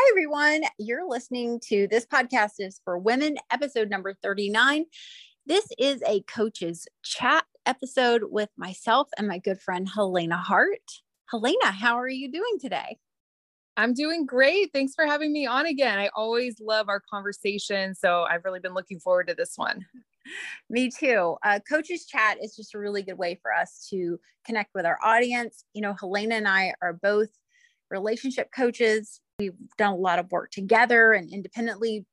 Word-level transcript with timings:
Hi, 0.00 0.10
everyone. 0.12 0.62
You're 0.78 1.08
listening 1.08 1.58
to 1.70 1.88
this 1.88 2.06
podcast 2.06 2.52
is 2.60 2.80
for 2.84 2.96
women, 2.98 3.36
episode 3.50 3.90
number 3.90 4.14
39. 4.22 4.84
This 5.44 5.66
is 5.76 6.04
a 6.06 6.22
coach's 6.22 6.86
chat 7.02 7.44
episode 7.66 8.22
with 8.30 8.48
myself 8.56 9.08
and 9.18 9.26
my 9.26 9.38
good 9.38 9.60
friend, 9.60 9.88
Helena 9.92 10.36
Hart. 10.36 10.88
Helena, 11.28 11.72
how 11.72 11.98
are 11.98 12.08
you 12.08 12.30
doing 12.30 12.60
today? 12.60 12.98
I'm 13.76 13.92
doing 13.92 14.24
great. 14.24 14.70
Thanks 14.72 14.94
for 14.94 15.04
having 15.04 15.32
me 15.32 15.46
on 15.46 15.66
again. 15.66 15.98
I 15.98 16.10
always 16.14 16.60
love 16.60 16.88
our 16.88 17.02
conversation. 17.10 17.96
So 17.96 18.22
I've 18.22 18.44
really 18.44 18.60
been 18.60 18.74
looking 18.74 19.00
forward 19.00 19.26
to 19.26 19.34
this 19.34 19.54
one. 19.56 19.84
Me 20.70 20.92
too. 20.96 21.34
Uh, 21.44 21.58
Coaches 21.68 22.06
Chat 22.06 22.38
is 22.40 22.54
just 22.54 22.72
a 22.76 22.78
really 22.78 23.02
good 23.02 23.18
way 23.18 23.36
for 23.42 23.52
us 23.52 23.88
to 23.90 24.20
connect 24.46 24.76
with 24.76 24.86
our 24.86 25.00
audience. 25.02 25.64
You 25.74 25.82
know, 25.82 25.96
Helena 25.98 26.36
and 26.36 26.46
I 26.46 26.74
are 26.80 26.92
both 26.92 27.30
relationship 27.90 28.50
coaches. 28.54 29.20
We've 29.38 29.54
done 29.76 29.92
a 29.92 29.96
lot 29.96 30.18
of 30.18 30.32
work 30.32 30.50
together 30.50 31.12
and 31.12 31.32
independently. 31.32 32.04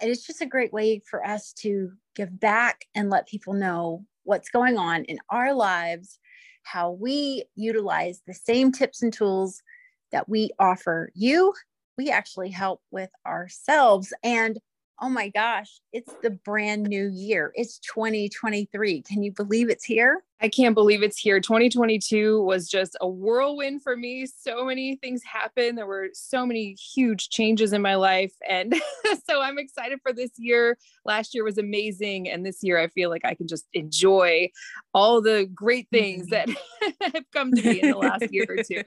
And 0.00 0.10
it's 0.10 0.26
just 0.26 0.40
a 0.40 0.46
great 0.46 0.72
way 0.72 1.00
for 1.00 1.24
us 1.24 1.52
to 1.58 1.92
give 2.16 2.40
back 2.40 2.86
and 2.94 3.10
let 3.10 3.28
people 3.28 3.52
know 3.52 4.04
what's 4.22 4.48
going 4.48 4.78
on 4.78 5.04
in 5.04 5.18
our 5.28 5.52
lives, 5.52 6.18
how 6.62 6.92
we 6.92 7.44
utilize 7.54 8.22
the 8.26 8.32
same 8.32 8.72
tips 8.72 9.02
and 9.02 9.12
tools 9.12 9.62
that 10.10 10.28
we 10.28 10.50
offer 10.58 11.10
you. 11.14 11.52
We 11.98 12.10
actually 12.10 12.50
help 12.50 12.80
with 12.90 13.10
ourselves. 13.26 14.12
And 14.22 14.58
oh 15.00 15.08
my 15.08 15.28
gosh, 15.28 15.80
it's 15.92 16.12
the 16.22 16.30
brand 16.30 16.84
new 16.84 17.10
year. 17.12 17.52
It's 17.54 17.78
2023. 17.80 19.02
Can 19.02 19.22
you 19.22 19.32
believe 19.32 19.68
it's 19.68 19.84
here? 19.84 20.22
I 20.40 20.48
can't 20.48 20.74
believe 20.74 21.02
it's 21.02 21.18
here. 21.18 21.40
2022 21.40 22.42
was 22.42 22.68
just 22.68 22.96
a 23.00 23.08
whirlwind 23.08 23.82
for 23.82 23.96
me. 23.96 24.26
So 24.26 24.64
many 24.64 24.96
things 24.96 25.22
happened. 25.24 25.78
There 25.78 25.86
were 25.86 26.08
so 26.12 26.46
many 26.46 26.74
huge 26.74 27.30
changes 27.30 27.72
in 27.72 27.82
my 27.82 27.94
life. 27.94 28.34
And 28.48 28.74
so 29.28 29.40
I'm 29.40 29.58
excited 29.58 30.00
for 30.02 30.12
this 30.12 30.30
year. 30.36 30.78
Last 31.04 31.34
year 31.34 31.44
was 31.44 31.58
amazing. 31.58 32.28
And 32.28 32.44
this 32.44 32.58
year 32.62 32.78
I 32.78 32.88
feel 32.88 33.10
like 33.10 33.24
I 33.24 33.34
can 33.34 33.48
just 33.48 33.66
enjoy 33.72 34.50
all 34.92 35.20
the 35.20 35.48
great 35.54 35.88
things 35.90 36.28
that 36.28 36.48
have 37.00 37.24
come 37.32 37.52
to 37.52 37.62
me 37.62 37.82
in 37.82 37.90
the 37.90 37.98
last 37.98 38.32
year 38.32 38.46
or 38.48 38.62
two. 38.62 38.82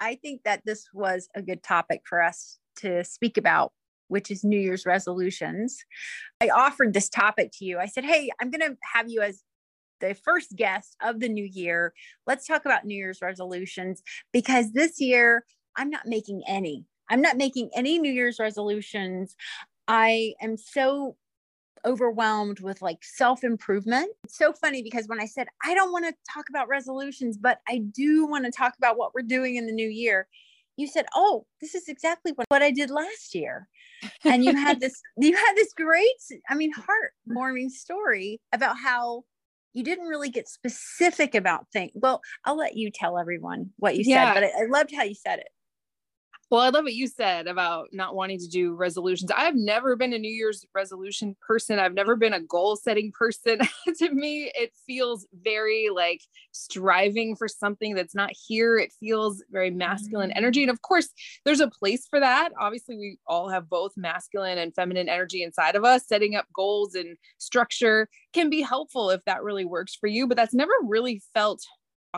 I 0.00 0.16
think 0.16 0.42
that 0.44 0.62
this 0.64 0.88
was 0.92 1.28
a 1.34 1.42
good 1.42 1.62
topic 1.62 2.02
for 2.04 2.22
us 2.22 2.58
to 2.76 3.04
speak 3.04 3.36
about 3.36 3.72
which 4.08 4.30
is 4.30 4.44
New 4.44 4.58
Year's 4.58 4.86
resolutions. 4.86 5.84
I 6.40 6.48
offered 6.48 6.92
this 6.92 7.08
topic 7.08 7.50
to 7.58 7.64
you. 7.64 7.78
I 7.78 7.86
said, 7.86 8.04
Hey, 8.04 8.30
I'm 8.40 8.50
going 8.50 8.60
to 8.60 8.76
have 8.94 9.08
you 9.08 9.20
as 9.20 9.42
the 10.00 10.14
first 10.14 10.56
guest 10.56 10.96
of 11.02 11.20
the 11.20 11.28
new 11.28 11.44
year. 11.44 11.92
Let's 12.26 12.46
talk 12.46 12.64
about 12.64 12.84
New 12.84 12.96
Year's 12.96 13.20
resolutions 13.22 14.02
because 14.32 14.72
this 14.72 15.00
year 15.00 15.44
I'm 15.76 15.90
not 15.90 16.06
making 16.06 16.42
any. 16.46 16.84
I'm 17.10 17.20
not 17.20 17.36
making 17.36 17.70
any 17.74 17.98
New 17.98 18.12
Year's 18.12 18.38
resolutions. 18.38 19.34
I 19.86 20.34
am 20.42 20.56
so 20.56 21.16
overwhelmed 21.84 22.60
with 22.60 22.82
like 22.82 22.98
self 23.02 23.44
improvement. 23.44 24.10
It's 24.24 24.36
so 24.36 24.52
funny 24.52 24.82
because 24.82 25.06
when 25.06 25.20
I 25.20 25.26
said, 25.26 25.48
I 25.64 25.74
don't 25.74 25.92
want 25.92 26.04
to 26.06 26.14
talk 26.32 26.46
about 26.50 26.68
resolutions, 26.68 27.38
but 27.38 27.58
I 27.68 27.78
do 27.78 28.26
want 28.26 28.44
to 28.44 28.50
talk 28.50 28.74
about 28.76 28.98
what 28.98 29.14
we're 29.14 29.22
doing 29.22 29.56
in 29.56 29.66
the 29.66 29.72
new 29.72 29.88
year, 29.88 30.28
you 30.76 30.86
said, 30.86 31.06
Oh, 31.14 31.46
this 31.60 31.74
is 31.74 31.88
exactly 31.88 32.32
what, 32.32 32.62
I 32.62 32.70
did 32.70 32.90
last 32.90 33.34
year 33.34 33.68
and 34.24 34.44
you 34.44 34.54
had 34.54 34.80
this 34.80 35.00
you 35.16 35.34
had 35.34 35.54
this 35.54 35.72
great 35.74 36.08
i 36.48 36.54
mean 36.54 36.72
heartwarming 36.72 37.70
story 37.70 38.40
about 38.52 38.76
how 38.76 39.22
you 39.74 39.84
didn't 39.84 40.06
really 40.06 40.30
get 40.30 40.48
specific 40.48 41.34
about 41.34 41.66
things 41.72 41.92
well 41.94 42.20
i'll 42.44 42.56
let 42.56 42.76
you 42.76 42.90
tell 42.90 43.18
everyone 43.18 43.70
what 43.78 43.96
you 43.96 44.04
yeah. 44.06 44.32
said 44.32 44.40
but 44.40 44.44
I, 44.44 44.64
I 44.64 44.66
loved 44.66 44.94
how 44.94 45.02
you 45.02 45.14
said 45.14 45.40
it 45.40 45.48
well, 46.50 46.62
I 46.62 46.70
love 46.70 46.84
what 46.84 46.94
you 46.94 47.06
said 47.06 47.46
about 47.46 47.88
not 47.92 48.14
wanting 48.14 48.38
to 48.38 48.48
do 48.48 48.74
resolutions. 48.74 49.30
I've 49.30 49.54
never 49.54 49.96
been 49.96 50.14
a 50.14 50.18
New 50.18 50.32
Year's 50.32 50.64
resolution 50.74 51.36
person. 51.46 51.78
I've 51.78 51.92
never 51.92 52.16
been 52.16 52.32
a 52.32 52.40
goal 52.40 52.76
setting 52.76 53.12
person. 53.12 53.58
to 53.98 54.10
me, 54.10 54.50
it 54.54 54.72
feels 54.86 55.26
very 55.42 55.90
like 55.94 56.22
striving 56.52 57.36
for 57.36 57.48
something 57.48 57.94
that's 57.94 58.14
not 58.14 58.30
here. 58.46 58.78
It 58.78 58.94
feels 58.98 59.42
very 59.50 59.70
masculine 59.70 60.30
mm-hmm. 60.30 60.38
energy. 60.38 60.62
And 60.62 60.70
of 60.70 60.80
course, 60.80 61.10
there's 61.44 61.60
a 61.60 61.68
place 61.68 62.06
for 62.08 62.18
that. 62.18 62.52
Obviously, 62.58 62.96
we 62.96 63.18
all 63.26 63.50
have 63.50 63.68
both 63.68 63.92
masculine 63.96 64.56
and 64.56 64.74
feminine 64.74 65.08
energy 65.08 65.42
inside 65.42 65.76
of 65.76 65.84
us. 65.84 66.06
Setting 66.06 66.34
up 66.34 66.46
goals 66.54 66.94
and 66.94 67.18
structure 67.36 68.08
can 68.32 68.48
be 68.48 68.62
helpful 68.62 69.10
if 69.10 69.22
that 69.26 69.42
really 69.42 69.66
works 69.66 69.94
for 69.94 70.06
you, 70.06 70.26
but 70.26 70.36
that's 70.36 70.54
never 70.54 70.72
really 70.82 71.20
felt 71.34 71.60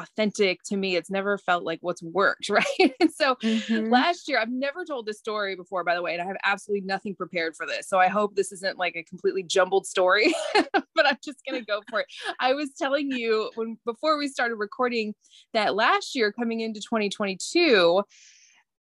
authentic 0.01 0.63
to 0.65 0.77
me. 0.77 0.97
It's 0.97 1.11
never 1.11 1.39
felt 1.39 1.65
like 1.65 1.79
what's 1.83 2.03
worked, 2.03 2.49
right? 2.51 2.65
and 3.01 3.13
so 3.13 3.37
mm-hmm. 3.37 3.91
last 3.91 4.29
year, 4.29 4.39
I've 4.39 4.51
never 4.51 4.85
told 4.85 5.07
this 5.07 5.19
story 5.19 5.57
before, 5.57 5.85
by 5.85 5.95
the 5.95 6.03
way, 6.03 6.13
and 6.13 6.23
I 6.23 6.27
have 6.27 6.37
absolutely 6.45 6.87
nothing 6.87 7.15
prepared 7.15 7.57
for 7.57 7.67
this. 7.67 7.89
So 7.89 7.99
I 7.99 8.09
hope 8.09 8.35
this 8.35 8.53
isn't 8.53 8.79
like 8.79 8.97
a 8.97 9.03
completely 9.05 9.43
jumbled 9.43 9.87
story, 9.87 10.35
but 10.73 11.07
I'm 11.07 11.19
just 11.25 11.39
gonna 11.49 11.63
go 11.63 11.83
for 11.89 12.01
it. 12.01 12.07
I 12.39 12.55
was 12.55 12.71
telling 12.77 13.11
you 13.11 13.51
when 13.55 13.79
before 13.85 14.19
we 14.19 14.29
started 14.29 14.57
recording 14.57 15.15
that 15.53 15.75
last 15.75 16.15
year 16.15 16.33
coming 16.33 16.61
into 16.61 16.81
2022. 16.81 18.03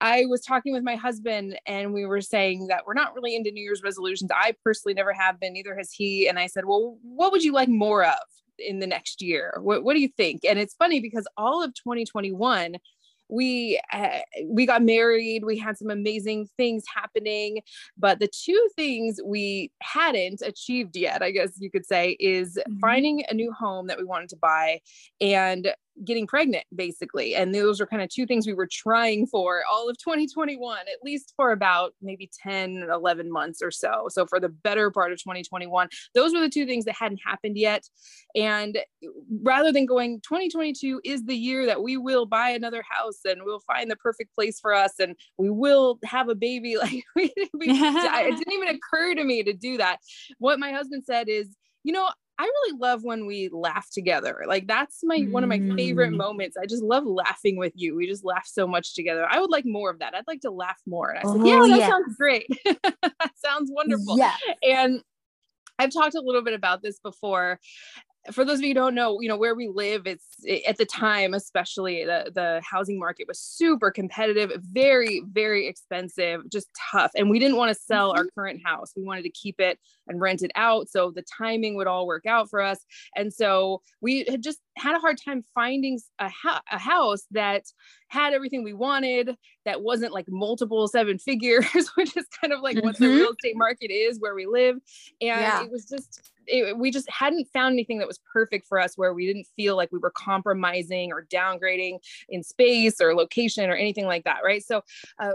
I 0.03 0.25
was 0.25 0.41
talking 0.41 0.73
with 0.73 0.81
my 0.81 0.95
husband 0.95 1.59
and 1.67 1.93
we 1.93 2.07
were 2.07 2.21
saying 2.21 2.67
that 2.67 2.87
we're 2.87 2.95
not 2.95 3.13
really 3.13 3.35
into 3.35 3.51
New 3.51 3.61
Year's 3.61 3.83
resolutions. 3.83 4.31
I 4.33 4.55
personally 4.65 4.95
never 4.95 5.13
have 5.13 5.39
been, 5.39 5.53
neither 5.53 5.77
has 5.77 5.91
he. 5.91 6.27
And 6.27 6.39
I 6.39 6.47
said, 6.47 6.65
Well, 6.65 6.97
what 7.03 7.31
would 7.31 7.43
you 7.43 7.53
like 7.53 7.69
more 7.69 8.03
of? 8.03 8.17
In 8.61 8.79
the 8.79 8.87
next 8.87 9.21
year? 9.21 9.57
What, 9.61 9.83
what 9.83 9.93
do 9.93 9.99
you 9.99 10.09
think? 10.09 10.45
And 10.45 10.59
it's 10.59 10.75
funny 10.75 10.99
because 10.99 11.27
all 11.37 11.63
of 11.63 11.73
2021, 11.73 12.77
we 13.31 13.79
uh, 13.93 14.19
we 14.45 14.65
got 14.65 14.83
married 14.83 15.43
we 15.45 15.57
had 15.57 15.77
some 15.77 15.89
amazing 15.89 16.47
things 16.57 16.83
happening 16.93 17.61
but 17.97 18.19
the 18.19 18.27
two 18.27 18.69
things 18.75 19.19
we 19.23 19.71
hadn't 19.81 20.41
achieved 20.41 20.95
yet 20.95 21.23
i 21.23 21.31
guess 21.31 21.51
you 21.57 21.71
could 21.71 21.85
say 21.85 22.17
is 22.19 22.57
mm-hmm. 22.57 22.79
finding 22.79 23.23
a 23.29 23.33
new 23.33 23.51
home 23.53 23.87
that 23.87 23.97
we 23.97 24.03
wanted 24.03 24.29
to 24.29 24.35
buy 24.35 24.79
and 25.21 25.73
getting 26.05 26.27
pregnant 26.27 26.65
basically. 26.75 27.35
And 27.35 27.53
those 27.53 27.79
were 27.79 27.85
kind 27.85 28.01
of 28.01 28.09
two 28.09 28.25
things 28.25 28.47
we 28.47 28.53
were 28.53 28.69
trying 28.71 29.27
for 29.27 29.63
all 29.71 29.89
of 29.89 29.97
2021 29.97 30.79
at 30.79 31.03
least 31.03 31.33
for 31.35 31.51
about 31.51 31.93
maybe 32.01 32.29
10 32.41 32.87
11 32.91 33.31
months 33.31 33.61
or 33.61 33.71
so. 33.71 34.07
So 34.09 34.25
for 34.25 34.39
the 34.39 34.49
better 34.49 34.91
part 34.91 35.11
of 35.11 35.19
2021 35.19 35.89
those 36.15 36.33
were 36.33 36.39
the 36.39 36.49
two 36.49 36.65
things 36.65 36.85
that 36.85 36.95
hadn't 36.95 37.21
happened 37.25 37.57
yet. 37.57 37.83
And 38.35 38.77
rather 39.41 39.71
than 39.71 39.85
going 39.85 40.21
2022 40.21 41.01
is 41.03 41.25
the 41.25 41.35
year 41.35 41.65
that 41.65 41.81
we 41.81 41.97
will 41.97 42.25
buy 42.25 42.49
another 42.49 42.83
house 42.89 43.19
and 43.25 43.41
we'll 43.43 43.61
find 43.61 43.89
the 43.89 43.95
perfect 43.97 44.33
place 44.33 44.59
for 44.59 44.73
us 44.73 44.93
and 44.99 45.15
we 45.37 45.49
will 45.49 45.99
have 46.03 46.29
a 46.29 46.35
baby. 46.35 46.75
Like 46.81 47.03
we, 47.15 47.31
we, 47.53 47.67
it 47.69 48.39
didn't 48.39 48.53
even 48.53 48.75
occur 48.75 49.13
to 49.13 49.23
me 49.23 49.43
to 49.43 49.53
do 49.53 49.77
that. 49.77 49.97
What 50.39 50.57
my 50.57 50.71
husband 50.71 51.03
said 51.05 51.29
is 51.29 51.55
you 51.83 51.93
know 51.93 52.09
I 52.37 52.43
really 52.43 52.79
love 52.79 53.03
when 53.03 53.25
we 53.25 53.49
laugh 53.51 53.87
together. 53.91 54.43
Like 54.47 54.67
that's 54.67 54.99
my 55.03 55.19
mm. 55.19 55.31
one 55.31 55.43
of 55.43 55.49
my 55.49 55.59
favorite 55.75 56.11
mm. 56.11 56.17
moments. 56.17 56.57
I 56.57 56.65
just 56.65 56.83
love 56.83 57.05
laughing 57.05 57.57
with 57.57 57.73
you. 57.75 57.95
We 57.95 58.07
just 58.07 58.25
laugh 58.25 58.47
so 58.47 58.67
much 58.67 58.95
together. 58.95 59.27
I 59.29 59.39
would 59.39 59.51
like 59.51 59.65
more 59.65 59.91
of 59.91 59.99
that. 59.99 60.15
I'd 60.15 60.27
like 60.27 60.41
to 60.41 60.51
laugh 60.51 60.79
more. 60.87 61.09
And 61.09 61.19
I 61.19 61.21
said, 61.21 61.41
oh, 61.41 61.45
Yeah, 61.45 61.67
that 61.67 61.79
yes. 61.79 61.89
sounds 61.89 62.15
great. 62.15 62.47
that 62.65 63.31
sounds 63.35 63.69
wonderful. 63.71 64.17
Yeah. 64.17 64.35
And 64.63 65.01
I've 65.77 65.91
talked 65.91 66.15
a 66.15 66.21
little 66.21 66.43
bit 66.43 66.53
about 66.53 66.81
this 66.81 66.99
before 66.99 67.59
for 68.31 68.45
those 68.45 68.59
of 68.59 68.63
you 68.63 68.69
who 68.69 68.75
don't 68.75 68.93
know, 68.93 69.19
you 69.19 69.27
know, 69.27 69.37
where 69.37 69.55
we 69.55 69.67
live, 69.67 70.05
it's 70.05 70.25
it, 70.43 70.63
at 70.67 70.77
the 70.77 70.85
time, 70.85 71.33
especially 71.33 72.05
the, 72.05 72.31
the 72.33 72.61
housing 72.63 72.99
market 72.99 73.27
was 73.27 73.39
super 73.39 73.89
competitive, 73.89 74.51
very, 74.61 75.23
very 75.31 75.67
expensive, 75.67 76.41
just 76.51 76.69
tough. 76.91 77.11
And 77.15 77.31
we 77.31 77.39
didn't 77.39 77.57
want 77.57 77.69
to 77.75 77.81
sell 77.83 78.11
our 78.11 78.23
mm-hmm. 78.23 78.39
current 78.39 78.61
house. 78.63 78.93
We 78.95 79.03
wanted 79.03 79.23
to 79.23 79.31
keep 79.31 79.59
it 79.59 79.79
and 80.07 80.21
rent 80.21 80.43
it 80.43 80.51
out. 80.55 80.89
So 80.89 81.11
the 81.11 81.23
timing 81.23 81.75
would 81.77 81.87
all 81.87 82.05
work 82.05 82.27
out 82.27 82.49
for 82.49 82.61
us. 82.61 82.85
And 83.15 83.33
so 83.33 83.81
we 84.01 84.25
had 84.29 84.43
just 84.43 84.59
had 84.77 84.95
a 84.95 84.99
hard 84.99 85.17
time 85.23 85.43
finding 85.55 85.99
a, 86.19 86.29
ha- 86.29 86.61
a 86.71 86.77
house 86.77 87.23
that 87.31 87.63
had 88.09 88.33
everything 88.33 88.63
we 88.63 88.73
wanted, 88.73 89.35
that 89.65 89.81
wasn't 89.81 90.13
like 90.13 90.25
multiple 90.29 90.87
seven 90.87 91.17
figures, 91.17 91.89
which 91.95 92.15
is 92.15 92.25
kind 92.39 92.53
of 92.53 92.61
like 92.61 92.77
mm-hmm. 92.77 92.85
what 92.85 92.97
the 92.97 93.05
mm-hmm. 93.05 93.15
real 93.15 93.31
estate 93.31 93.57
market 93.57 93.91
is 93.91 94.19
where 94.19 94.35
we 94.35 94.45
live. 94.45 94.75
And 94.75 95.41
yeah. 95.41 95.63
it 95.63 95.71
was 95.71 95.85
just 95.85 96.30
it, 96.47 96.77
we 96.77 96.91
just 96.91 97.09
hadn't 97.09 97.47
found 97.53 97.73
anything 97.73 97.99
that 97.99 98.07
was 98.07 98.19
perfect 98.31 98.67
for 98.67 98.79
us 98.79 98.97
where 98.97 99.13
we 99.13 99.25
didn't 99.25 99.47
feel 99.55 99.75
like 99.75 99.91
we 99.91 99.99
were 99.99 100.11
compromising 100.11 101.11
or 101.11 101.25
downgrading 101.25 101.99
in 102.29 102.43
space 102.43 102.99
or 102.99 103.15
location 103.15 103.69
or 103.69 103.75
anything 103.75 104.05
like 104.05 104.23
that 104.23 104.39
right 104.43 104.63
so 104.63 104.81
uh, 105.19 105.31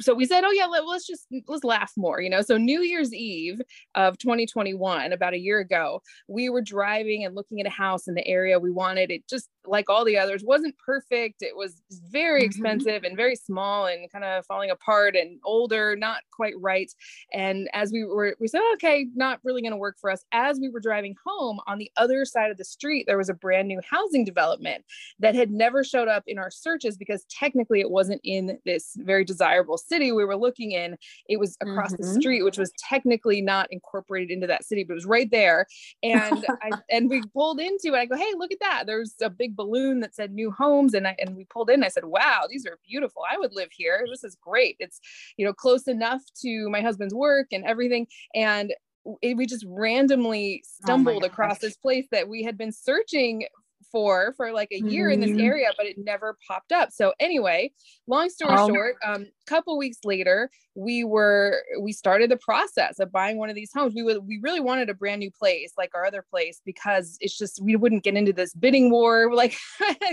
so 0.00 0.14
we 0.14 0.26
said, 0.26 0.44
oh 0.44 0.50
yeah, 0.50 0.66
let, 0.66 0.84
us 0.84 1.06
just 1.06 1.26
let's 1.48 1.64
laugh 1.64 1.92
more, 1.96 2.20
you 2.20 2.30
know. 2.30 2.42
So 2.42 2.56
New 2.56 2.80
Year's 2.82 3.12
Eve 3.12 3.60
of 3.94 4.18
2021, 4.18 5.12
about 5.12 5.34
a 5.34 5.38
year 5.38 5.60
ago, 5.60 6.00
we 6.28 6.48
were 6.48 6.62
driving 6.62 7.24
and 7.24 7.34
looking 7.34 7.60
at 7.60 7.66
a 7.66 7.70
house 7.70 8.06
in 8.06 8.14
the 8.14 8.26
area 8.26 8.58
we 8.58 8.70
wanted. 8.70 9.10
It 9.10 9.26
just 9.28 9.48
like 9.66 9.88
all 9.88 10.04
the 10.04 10.18
others 10.18 10.42
wasn't 10.44 10.76
perfect. 10.78 11.42
It 11.42 11.56
was 11.56 11.82
very 12.10 12.40
mm-hmm. 12.40 12.46
expensive 12.46 13.04
and 13.04 13.16
very 13.16 13.36
small 13.36 13.86
and 13.86 14.10
kind 14.10 14.24
of 14.24 14.44
falling 14.46 14.70
apart 14.70 15.16
and 15.16 15.38
older, 15.44 15.96
not 15.96 16.18
quite 16.32 16.54
right. 16.60 16.92
And 17.32 17.68
as 17.72 17.92
we 17.92 18.04
were, 18.04 18.36
we 18.40 18.48
said, 18.48 18.60
okay, 18.74 19.06
not 19.14 19.40
really 19.44 19.62
going 19.62 19.72
to 19.72 19.76
work 19.76 19.96
for 20.00 20.10
us. 20.10 20.24
As 20.32 20.58
we 20.60 20.68
were 20.68 20.80
driving 20.80 21.14
home 21.24 21.60
on 21.66 21.78
the 21.78 21.90
other 21.96 22.24
side 22.24 22.50
of 22.50 22.56
the 22.56 22.64
street, 22.64 23.04
there 23.06 23.18
was 23.18 23.28
a 23.28 23.34
brand 23.34 23.68
new 23.68 23.80
housing 23.88 24.24
development 24.24 24.84
that 25.18 25.34
had 25.34 25.50
never 25.50 25.84
showed 25.84 26.08
up 26.08 26.24
in 26.26 26.38
our 26.38 26.50
searches 26.50 26.96
because 26.96 27.24
technically 27.30 27.80
it 27.80 27.90
wasn't 27.90 28.20
in 28.24 28.58
this 28.64 28.92
very 28.98 29.24
desirable 29.24 29.78
city 29.78 30.12
we 30.12 30.24
were 30.24 30.36
looking 30.36 30.72
in. 30.72 30.96
It 31.28 31.38
was 31.38 31.56
across 31.60 31.92
mm-hmm. 31.92 32.02
the 32.02 32.20
street, 32.20 32.42
which 32.42 32.58
was 32.58 32.72
technically 32.78 33.40
not 33.40 33.68
incorporated 33.70 34.30
into 34.30 34.46
that 34.46 34.64
city, 34.64 34.84
but 34.84 34.92
it 34.92 34.96
was 34.96 35.06
right 35.06 35.30
there. 35.30 35.66
And 36.02 36.44
I 36.62 36.70
and 36.90 37.08
we 37.08 37.22
pulled 37.32 37.60
into 37.60 37.94
it. 37.94 37.94
I 37.94 38.06
go, 38.06 38.16
hey, 38.16 38.32
look 38.36 38.52
at 38.52 38.60
that. 38.60 38.84
There's 38.86 39.14
a 39.22 39.30
big 39.30 39.53
balloon 39.54 40.00
that 40.00 40.14
said 40.14 40.32
new 40.32 40.50
homes. 40.50 40.94
And 40.94 41.06
I 41.06 41.16
and 41.18 41.36
we 41.36 41.44
pulled 41.44 41.70
in. 41.70 41.84
I 41.84 41.88
said, 41.88 42.04
wow, 42.04 42.42
these 42.48 42.66
are 42.66 42.78
beautiful. 42.86 43.22
I 43.30 43.38
would 43.38 43.54
live 43.54 43.70
here. 43.72 44.04
This 44.10 44.24
is 44.24 44.36
great. 44.36 44.76
It's 44.78 45.00
you 45.36 45.46
know 45.46 45.52
close 45.52 45.88
enough 45.88 46.22
to 46.42 46.68
my 46.70 46.80
husband's 46.80 47.14
work 47.14 47.48
and 47.52 47.64
everything. 47.64 48.06
And 48.34 48.74
it, 49.22 49.36
we 49.36 49.46
just 49.46 49.64
randomly 49.68 50.62
oh 50.64 50.68
stumbled 50.84 51.24
oh 51.24 51.26
across 51.26 51.58
this 51.58 51.76
place 51.76 52.06
that 52.10 52.28
we 52.28 52.42
had 52.42 52.56
been 52.56 52.72
searching 52.72 53.46
for 53.94 54.34
for 54.36 54.50
like 54.50 54.72
a 54.72 54.80
year 54.80 55.06
mm-hmm. 55.06 55.12
in 55.12 55.20
this 55.20 55.30
mm-hmm. 55.30 55.46
area, 55.46 55.68
but 55.78 55.86
it 55.86 55.96
never 55.96 56.36
popped 56.48 56.72
up. 56.72 56.90
So 56.90 57.14
anyway, 57.20 57.70
long 58.08 58.28
story 58.28 58.56
oh. 58.58 58.68
short, 58.68 58.96
um, 59.06 59.22
a 59.22 59.48
couple 59.48 59.78
weeks 59.78 59.98
later, 60.02 60.50
we 60.74 61.04
were 61.04 61.62
we 61.80 61.92
started 61.92 62.28
the 62.28 62.36
process 62.36 62.98
of 62.98 63.12
buying 63.12 63.38
one 63.38 63.50
of 63.50 63.54
these 63.54 63.70
homes. 63.72 63.94
We 63.94 64.02
would 64.02 64.26
we 64.26 64.40
really 64.42 64.58
wanted 64.58 64.90
a 64.90 64.94
brand 64.94 65.20
new 65.20 65.30
place 65.30 65.74
like 65.78 65.92
our 65.94 66.04
other 66.04 66.24
place 66.28 66.60
because 66.64 67.16
it's 67.20 67.38
just 67.38 67.62
we 67.62 67.76
wouldn't 67.76 68.02
get 68.02 68.16
into 68.16 68.32
this 68.32 68.52
bidding 68.52 68.90
war 68.90 69.32
like 69.34 69.56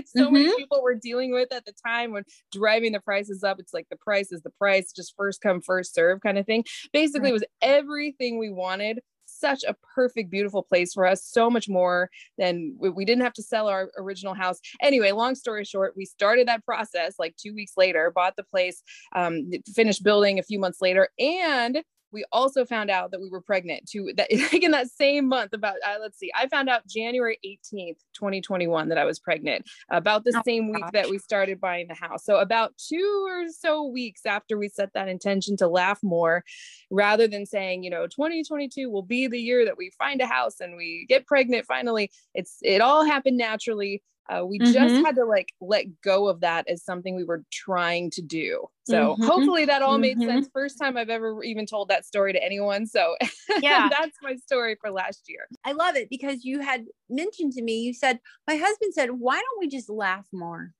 so 0.05 0.25
mm-hmm. 0.25 0.33
many 0.33 0.55
people 0.57 0.83
were 0.83 0.93
dealing 0.93 1.33
with 1.33 1.51
at 1.51 1.65
the 1.65 1.73
time 1.83 2.11
when 2.11 2.23
driving 2.51 2.91
the 2.91 2.99
prices 2.99 3.43
up. 3.43 3.57
It's 3.59 3.73
like 3.73 3.87
the 3.89 3.97
price 3.97 4.31
is 4.31 4.43
the 4.43 4.51
price, 4.51 4.91
just 4.95 5.15
first 5.17 5.41
come 5.41 5.59
first 5.59 5.95
serve 5.95 6.21
kind 6.21 6.37
of 6.37 6.45
thing. 6.45 6.65
Basically, 6.93 7.29
it 7.29 7.33
was 7.33 7.45
everything 7.63 8.37
we 8.37 8.51
wanted 8.51 8.99
such 9.41 9.63
a 9.67 9.75
perfect, 9.95 10.29
beautiful 10.29 10.63
place 10.63 10.93
for 10.93 11.05
us. 11.05 11.25
So 11.25 11.49
much 11.49 11.67
more 11.67 12.09
than 12.38 12.75
we, 12.79 12.89
we 12.89 13.05
didn't 13.05 13.23
have 13.23 13.33
to 13.33 13.43
sell 13.43 13.67
our 13.67 13.91
original 13.97 14.33
house. 14.33 14.59
Anyway, 14.81 15.11
long 15.11 15.35
story 15.35 15.65
short, 15.65 15.93
we 15.97 16.05
started 16.05 16.47
that 16.47 16.63
process 16.63 17.15
like 17.19 17.35
two 17.35 17.53
weeks 17.53 17.73
later, 17.75 18.11
bought 18.13 18.35
the 18.38 18.43
place, 18.43 18.81
um, 19.13 19.49
finished 19.75 20.03
building 20.03 20.39
a 20.39 20.43
few 20.43 20.59
months 20.59 20.81
later, 20.81 21.09
and 21.19 21.83
we 22.11 22.25
also 22.31 22.65
found 22.65 22.89
out 22.89 23.11
that 23.11 23.21
we 23.21 23.29
were 23.29 23.41
pregnant 23.41 23.87
to 23.89 24.11
that 24.17 24.29
like 24.51 24.63
in 24.63 24.71
that 24.71 24.89
same 24.89 25.27
month 25.27 25.53
about 25.53 25.75
uh, 25.85 25.97
let's 26.01 26.17
see 26.17 26.31
i 26.35 26.47
found 26.47 26.69
out 26.69 26.85
january 26.87 27.37
18th 27.45 27.97
2021 28.13 28.89
that 28.89 28.97
i 28.97 29.05
was 29.05 29.19
pregnant 29.19 29.65
about 29.89 30.23
the 30.23 30.33
oh, 30.35 30.41
same 30.45 30.71
week 30.71 30.83
that 30.93 31.09
we 31.09 31.17
started 31.17 31.59
buying 31.59 31.87
the 31.87 31.93
house. 31.95 32.25
So 32.25 32.37
about 32.37 32.73
two 32.77 33.27
or 33.27 33.47
so 33.49 33.83
weeks 33.87 34.25
after 34.25 34.57
we 34.57 34.69
set 34.69 34.93
that 34.93 35.07
intention 35.07 35.57
to 35.57 35.67
laugh 35.67 35.99
more 36.03 36.43
rather 36.89 37.27
than 37.27 37.45
saying 37.45 37.83
you 37.83 37.89
know 37.89 38.07
2022 38.07 38.89
will 38.89 39.03
be 39.03 39.27
the 39.27 39.39
year 39.39 39.65
that 39.65 39.77
we 39.77 39.91
find 39.97 40.21
a 40.21 40.25
house 40.25 40.59
and 40.59 40.75
we 40.75 41.05
get 41.07 41.25
pregnant 41.25 41.65
finally 41.65 42.11
it's 42.33 42.57
it 42.61 42.81
all 42.81 43.05
happened 43.05 43.37
naturally 43.37 44.01
uh, 44.31 44.45
we 44.45 44.59
mm-hmm. 44.59 44.71
just 44.71 45.05
had 45.05 45.15
to 45.15 45.25
like 45.25 45.53
let 45.59 45.85
go 46.01 46.27
of 46.27 46.39
that 46.39 46.67
as 46.69 46.83
something 46.83 47.15
we 47.15 47.23
were 47.23 47.43
trying 47.51 48.09
to 48.11 48.21
do. 48.21 48.65
So 48.83 49.13
mm-hmm. 49.13 49.23
hopefully 49.23 49.65
that 49.65 49.81
all 49.81 49.97
made 49.97 50.17
mm-hmm. 50.17 50.29
sense. 50.29 50.49
First 50.53 50.79
time 50.79 50.95
I've 50.95 51.09
ever 51.09 51.43
even 51.43 51.65
told 51.65 51.89
that 51.89 52.05
story 52.05 52.31
to 52.31 52.43
anyone. 52.43 52.85
So 52.87 53.15
yeah, 53.61 53.89
that's 53.89 54.17
my 54.21 54.35
story 54.37 54.77
for 54.79 54.89
last 54.89 55.23
year. 55.27 55.47
I 55.65 55.73
love 55.73 55.95
it 55.95 56.09
because 56.09 56.45
you 56.45 56.61
had 56.61 56.85
mentioned 57.09 57.53
to 57.53 57.61
me, 57.61 57.79
you 57.79 57.93
said, 57.93 58.19
my 58.47 58.55
husband 58.55 58.93
said, 58.93 59.11
why 59.11 59.35
don't 59.35 59.59
we 59.59 59.67
just 59.67 59.89
laugh 59.89 60.25
more? 60.31 60.71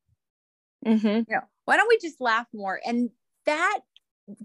Mm-hmm. 0.86 1.30
Yeah. 1.30 1.42
Why 1.66 1.76
don't 1.76 1.90
we 1.90 2.00
just 2.02 2.22
laugh 2.22 2.48
more? 2.54 2.80
And 2.86 3.10
that, 3.46 3.80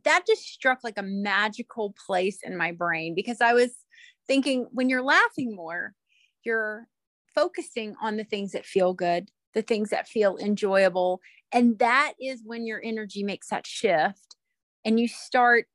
that 0.02 0.24
just 0.26 0.42
struck 0.42 0.80
like 0.82 0.98
a 0.98 1.02
magical 1.02 1.94
place 2.06 2.38
in 2.42 2.56
my 2.56 2.72
brain 2.72 3.14
because 3.14 3.40
I 3.40 3.52
was 3.52 3.70
thinking 4.26 4.66
when 4.72 4.88
you're 4.88 5.02
laughing 5.02 5.54
more, 5.54 5.94
you're 6.44 6.88
focusing 7.36 7.94
on 8.02 8.16
the 8.16 8.24
things 8.24 8.50
that 8.52 8.66
feel 8.66 8.94
good, 8.94 9.30
the 9.54 9.62
things 9.62 9.90
that 9.90 10.08
feel 10.08 10.36
enjoyable. 10.38 11.20
And 11.52 11.78
that 11.78 12.14
is 12.20 12.42
when 12.44 12.66
your 12.66 12.80
energy 12.82 13.22
makes 13.22 13.50
that 13.50 13.66
shift 13.66 14.36
and 14.84 14.98
you 14.98 15.06
start 15.06 15.66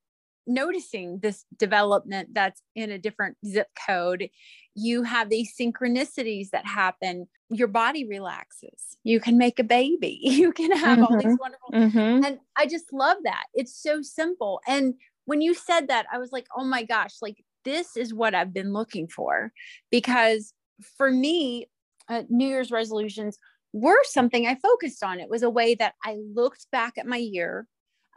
noticing 0.46 1.20
this 1.20 1.44
development 1.56 2.30
that's 2.32 2.62
in 2.74 2.90
a 2.90 2.98
different 2.98 3.36
zip 3.46 3.68
code. 3.86 4.28
You 4.74 5.04
have 5.04 5.30
these 5.30 5.54
synchronicities 5.58 6.50
that 6.50 6.66
happen. 6.66 7.28
Your 7.48 7.68
body 7.68 8.06
relaxes. 8.06 8.96
You 9.04 9.20
can 9.20 9.38
make 9.38 9.58
a 9.58 9.64
baby. 9.64 10.18
You 10.22 10.52
can 10.52 10.76
have 10.76 10.98
mm-hmm. 10.98 11.04
all 11.04 11.16
these 11.16 11.26
mm-hmm. 11.26 11.36
wonderful. 11.38 11.70
Mm-hmm. 11.72 12.24
And 12.24 12.38
I 12.56 12.66
just 12.66 12.92
love 12.92 13.18
that. 13.24 13.44
It's 13.54 13.80
so 13.80 14.02
simple. 14.02 14.60
And 14.66 14.94
when 15.26 15.40
you 15.40 15.54
said 15.54 15.88
that, 15.88 16.06
I 16.12 16.18
was 16.18 16.32
like, 16.32 16.46
oh 16.56 16.64
my 16.64 16.82
gosh, 16.82 17.16
like 17.22 17.44
this 17.64 17.96
is 17.96 18.12
what 18.12 18.34
I've 18.34 18.52
been 18.52 18.72
looking 18.72 19.06
for 19.06 19.52
because 19.90 20.52
for 20.96 21.10
me, 21.10 21.66
uh, 22.08 22.22
New 22.28 22.48
Year's 22.48 22.70
resolutions 22.70 23.38
were 23.72 24.02
something 24.04 24.46
I 24.46 24.56
focused 24.56 25.02
on. 25.02 25.20
It 25.20 25.30
was 25.30 25.42
a 25.42 25.50
way 25.50 25.74
that 25.76 25.94
I 26.04 26.18
looked 26.34 26.66
back 26.70 26.98
at 26.98 27.06
my 27.06 27.16
year. 27.16 27.66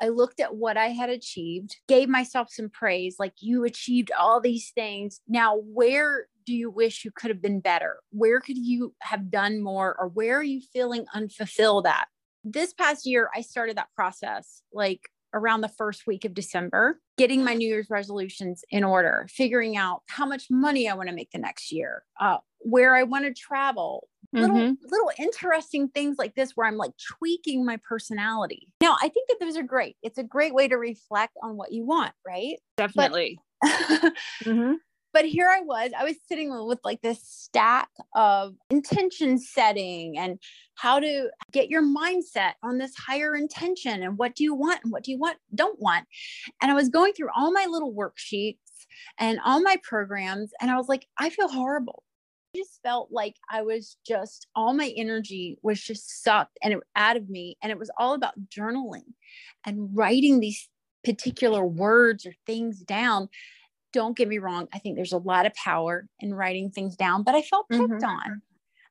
I 0.02 0.10
looked 0.10 0.42
at 0.42 0.56
what 0.56 0.76
I 0.76 0.88
had 0.88 1.10
achieved, 1.10 1.78
gave 1.88 2.10
myself 2.10 2.50
some 2.52 2.70
praise, 2.70 3.16
like 3.18 3.34
you 3.40 3.64
achieved 3.64 4.12
all 4.18 4.42
these 4.42 4.72
things. 4.76 5.22
Now, 5.28 5.58
where 5.58 6.28
do 6.46 6.54
you 6.54 6.70
wish 6.70 7.06
you 7.06 7.12
could 7.12 7.30
have 7.30 7.42
been 7.42 7.62
better? 7.62 7.98
Where 8.12 8.42
could 8.42 8.58
you 8.58 8.94
have 9.02 9.32
done 9.32 9.62
more? 9.64 9.96
Or 9.98 10.10
where 10.10 10.38
are 10.38 10.44
you 10.44 10.62
feeling 10.74 11.06
unfulfilled 11.14 11.88
at? 11.88 12.08
This 12.44 12.74
past 12.74 13.06
year, 13.06 13.30
I 13.34 13.42
started 13.42 13.78
that 13.78 13.88
process 13.96 14.62
like 14.74 15.02
around 15.34 15.62
the 15.62 15.70
first 15.70 16.08
week 16.08 16.24
of 16.26 16.34
December, 16.34 17.00
getting 17.18 17.44
my 17.44 17.54
New 17.54 17.68
Year's 17.68 17.90
resolutions 17.90 18.64
in 18.70 18.84
order, 18.84 19.28
figuring 19.30 19.76
out 19.76 20.02
how 20.08 20.26
much 20.26 20.48
money 20.50 20.88
I 20.88 20.94
want 20.94 21.10
to 21.10 21.16
make 21.16 21.32
the 21.32 21.40
next 21.40 21.72
year, 21.72 22.04
uh, 22.20 22.38
where 22.66 22.96
I 22.96 23.04
want 23.04 23.26
to 23.26 23.34
travel, 23.34 24.08
little 24.34 24.56
mm-hmm. 24.56 24.74
little 24.90 25.12
interesting 25.20 25.88
things 25.90 26.18
like 26.18 26.36
this 26.36 26.52
where 26.56 26.68
I'm 26.68 26.78
like 26.78 26.92
tweaking 27.18 27.66
my 27.66 27.78
personality. 27.88 28.68
Now, 28.82 28.96
I 29.02 29.10
think 29.10 29.30
that 29.30 29.38
those 29.40 29.56
are 29.56 29.64
great. 29.64 29.96
It's 30.04 30.18
a 30.18 30.24
great 30.24 30.54
way 30.54 30.68
to 30.68 30.76
reflect 30.76 31.34
on 31.44 31.58
what 31.58 31.72
you 31.72 31.86
want, 31.86 32.14
right? 32.26 32.58
Definitely. 32.78 33.40
But, 33.62 33.72
mm-hmm 34.44 34.74
but 35.16 35.24
here 35.24 35.48
I 35.50 35.62
was, 35.62 35.92
I 35.98 36.04
was 36.04 36.18
sitting 36.28 36.52
with 36.68 36.80
like 36.84 37.02
this 37.02 37.24
stack 37.24 37.88
of 38.16 38.54
intention 38.70 39.40
setting 39.40 40.18
and 40.18 40.38
how 40.74 41.00
to 41.00 41.30
get 41.54 41.70
your 41.70 41.84
mindset 41.84 42.56
on 42.62 42.80
this 42.80 42.94
higher 42.96 43.34
intention 43.34 44.04
and 44.04 44.18
what 44.18 44.36
do 44.36 44.44
you 44.44 44.54
want 44.54 44.82
and 44.84 44.92
what 44.92 45.06
do 45.06 45.12
you 45.12 45.18
want, 45.18 45.38
don't 45.56 45.80
want. 45.80 46.06
And 46.62 46.70
I 46.70 46.74
was 46.74 46.90
going 46.90 47.14
through 47.14 47.30
all 47.34 47.54
my 47.54 47.66
little 47.66 47.94
worksheets 47.94 48.58
and 49.18 49.40
all 49.46 49.62
my 49.62 49.78
programs, 49.84 50.52
and 50.60 50.70
I 50.70 50.76
was 50.76 50.90
like, 50.90 51.08
I 51.18 51.30
feel 51.30 51.48
horrible. 51.48 52.04
I 52.56 52.58
just 52.58 52.82
felt 52.82 53.10
like 53.12 53.36
I 53.50 53.62
was 53.64 53.98
just 54.08 54.48
all 54.56 54.74
my 54.74 54.94
energy 54.96 55.58
was 55.62 55.82
just 55.82 56.24
sucked 56.24 56.58
and 56.64 56.74
it 56.74 56.80
out 56.96 57.18
of 57.18 57.30
me. 57.30 57.58
And 57.62 57.72
it 57.72 57.78
was 57.78 57.92
all 57.98 58.14
about 58.14 58.34
journaling 58.48 59.14
and 59.66 59.90
writing 59.94 60.40
these 60.40 60.70
particular 61.04 61.66
words 61.66 62.26
or 62.26 62.34
things 62.46 62.80
down 62.80 63.30
don't 63.94 64.18
get 64.18 64.28
me 64.28 64.40
wrong. 64.40 64.68
I 64.74 64.80
think 64.80 64.98
there's 64.98 65.14
a 65.14 65.18
lot 65.18 65.46
of 65.46 65.54
power 65.54 66.10
in 66.20 66.34
writing 66.34 66.70
things 66.70 66.98
down, 66.98 67.24
but 67.24 67.34
I 67.34 67.42
felt 67.42 67.70
picked 67.70 67.84
mm-hmm. 67.84 68.04
on. 68.04 68.42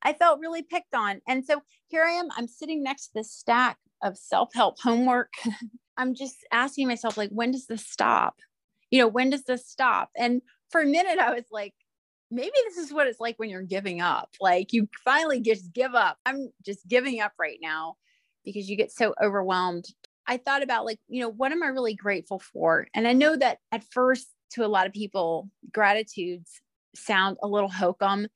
I 0.02 0.14
felt 0.14 0.40
really 0.40 0.62
picked 0.62 0.94
on. 0.94 1.20
And 1.28 1.44
so 1.44 1.60
here 1.88 2.04
I 2.04 2.12
am. 2.12 2.28
I'm 2.38 2.48
sitting 2.48 2.82
next 2.82 3.08
to 3.08 3.14
this 3.16 3.30
stack 3.30 3.76
of 4.02 4.16
self 4.16 4.54
help 4.54 4.80
homework. 4.80 5.34
I'm 5.98 6.14
just 6.14 6.36
asking 6.50 6.88
myself, 6.88 7.18
like, 7.18 7.28
when 7.28 7.50
does 7.50 7.66
this 7.66 7.86
stop? 7.86 8.36
You 8.90 9.00
know, 9.00 9.06
when 9.06 9.28
does 9.28 9.44
this 9.44 9.66
stop? 9.66 10.08
And 10.16 10.40
for 10.70 10.80
a 10.80 10.86
minute, 10.86 11.18
I 11.18 11.34
was 11.34 11.44
like, 11.52 11.74
maybe 12.34 12.52
this 12.66 12.76
is 12.76 12.92
what 12.92 13.06
it's 13.06 13.20
like 13.20 13.38
when 13.38 13.48
you're 13.48 13.62
giving 13.62 14.00
up. 14.00 14.34
Like, 14.40 14.72
you 14.72 14.88
finally 15.04 15.40
just 15.40 15.72
give 15.72 15.94
up. 15.94 16.18
I'm 16.26 16.52
just 16.64 16.86
giving 16.88 17.20
up 17.20 17.32
right 17.38 17.58
now 17.62 17.96
because 18.44 18.68
you 18.68 18.76
get 18.76 18.92
so 18.92 19.14
overwhelmed. 19.22 19.86
I 20.26 20.38
thought 20.38 20.62
about, 20.62 20.84
like, 20.84 20.98
you 21.08 21.20
know, 21.20 21.28
what 21.30 21.52
am 21.52 21.62
I 21.62 21.68
really 21.68 21.94
grateful 21.94 22.40
for? 22.40 22.88
And 22.94 23.06
I 23.06 23.12
know 23.12 23.36
that 23.36 23.58
at 23.72 23.84
first 23.84 24.28
to 24.52 24.64
a 24.64 24.68
lot 24.68 24.86
of 24.86 24.92
people, 24.92 25.50
gratitudes 25.72 26.60
sound 26.94 27.36
a 27.42 27.48
little 27.48 27.70
hokum. 27.70 28.26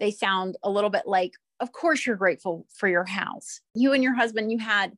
They 0.00 0.10
sound 0.10 0.56
a 0.62 0.70
little 0.70 0.90
bit 0.90 1.06
like, 1.06 1.32
of 1.60 1.72
course, 1.72 2.06
you're 2.06 2.16
grateful 2.16 2.66
for 2.74 2.88
your 2.88 3.04
house. 3.04 3.60
You 3.74 3.92
and 3.92 4.02
your 4.02 4.14
husband, 4.14 4.50
you 4.50 4.58
had 4.58 4.92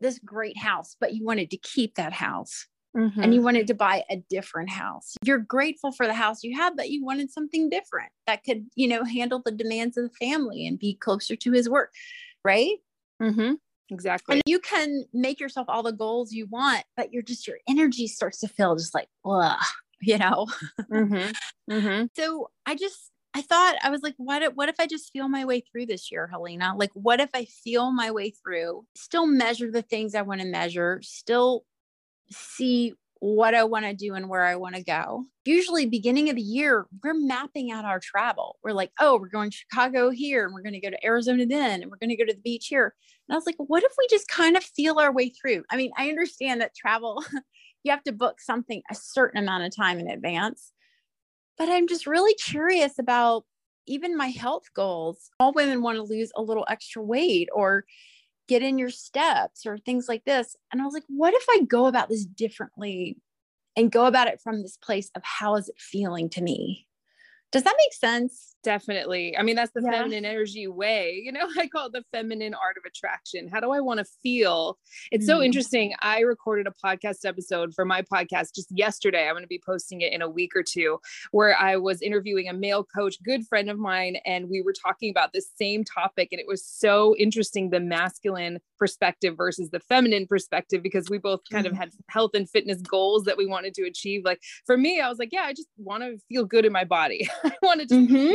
this 0.00 0.18
great 0.18 0.56
house, 0.56 0.96
but 0.98 1.14
you 1.14 1.24
wanted 1.24 1.50
to 1.50 1.58
keep 1.58 1.96
that 1.96 2.12
house. 2.12 2.66
Mm-hmm. 2.96 3.22
And 3.22 3.34
you 3.34 3.42
wanted 3.42 3.66
to 3.68 3.74
buy 3.74 4.02
a 4.10 4.16
different 4.16 4.70
house. 4.70 5.14
You're 5.24 5.38
grateful 5.38 5.92
for 5.92 6.06
the 6.06 6.14
house 6.14 6.42
you 6.42 6.56
have, 6.56 6.76
but 6.76 6.90
you 6.90 7.04
wanted 7.04 7.30
something 7.30 7.70
different 7.70 8.10
that 8.26 8.42
could, 8.42 8.66
you 8.74 8.88
know, 8.88 9.04
handle 9.04 9.40
the 9.44 9.52
demands 9.52 9.96
of 9.96 10.10
the 10.10 10.26
family 10.26 10.66
and 10.66 10.78
be 10.78 10.94
closer 10.94 11.36
to 11.36 11.52
his 11.52 11.68
work. 11.68 11.92
Right. 12.44 12.78
Mm-hmm. 13.22 13.54
Exactly. 13.90 14.34
And 14.34 14.42
you 14.46 14.58
can 14.58 15.04
make 15.12 15.40
yourself 15.40 15.66
all 15.68 15.82
the 15.82 15.92
goals 15.92 16.32
you 16.32 16.46
want, 16.46 16.84
but 16.96 17.12
you're 17.12 17.22
just, 17.22 17.46
your 17.46 17.58
energy 17.68 18.06
starts 18.06 18.38
to 18.40 18.48
feel 18.48 18.76
just 18.76 18.94
like, 18.94 19.08
ugh, 19.24 19.58
you 20.00 20.18
know? 20.18 20.46
Mm-hmm. 20.90 21.72
Mm-hmm. 21.72 22.06
So 22.16 22.50
I 22.66 22.74
just, 22.74 23.10
I 23.34 23.42
thought, 23.42 23.76
I 23.82 23.90
was 23.90 24.02
like, 24.02 24.14
what 24.16 24.42
if, 24.42 24.54
what 24.54 24.68
if 24.68 24.76
I 24.80 24.86
just 24.86 25.12
feel 25.12 25.28
my 25.28 25.44
way 25.44 25.60
through 25.60 25.86
this 25.86 26.10
year, 26.10 26.26
Helena? 26.26 26.74
Like, 26.76 26.90
what 26.94 27.20
if 27.20 27.30
I 27.34 27.44
feel 27.44 27.92
my 27.92 28.10
way 28.10 28.30
through, 28.30 28.84
still 28.96 29.26
measure 29.26 29.70
the 29.70 29.82
things 29.82 30.16
I 30.16 30.22
want 30.22 30.40
to 30.40 30.46
measure, 30.46 31.00
still 31.02 31.64
see 32.30 32.94
what 33.20 33.54
I 33.54 33.64
want 33.64 33.84
to 33.84 33.94
do 33.94 34.14
and 34.14 34.30
where 34.30 34.44
I 34.44 34.56
want 34.56 34.76
to 34.76 34.82
go. 34.82 35.24
Usually, 35.44 35.86
beginning 35.86 36.30
of 36.30 36.36
the 36.36 36.42
year, 36.42 36.86
we're 37.04 37.14
mapping 37.14 37.70
out 37.70 37.84
our 37.84 38.00
travel. 38.00 38.56
We're 38.64 38.72
like, 38.72 38.92
oh, 38.98 39.18
we're 39.18 39.28
going 39.28 39.50
to 39.50 39.56
Chicago 39.56 40.10
here, 40.10 40.44
and 40.44 40.54
we're 40.54 40.62
going 40.62 40.72
to 40.72 40.80
go 40.80 40.90
to 40.90 41.06
Arizona 41.06 41.44
then, 41.46 41.82
and 41.82 41.90
we're 41.90 41.98
going 41.98 42.10
to 42.10 42.16
go 42.16 42.24
to 42.24 42.32
the 42.32 42.40
beach 42.40 42.68
here. 42.68 42.94
And 43.28 43.34
I 43.34 43.36
was 43.36 43.46
like, 43.46 43.56
what 43.58 43.82
if 43.82 43.92
we 43.98 44.06
just 44.08 44.28
kind 44.28 44.56
of 44.56 44.64
feel 44.64 44.98
our 44.98 45.12
way 45.12 45.28
through? 45.30 45.64
I 45.70 45.76
mean, 45.76 45.90
I 45.98 46.08
understand 46.08 46.60
that 46.60 46.74
travel, 46.74 47.22
you 47.84 47.90
have 47.90 48.02
to 48.04 48.12
book 48.12 48.40
something 48.40 48.82
a 48.90 48.94
certain 48.94 49.42
amount 49.42 49.64
of 49.64 49.76
time 49.76 49.98
in 49.98 50.08
advance, 50.08 50.72
but 51.58 51.68
I'm 51.68 51.88
just 51.88 52.06
really 52.06 52.34
curious 52.34 52.98
about 52.98 53.44
even 53.86 54.16
my 54.16 54.28
health 54.28 54.64
goals. 54.74 55.30
All 55.40 55.52
women 55.52 55.82
want 55.82 55.96
to 55.96 56.02
lose 56.02 56.30
a 56.36 56.42
little 56.42 56.64
extra 56.68 57.02
weight 57.02 57.48
or 57.52 57.84
get 58.50 58.62
in 58.62 58.78
your 58.78 58.90
steps 58.90 59.64
or 59.64 59.78
things 59.78 60.08
like 60.08 60.24
this. 60.24 60.56
And 60.72 60.82
I 60.82 60.84
was 60.84 60.92
like, 60.92 61.04
what 61.06 61.32
if 61.32 61.44
I 61.48 61.60
go 61.60 61.86
about 61.86 62.08
this 62.08 62.24
differently 62.26 63.16
and 63.76 63.92
go 63.92 64.06
about 64.06 64.26
it 64.26 64.40
from 64.42 64.60
this 64.60 64.76
place 64.76 65.08
of 65.14 65.22
how 65.24 65.54
is 65.54 65.68
it 65.68 65.78
feeling 65.78 66.28
to 66.30 66.42
me? 66.42 66.88
Does 67.52 67.64
that 67.64 67.74
make 67.78 67.92
sense? 67.92 68.54
Definitely. 68.62 69.34
I 69.36 69.42
mean, 69.42 69.56
that's 69.56 69.72
the 69.72 69.80
Yeah. 69.82 69.90
feminine 69.92 70.24
energy 70.26 70.68
way. 70.68 71.18
You 71.24 71.32
know, 71.32 71.48
I 71.58 71.66
call 71.66 71.86
it 71.86 71.92
the 71.92 72.04
feminine 72.12 72.52
art 72.54 72.76
of 72.76 72.84
attraction. 72.86 73.48
How 73.48 73.58
do 73.58 73.70
I 73.70 73.80
want 73.80 73.98
to 73.98 74.04
feel? 74.22 74.78
It's 75.10 75.26
so 75.26 75.38
Mhm. 75.38 75.46
interesting. 75.46 75.94
I 76.02 76.20
recorded 76.20 76.66
a 76.66 76.74
podcast 76.86 77.24
episode 77.24 77.72
for 77.74 77.84
my 77.86 78.02
podcast 78.02 78.54
just 78.54 78.68
yesterday. 78.70 79.26
I'm 79.26 79.32
going 79.32 79.42
to 79.44 79.48
be 79.48 79.60
posting 79.64 80.02
it 80.02 80.12
in 80.12 80.20
a 80.22 80.28
week 80.28 80.54
or 80.54 80.62
two, 80.62 81.00
where 81.32 81.56
I 81.58 81.76
was 81.76 82.02
interviewing 82.02 82.48
a 82.48 82.52
male 82.52 82.84
coach, 82.84 83.16
good 83.24 83.46
friend 83.46 83.70
of 83.70 83.78
mine, 83.78 84.16
and 84.26 84.48
we 84.50 84.60
were 84.60 84.74
talking 84.74 85.10
about 85.10 85.32
this 85.32 85.50
same 85.56 85.82
topic. 85.82 86.28
And 86.32 86.40
it 86.40 86.46
was 86.46 86.64
so 86.64 87.16
interesting 87.16 87.70
the 87.70 87.80
masculine 87.80 88.60
perspective 88.78 89.36
versus 89.36 89.70
the 89.70 89.80
feminine 89.80 90.26
perspective, 90.26 90.82
because 90.82 91.08
we 91.10 91.16
both 91.18 91.40
kind 91.50 91.66
of 91.66 91.72
Mhm. 91.72 91.76
had 91.78 91.90
health 92.10 92.32
and 92.34 92.48
fitness 92.48 92.80
goals 92.82 93.24
that 93.24 93.36
we 93.38 93.46
wanted 93.46 93.72
to 93.74 93.84
achieve. 93.86 94.22
Like 94.24 94.40
for 94.66 94.76
me, 94.76 95.00
I 95.00 95.08
was 95.08 95.18
like, 95.18 95.30
yeah, 95.32 95.42
I 95.44 95.52
just 95.54 95.68
want 95.78 96.02
to 96.02 96.18
feel 96.28 96.44
good 96.44 96.64
in 96.66 96.72
my 96.72 96.84
body. 96.84 97.26
I 97.44 97.52
wanted 97.62 97.88
to 97.90 97.94
Mhm. 97.94 98.34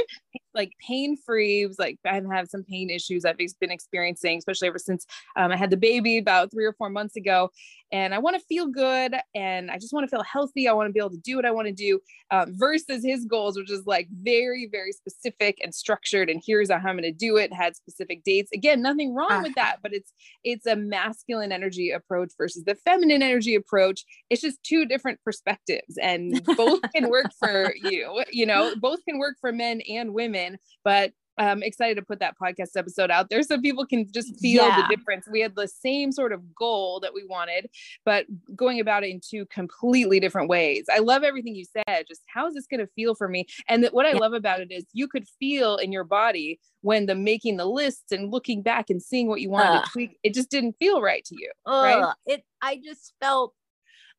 like 0.53 0.71
pain 0.85 1.17
free. 1.17 1.61
It 1.63 1.67
was 1.67 1.79
like 1.79 1.97
I 2.05 2.21
have 2.31 2.47
some 2.49 2.63
pain 2.63 2.89
issues 2.89 3.25
I've 3.25 3.37
been 3.37 3.71
experiencing, 3.71 4.37
especially 4.37 4.67
ever 4.67 4.79
since 4.79 5.05
um, 5.35 5.51
I 5.51 5.57
had 5.57 5.69
the 5.69 5.77
baby 5.77 6.17
about 6.17 6.51
three 6.51 6.65
or 6.65 6.73
four 6.73 6.89
months 6.89 7.15
ago. 7.15 7.49
And 7.91 8.13
I 8.13 8.19
want 8.19 8.35
to 8.37 8.43
feel 8.45 8.67
good 8.67 9.15
and 9.35 9.69
I 9.69 9.77
just 9.77 9.93
want 9.93 10.03
to 10.03 10.09
feel 10.09 10.23
healthy. 10.23 10.67
I 10.67 10.73
want 10.73 10.87
to 10.89 10.93
be 10.93 10.99
able 10.99 11.11
to 11.11 11.17
do 11.17 11.35
what 11.35 11.45
I 11.45 11.51
want 11.51 11.67
to 11.67 11.73
do 11.73 11.99
um, 12.31 12.53
versus 12.57 13.03
his 13.03 13.25
goals, 13.25 13.57
which 13.57 13.71
is 13.71 13.85
like 13.85 14.07
very, 14.11 14.67
very 14.71 14.91
specific 14.91 15.59
and 15.63 15.73
structured. 15.73 16.29
And 16.29 16.41
here's 16.45 16.69
how 16.71 16.77
I'm 16.77 16.97
going 16.97 17.03
to 17.03 17.11
do 17.11 17.37
it. 17.37 17.53
Had 17.53 17.75
specific 17.75 18.23
dates. 18.23 18.51
Again, 18.53 18.81
nothing 18.81 19.13
wrong 19.13 19.27
Ah. 19.31 19.41
with 19.43 19.55
that, 19.55 19.77
but 19.83 19.93
it's 19.93 20.11
it's 20.43 20.65
a 20.65 20.75
masculine 20.75 21.51
energy 21.51 21.91
approach 21.91 22.33
versus 22.37 22.63
the 22.63 22.75
feminine 22.75 23.21
energy 23.21 23.55
approach. 23.55 24.03
It's 24.29 24.41
just 24.41 24.61
two 24.63 24.85
different 24.85 25.19
perspectives, 25.23 25.97
and 26.01 26.43
both 26.57 26.81
can 26.95 27.09
work 27.09 27.31
for 27.39 27.73
you. 27.75 28.23
You 28.31 28.45
know, 28.45 28.73
both 28.81 28.99
can 29.07 29.19
work 29.19 29.35
for 29.39 29.51
men 29.51 29.81
and 29.89 30.13
women. 30.13 30.57
But 30.83 31.13
I'm 31.37 31.63
excited 31.63 31.95
to 31.95 32.01
put 32.01 32.19
that 32.19 32.35
podcast 32.41 32.75
episode 32.77 33.11
out 33.11 33.29
there 33.29 33.43
so 33.43 33.59
people 33.59 33.85
can 33.85 34.09
just 34.11 34.39
feel 34.39 34.63
Yeah. 34.65 34.81
the 34.87 34.95
difference. 34.95 35.27
We 35.29 35.41
had 35.41 35.55
the 35.55 35.67
same 35.67 36.11
sort 36.11 36.31
of 36.31 36.55
goal 36.55 36.99
that 37.01 37.13
we 37.13 37.23
wanted, 37.25 37.69
but 38.05 38.25
going 38.55 38.79
about 38.79 39.03
it 39.03 39.09
in 39.09 39.19
two 39.19 39.45
completely 39.47 40.19
different 40.19 40.49
ways. 40.49 40.85
I 40.93 40.99
love 40.99 41.23
everything 41.23 41.55
you 41.55 41.65
said. 41.65 42.05
Just 42.07 42.21
how 42.27 42.47
is 42.47 42.53
this 42.53 42.67
going 42.67 42.79
to 42.79 42.87
feel 42.95 43.15
for 43.15 43.27
me? 43.27 43.45
And 43.67 43.83
that 43.83 43.93
what 43.93 44.05
I 44.05 44.11
Yeah. 44.11 44.19
love 44.19 44.33
about 44.33 44.61
it 44.61 44.71
is 44.71 44.85
you 44.93 45.07
could 45.07 45.27
feel 45.39 45.77
in 45.77 45.91
your 45.91 46.03
body 46.05 46.59
when 46.81 47.05
the 47.05 47.15
making 47.15 47.57
the 47.57 47.65
lists 47.65 48.11
and 48.11 48.31
looking 48.31 48.61
back 48.61 48.89
and 48.89 49.01
seeing 49.01 49.27
what 49.27 49.41
you 49.41 49.49
wanted 49.49 49.77
Ugh. 49.77 49.83
to 49.85 49.91
tweak, 49.91 50.19
it 50.23 50.33
just 50.33 50.49
didn't 50.49 50.77
feel 50.77 51.01
right 51.01 51.25
to 51.25 51.35
you. 51.35 51.51
Right. 51.67 52.13
It 52.25 52.43
I 52.61 52.79
just 52.83 53.13
felt 53.19 53.53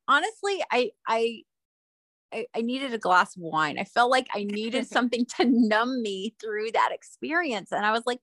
honestly, 0.08 0.62
I 0.70 0.90
I 1.06 1.42
I, 2.36 2.46
I 2.54 2.60
needed 2.60 2.92
a 2.92 2.98
glass 2.98 3.36
of 3.36 3.42
wine. 3.42 3.78
I 3.78 3.84
felt 3.84 4.10
like 4.10 4.28
I 4.34 4.44
needed 4.44 4.86
something 4.88 5.26
to 5.36 5.46
numb 5.46 6.02
me 6.02 6.34
through 6.40 6.72
that 6.72 6.90
experience. 6.92 7.72
And 7.72 7.84
I 7.84 7.92
was 7.92 8.02
like, 8.06 8.20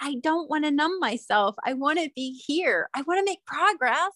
I 0.00 0.16
don't 0.22 0.50
want 0.50 0.64
to 0.64 0.70
numb 0.70 0.98
myself. 1.00 1.54
I 1.64 1.72
want 1.72 1.98
to 1.98 2.10
be 2.14 2.32
here. 2.46 2.90
I 2.94 3.02
want 3.02 3.18
to 3.18 3.30
make 3.30 3.44
progress, 3.46 4.12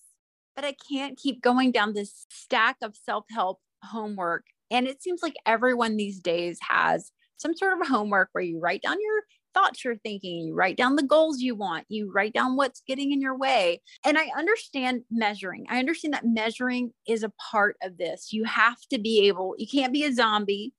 but 0.55 0.65
I 0.65 0.75
can't 0.91 1.17
keep 1.17 1.41
going 1.41 1.73
down 1.73 1.95
this 1.95 2.27
stack 2.31 2.77
of 2.83 2.97
self 2.97 3.25
help 3.31 3.61
homework. 3.83 4.45
And 4.71 4.87
it 4.87 5.03
seems 5.03 5.23
like 5.23 5.35
everyone 5.47 5.97
these 5.97 6.21
days 6.21 6.59
has 6.69 7.13
some 7.39 7.57
sort 7.57 7.81
of 7.81 7.89
homework 7.89 8.29
where 8.33 8.45
you 8.45 8.61
write 8.61 8.83
down 8.83 8.99
your 9.01 9.23
thoughts 9.55 9.85
you're 9.85 9.97
thinking, 9.97 10.41
you 10.41 10.55
write 10.55 10.77
down 10.77 10.97
the 10.97 11.03
goals 11.03 11.41
you 11.41 11.55
want, 11.55 11.87
you 11.89 12.11
write 12.13 12.33
down 12.33 12.57
what's 12.57 12.83
getting 12.87 13.13
in 13.13 13.21
your 13.21 13.37
way. 13.37 13.81
And 14.05 14.19
I 14.19 14.31
understand 14.37 15.03
measuring. 15.11 15.67
I 15.69 15.79
understand 15.79 16.15
that 16.15 16.27
measuring 16.27 16.93
is 17.07 17.23
a 17.23 17.33
part 17.51 17.77
of 17.83 17.99
this. 17.99 18.33
You 18.33 18.45
have 18.45 18.79
to 18.91 18.99
be 18.99 19.29
able, 19.29 19.55
you 19.59 19.67
can't 19.67 19.93
be 19.93 20.05
a 20.05 20.13
zombie. 20.13 20.73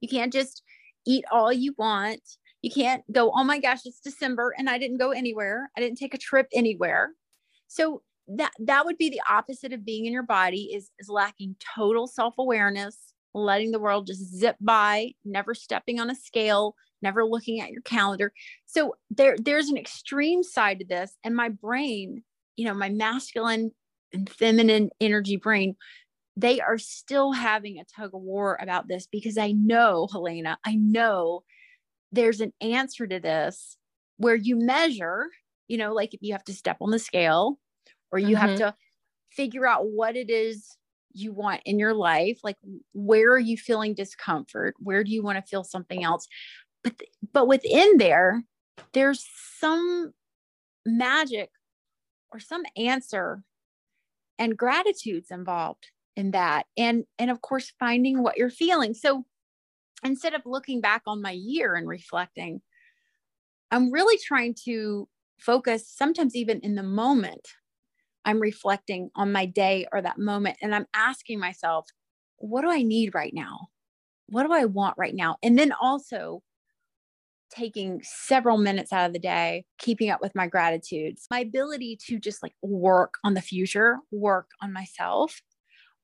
You 0.00 0.08
can't 0.08 0.32
just 0.32 0.62
eat 1.06 1.24
all 1.30 1.52
you 1.52 1.74
want. 1.78 2.20
You 2.62 2.70
can't 2.70 3.02
go, 3.12 3.30
oh 3.34 3.44
my 3.44 3.58
gosh, 3.58 3.80
it's 3.84 4.00
December 4.00 4.54
and 4.58 4.68
I 4.68 4.78
didn't 4.78 4.98
go 4.98 5.10
anywhere. 5.12 5.70
I 5.76 5.80
didn't 5.80 5.98
take 5.98 6.14
a 6.14 6.18
trip 6.18 6.48
anywhere. 6.52 7.12
So 7.68 8.02
that 8.28 8.52
that 8.58 8.86
would 8.86 8.96
be 8.96 9.10
the 9.10 9.20
opposite 9.28 9.72
of 9.72 9.84
being 9.84 10.06
in 10.06 10.12
your 10.12 10.22
body 10.22 10.70
is 10.74 10.90
is 10.98 11.08
lacking 11.08 11.56
total 11.74 12.06
self-awareness, 12.06 13.13
letting 13.34 13.72
the 13.72 13.80
world 13.80 14.06
just 14.06 14.34
zip 14.36 14.56
by, 14.60 15.12
never 15.24 15.54
stepping 15.54 16.00
on 16.00 16.10
a 16.10 16.14
scale, 16.14 16.76
never 17.02 17.24
looking 17.24 17.60
at 17.60 17.70
your 17.70 17.82
calendar. 17.82 18.32
So 18.66 18.96
there 19.10 19.36
there's 19.38 19.68
an 19.68 19.76
extreme 19.76 20.42
side 20.42 20.78
to 20.80 20.86
this 20.86 21.16
and 21.24 21.34
my 21.34 21.48
brain, 21.48 22.22
you 22.56 22.64
know, 22.66 22.74
my 22.74 22.88
masculine 22.88 23.72
and 24.12 24.30
feminine 24.30 24.90
energy 25.00 25.36
brain 25.36 25.76
they 26.36 26.60
are 26.60 26.78
still 26.78 27.32
having 27.32 27.78
a 27.78 27.84
tug 27.84 28.14
of 28.14 28.20
war 28.20 28.58
about 28.60 28.88
this 28.88 29.06
because 29.06 29.38
I 29.38 29.52
know, 29.52 30.08
Helena, 30.10 30.58
I 30.64 30.74
know 30.74 31.44
there's 32.12 32.40
an 32.40 32.52
answer 32.60 33.06
to 33.06 33.20
this 33.20 33.76
where 34.16 34.34
you 34.34 34.56
measure, 34.56 35.28
you 35.68 35.78
know, 35.78 35.92
like 35.92 36.14
if 36.14 36.22
you 36.22 36.32
have 36.32 36.44
to 36.44 36.54
step 36.54 36.78
on 36.80 36.90
the 36.90 36.98
scale 36.98 37.58
or 38.12 38.18
you 38.18 38.36
have 38.36 38.50
Mhm. 38.50 38.58
to 38.58 38.74
figure 39.30 39.66
out 39.66 39.86
what 39.86 40.16
it 40.16 40.30
is 40.30 40.76
you 41.14 41.32
want 41.32 41.62
in 41.64 41.78
your 41.78 41.94
life, 41.94 42.40
like 42.42 42.56
where 42.92 43.32
are 43.32 43.38
you 43.38 43.56
feeling 43.56 43.94
discomfort? 43.94 44.74
Where 44.78 45.04
do 45.04 45.10
you 45.12 45.22
want 45.22 45.38
to 45.38 45.48
feel 45.48 45.64
something 45.64 46.04
else? 46.04 46.26
But 46.82 47.00
but 47.32 47.48
within 47.48 47.98
there, 47.98 48.44
there's 48.92 49.24
some 49.58 50.12
magic 50.84 51.50
or 52.30 52.40
some 52.40 52.64
answer 52.76 53.42
and 54.38 54.56
gratitude's 54.56 55.30
involved 55.30 55.86
in 56.16 56.32
that 56.32 56.66
and 56.76 57.04
and 57.18 57.30
of 57.30 57.40
course 57.40 57.72
finding 57.78 58.22
what 58.22 58.36
you're 58.36 58.50
feeling 58.50 58.94
so 58.94 59.24
instead 60.04 60.34
of 60.34 60.42
looking 60.44 60.80
back 60.80 61.02
on 61.06 61.22
my 61.22 61.30
year 61.30 61.74
and 61.74 61.88
reflecting 61.88 62.60
i'm 63.70 63.90
really 63.90 64.18
trying 64.18 64.54
to 64.54 65.08
focus 65.38 65.88
sometimes 65.88 66.36
even 66.36 66.60
in 66.60 66.74
the 66.74 66.82
moment 66.82 67.48
i'm 68.24 68.40
reflecting 68.40 69.10
on 69.16 69.32
my 69.32 69.46
day 69.46 69.86
or 69.92 70.02
that 70.02 70.18
moment 70.18 70.56
and 70.62 70.74
i'm 70.74 70.86
asking 70.94 71.38
myself 71.38 71.86
what 72.38 72.62
do 72.62 72.70
i 72.70 72.82
need 72.82 73.14
right 73.14 73.34
now 73.34 73.68
what 74.28 74.44
do 74.46 74.52
i 74.52 74.64
want 74.64 74.96
right 74.98 75.14
now 75.14 75.36
and 75.42 75.58
then 75.58 75.72
also 75.80 76.42
taking 77.50 78.00
several 78.02 78.56
minutes 78.58 78.92
out 78.92 79.06
of 79.06 79.12
the 79.12 79.18
day, 79.18 79.64
keeping 79.78 80.10
up 80.10 80.20
with 80.20 80.34
my 80.34 80.46
gratitudes, 80.46 81.26
my 81.30 81.40
ability 81.40 81.96
to 82.06 82.18
just 82.18 82.42
like 82.42 82.54
work 82.62 83.14
on 83.22 83.34
the 83.34 83.40
future, 83.40 83.98
work 84.10 84.50
on 84.60 84.72
myself 84.72 85.40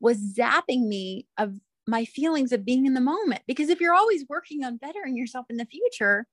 was 0.01 0.35
zapping 0.37 0.89
me 0.89 1.27
of 1.39 1.55
my 1.87 2.05
feelings 2.05 2.53
of 2.53 2.65
being 2.65 2.87
in 2.87 2.95
the 2.95 3.01
moment. 3.01 3.43
Because 3.47 3.69
if 3.69 3.81
you're 3.81 3.95
always 3.95 4.25
working 4.29 4.65
on 4.65 4.77
bettering 4.79 5.17
yourself 5.17 5.47
in 5.51 5.57
the 5.57 5.67
future, 5.67 6.27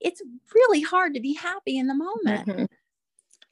it's 0.00 0.22
really 0.54 0.82
hard 0.82 1.14
to 1.14 1.20
be 1.20 1.34
happy 1.34 1.78
in 1.78 1.88
the 1.88 1.94
moment. 1.94 2.46
Mhm. 2.46 2.66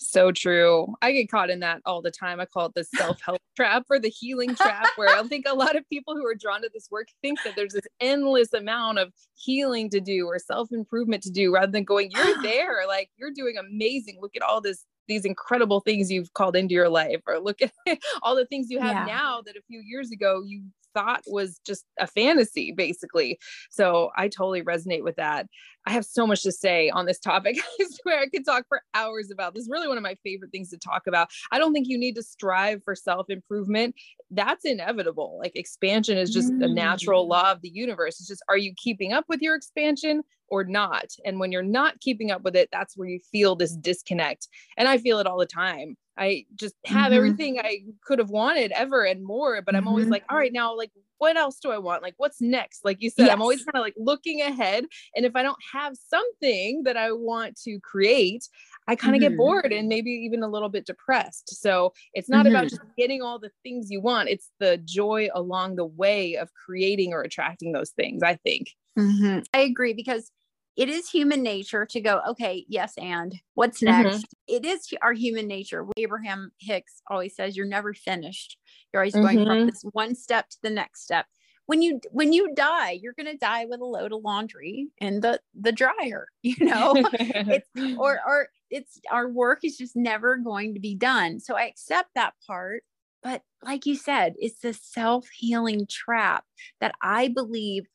So 0.05 0.31
true. 0.33 0.95
I 1.01 1.13
get 1.13 1.31
caught 1.31 1.51
in 1.51 1.61
that 1.61 1.81
all 1.87 2.03
the 2.03 2.11
time. 2.11 2.41
I 2.41 2.45
call 2.45 2.67
it 2.67 2.75
the 2.75 2.85
self 2.97 3.21
help 3.23 3.41
trap 3.57 3.85
or 3.89 3.99
the 3.99 4.09
healing 4.09 4.55
trap, 4.55 4.89
where 4.97 5.09
I 5.09 5.23
think 5.25 5.47
a 5.49 5.55
lot 5.55 5.77
of 5.77 5.89
people 5.89 6.15
who 6.15 6.27
are 6.27 6.35
drawn 6.35 6.63
to 6.63 6.71
this 6.73 6.89
work 6.91 7.09
think 7.23 7.39
that 7.45 7.57
there's 7.57 7.73
this 7.73 7.87
endless 8.01 8.53
amount 8.53 8.99
of 8.99 9.13
healing 9.35 9.89
to 9.91 10.01
do 10.01 10.27
or 10.27 10.39
self 10.39 10.71
improvement 10.73 11.23
to 11.23 11.31
do 11.31 11.55
rather 11.55 11.73
than 11.73 11.85
going, 11.85 12.11
you're 12.11 12.43
there, 12.43 12.87
like 12.87 13.11
you're 13.17 13.33
doing 13.33 13.57
amazing. 13.57 14.19
Look 14.21 14.37
at 14.37 14.43
all 14.43 14.61
this 14.61 14.85
these 15.07 15.25
incredible 15.25 15.81
things 15.81 16.11
you've 16.11 16.33
called 16.33 16.57
into 16.57 16.75
your 16.75 16.89
life 16.89 17.21
or 17.27 17.39
look 17.39 17.61
at 17.61 17.73
all 18.23 18.35
the 18.35 18.47
things 18.47 18.71
you 18.71 18.81
have 18.81 19.07
yeah. 19.07 19.15
now 19.15 19.43
that 19.43 19.55
a 19.55 19.61
few 19.69 19.83
years 19.85 20.11
ago 20.11 20.43
you 20.47 20.63
thought 20.95 21.23
was 21.27 21.61
just 21.67 21.85
a 21.99 22.07
fantasy 22.07 22.73
basically. 22.73 23.39
So 23.71 24.11
i 24.17 24.29
totally 24.29 24.63
resonate 24.63 25.03
with 25.03 25.17
that. 25.17 25.47
I 25.87 25.93
have 25.93 26.05
so 26.07 26.27
much 26.27 26.43
to 26.45 26.53
say 26.53 26.89
on 26.89 27.05
this 27.05 27.19
topic. 27.19 27.59
I 27.81 27.85
swear 28.03 28.21
i 28.21 28.29
could 28.29 28.45
talk 28.45 28.65
for 28.69 28.81
hours 28.95 29.31
about 29.31 29.55
this. 29.55 29.65
Is 29.65 29.71
really 29.71 29.89
one 29.89 29.99
of 29.99 30.03
my 30.03 30.17
favorite 30.23 30.51
things 30.51 30.71
to 30.71 30.79
talk 30.79 31.03
about. 31.07 31.29
I 31.53 31.59
don't 31.59 31.73
think 31.73 31.89
you 31.89 31.99
need 31.99 32.15
to 32.17 32.23
strive 32.23 32.83
for 32.85 32.95
self 32.95 33.29
improvement 33.29 33.95
that's 34.31 34.65
inevitable. 34.65 35.39
Like 35.41 35.53
expansion 35.55 36.19
is 36.19 36.31
just 36.31 36.53
mm. 36.53 36.65
a 36.65 36.69
natural 36.69 37.29
law 37.29 37.53
of 37.53 37.61
the 37.61 37.69
universe. 37.69 38.19
It's 38.21 38.29
just 38.29 38.43
are 38.49 38.59
you 38.59 38.73
keeping 38.77 39.13
up 39.13 39.25
with 39.29 39.41
your 39.43 39.55
expansion 39.55 40.23
or 40.49 40.65
not? 40.65 41.07
And 41.25 41.39
when 41.39 41.53
you're 41.53 41.63
not 41.63 42.01
keeping 42.01 42.31
up 42.31 42.43
with 42.43 42.57
it 42.57 42.69
that's 42.73 42.97
where 42.97 43.09
you 43.09 43.21
feel 43.31 43.55
this 43.55 43.77
disconnect. 43.77 44.49
And 44.77 44.89
i 44.89 44.99
feel 44.99 45.19
it 45.19 45.27
all 45.27 45.39
the 45.39 45.47
time 45.47 45.97
I 46.17 46.47
just 46.55 46.75
have 46.87 47.07
mm-hmm. 47.07 47.15
everything 47.15 47.59
I 47.59 47.81
could 48.05 48.19
have 48.19 48.31
wanted 48.31 48.73
ever 48.73 49.05
and 49.05 49.25
more. 49.25 49.63
But 49.63 49.75
I'm 49.75 49.83
mm-hmm. 49.83 49.89
always 49.89 50.07
like, 50.07 50.25
all 50.31 50.37
right, 50.37 50.53
now, 50.53 50.77
like, 50.77 50.91
what 51.19 51.37
else 51.37 51.59
do 51.59 51.71
I 51.71 51.79
want? 51.79 52.03
Like, 52.03 52.15
what's 52.19 52.41
next? 52.41 52.85
Like 52.85 53.01
you 53.01 53.11
said, 53.11 53.27
yes. 53.27 53.33
I'm 53.33 53.43
always 53.43 53.65
kind 53.65 53.77
of 53.77 53.83
like 53.83 53.95
looking 53.97 54.43
ahead. 54.43 54.85
And 55.15 55.25
if 55.25 55.35
I 55.37 55.43
don't 55.43 55.59
have 55.73 55.95
something 55.97 56.83
that 56.85 56.97
I 56.97 57.13
want 57.13 57.59
to 57.63 57.79
create, 57.81 58.49
I 58.87 58.97
kind 58.97 59.17
of 59.17 59.23
mm-hmm. 59.23 59.31
get 59.31 59.39
bored 59.39 59.73
and 59.73 59.89
maybe 59.89 60.11
even 60.11 60.43
a 60.43 60.49
little 60.49 60.69
bit 60.69 60.87
depressed. 60.87 61.61
So 61.63 61.93
it's 62.13 62.29
not 62.29 62.47
about 62.47 62.67
mm-hmm. 62.67 62.77
just 62.77 62.97
getting 62.99 63.23
all 63.23 63.39
the 63.39 63.51
things 63.63 63.91
you 63.91 64.01
want, 64.01 64.29
it's 64.29 64.51
the 64.61 64.77
joy 64.85 65.29
along 65.35 65.77
the 65.77 65.87
way 65.87 66.35
of 66.35 66.51
creating 66.53 67.13
or 67.13 67.23
attracting 67.23 67.73
those 67.73 67.91
things, 67.91 68.23
I 68.23 68.35
think. 68.35 68.73
Mm-hmm. 68.99 69.41
I 69.55 69.61
agree 69.61 69.95
because 69.95 70.31
it 70.77 70.89
is 70.89 71.09
human 71.09 71.43
nature 71.43 71.87
to 71.87 72.01
go, 72.01 72.21
okay, 72.31 72.65
yes, 72.69 72.95
and 72.99 73.35
what's 73.55 73.81
mm-hmm. 73.81 74.03
next? 74.03 74.17
Mm-hmm. 74.19 74.57
It 74.57 74.65
is 74.67 74.89
our 75.03 75.13
human 75.13 75.47
nature. 75.47 75.87
Abraham 75.97 76.51
Hicks 76.61 77.03
always 77.09 77.37
says, 77.37 77.57
you're 77.57 77.67
never 77.67 77.95
finished. 77.95 78.59
You're 78.93 79.03
always 79.03 79.15
mm-hmm. 79.15 79.23
going 79.23 79.47
from 79.47 79.59
mm-hmm. 79.59 79.67
this 79.67 79.85
one 79.93 80.15
step 80.15 80.49
to 80.51 80.57
the 80.63 80.71
next 80.71 81.03
step. 81.03 81.27
When 81.67 81.81
you 81.81 81.99
when 82.11 82.35
you 82.35 82.55
die, 82.55 82.99
you're 83.01 83.15
gonna 83.17 83.39
die 83.39 83.65
with 83.65 83.81
a 83.81 83.87
load 83.87 84.13
of 84.13 84.21
laundry 84.23 84.89
in 84.99 85.21
the 85.21 85.41
the 85.59 85.73
dryer, 85.73 86.29
you 86.43 86.57
know. 86.61 86.93
it's 87.15 87.71
or 87.97 88.21
or 88.27 88.49
it's 88.69 89.01
our 89.11 89.29
work 89.31 89.61
is 89.65 89.79
just 89.79 89.97
never 89.97 90.37
going 90.37 90.75
to 90.75 90.81
be 90.81 90.95
done. 90.95 91.41
So 91.41 91.57
I 91.57 91.65
accept 91.65 92.11
that 92.17 92.35
part. 92.47 92.83
But 93.23 93.41
like 93.63 93.87
you 93.87 93.97
said, 93.97 94.35
it's 94.37 94.63
a 94.63 94.75
self 94.75 95.27
healing 95.31 95.87
trap 95.89 96.45
that 96.83 96.95
I 97.01 97.29
believe, 97.29 97.87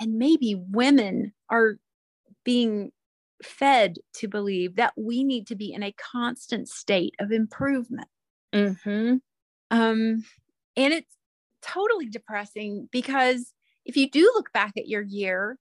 and 0.00 0.18
maybe 0.18 0.54
women 0.54 1.32
are 1.50 1.78
being 2.46 2.92
fed 3.42 3.96
to 4.14 4.28
believe 4.28 4.76
that 4.76 4.94
we 4.96 5.24
need 5.24 5.46
to 5.48 5.56
be 5.56 5.72
in 5.72 5.82
a 5.82 5.92
constant 5.92 6.68
state 6.68 7.14
of 7.20 7.32
improvement. 7.32 8.08
Mm-hmm. 8.54 9.16
Um, 9.70 10.24
and 10.76 10.94
it's 10.94 11.16
totally 11.60 12.06
depressing 12.06 12.88
because 12.92 13.52
if 13.84 13.96
you 13.96 14.08
do 14.08 14.32
look 14.34 14.52
back 14.52 14.72
at 14.78 14.88
your 14.88 15.02
year, 15.02 15.58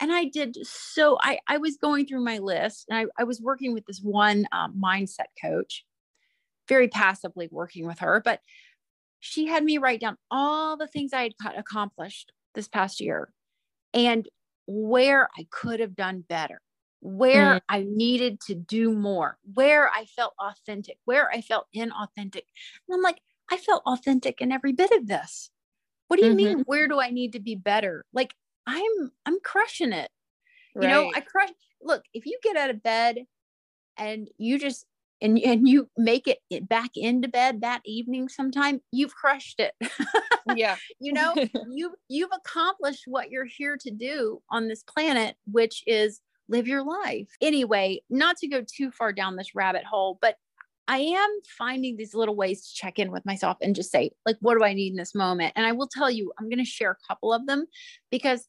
and 0.00 0.12
I 0.12 0.24
did 0.24 0.58
so, 0.66 1.16
I, 1.22 1.38
I 1.46 1.56
was 1.58 1.76
going 1.76 2.06
through 2.06 2.24
my 2.24 2.38
list 2.38 2.86
and 2.90 2.98
I, 2.98 3.22
I 3.22 3.24
was 3.24 3.40
working 3.40 3.72
with 3.72 3.86
this 3.86 4.00
one 4.02 4.46
um, 4.52 4.74
mindset 4.78 5.30
coach, 5.40 5.84
very 6.68 6.88
passively 6.88 7.48
working 7.50 7.86
with 7.86 8.00
her, 8.00 8.20
but 8.22 8.40
she 9.20 9.46
had 9.46 9.64
me 9.64 9.78
write 9.78 10.00
down 10.00 10.18
all 10.30 10.76
the 10.76 10.88
things 10.88 11.12
I 11.12 11.30
had 11.40 11.54
accomplished 11.56 12.32
this 12.54 12.68
past 12.68 13.00
year. 13.00 13.32
And 13.94 14.28
where 14.66 15.28
I 15.36 15.46
could 15.50 15.80
have 15.80 15.94
done 15.94 16.24
better, 16.28 16.60
where 17.00 17.56
mm. 17.56 17.60
I 17.68 17.84
needed 17.86 18.40
to 18.46 18.54
do 18.54 18.92
more, 18.92 19.38
where 19.54 19.90
I 19.90 20.06
felt 20.06 20.34
authentic, 20.38 20.98
where 21.04 21.30
I 21.30 21.40
felt 21.40 21.66
inauthentic. 21.74 22.44
And 22.88 22.94
I'm 22.94 23.02
like, 23.02 23.20
I 23.50 23.56
felt 23.56 23.82
authentic 23.86 24.40
in 24.40 24.52
every 24.52 24.72
bit 24.72 24.90
of 24.90 25.06
this. 25.06 25.50
What 26.08 26.18
do 26.18 26.26
you 26.26 26.32
mm-hmm. 26.32 26.36
mean? 26.36 26.58
Where 26.66 26.88
do 26.88 27.00
I 27.00 27.10
need 27.10 27.32
to 27.32 27.40
be 27.40 27.56
better? 27.56 28.04
Like 28.12 28.34
I'm, 28.66 29.12
I'm 29.26 29.38
crushing 29.40 29.92
it. 29.92 30.10
Right. 30.74 30.84
You 30.84 30.88
know, 30.88 31.12
I 31.14 31.20
crush. 31.20 31.50
Look, 31.82 32.04
if 32.14 32.26
you 32.26 32.38
get 32.42 32.56
out 32.56 32.70
of 32.70 32.82
bed 32.82 33.18
and 33.96 34.28
you 34.38 34.58
just 34.58 34.86
and 35.24 35.38
and 35.38 35.66
you 35.66 35.88
make 35.96 36.28
it 36.28 36.68
back 36.68 36.90
into 36.94 37.26
bed 37.26 37.62
that 37.62 37.80
evening 37.84 38.28
sometime 38.28 38.80
you've 38.92 39.14
crushed 39.14 39.58
it 39.58 39.72
yeah 40.54 40.76
you 41.00 41.12
know 41.12 41.34
you 41.70 41.94
you've 42.08 42.30
accomplished 42.32 43.04
what 43.06 43.30
you're 43.30 43.46
here 43.46 43.76
to 43.80 43.90
do 43.90 44.40
on 44.50 44.68
this 44.68 44.84
planet 44.84 45.36
which 45.50 45.82
is 45.86 46.20
live 46.48 46.68
your 46.68 46.84
life 46.84 47.28
anyway 47.40 48.00
not 48.10 48.36
to 48.36 48.46
go 48.46 48.62
too 48.62 48.90
far 48.90 49.12
down 49.12 49.34
this 49.34 49.54
rabbit 49.54 49.84
hole 49.84 50.18
but 50.20 50.36
I 50.86 50.98
am 50.98 51.30
finding 51.56 51.96
these 51.96 52.14
little 52.14 52.36
ways 52.36 52.68
to 52.68 52.74
check 52.74 52.98
in 52.98 53.10
with 53.10 53.24
myself 53.24 53.56
and 53.62 53.74
just 53.74 53.90
say, 53.90 54.10
like, 54.26 54.36
what 54.40 54.58
do 54.58 54.64
I 54.64 54.74
need 54.74 54.90
in 54.90 54.98
this 54.98 55.14
moment? 55.14 55.54
And 55.56 55.64
I 55.64 55.72
will 55.72 55.88
tell 55.88 56.10
you, 56.10 56.30
I'm 56.38 56.50
going 56.50 56.58
to 56.58 56.64
share 56.66 56.90
a 56.90 57.06
couple 57.08 57.32
of 57.32 57.46
them 57.46 57.64
because 58.10 58.46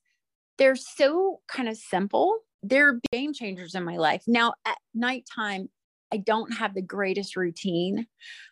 they're 0.58 0.76
so 0.76 1.40
kind 1.48 1.70
of 1.70 1.78
simple. 1.78 2.40
They're 2.62 3.00
game 3.14 3.32
changers 3.32 3.74
in 3.74 3.86
my 3.86 3.96
life. 3.96 4.24
Now, 4.28 4.54
at 4.66 4.78
nighttime, 4.94 5.70
I 6.12 6.18
don't 6.18 6.54
have 6.58 6.74
the 6.74 6.82
greatest 6.82 7.36
routine, 7.36 8.08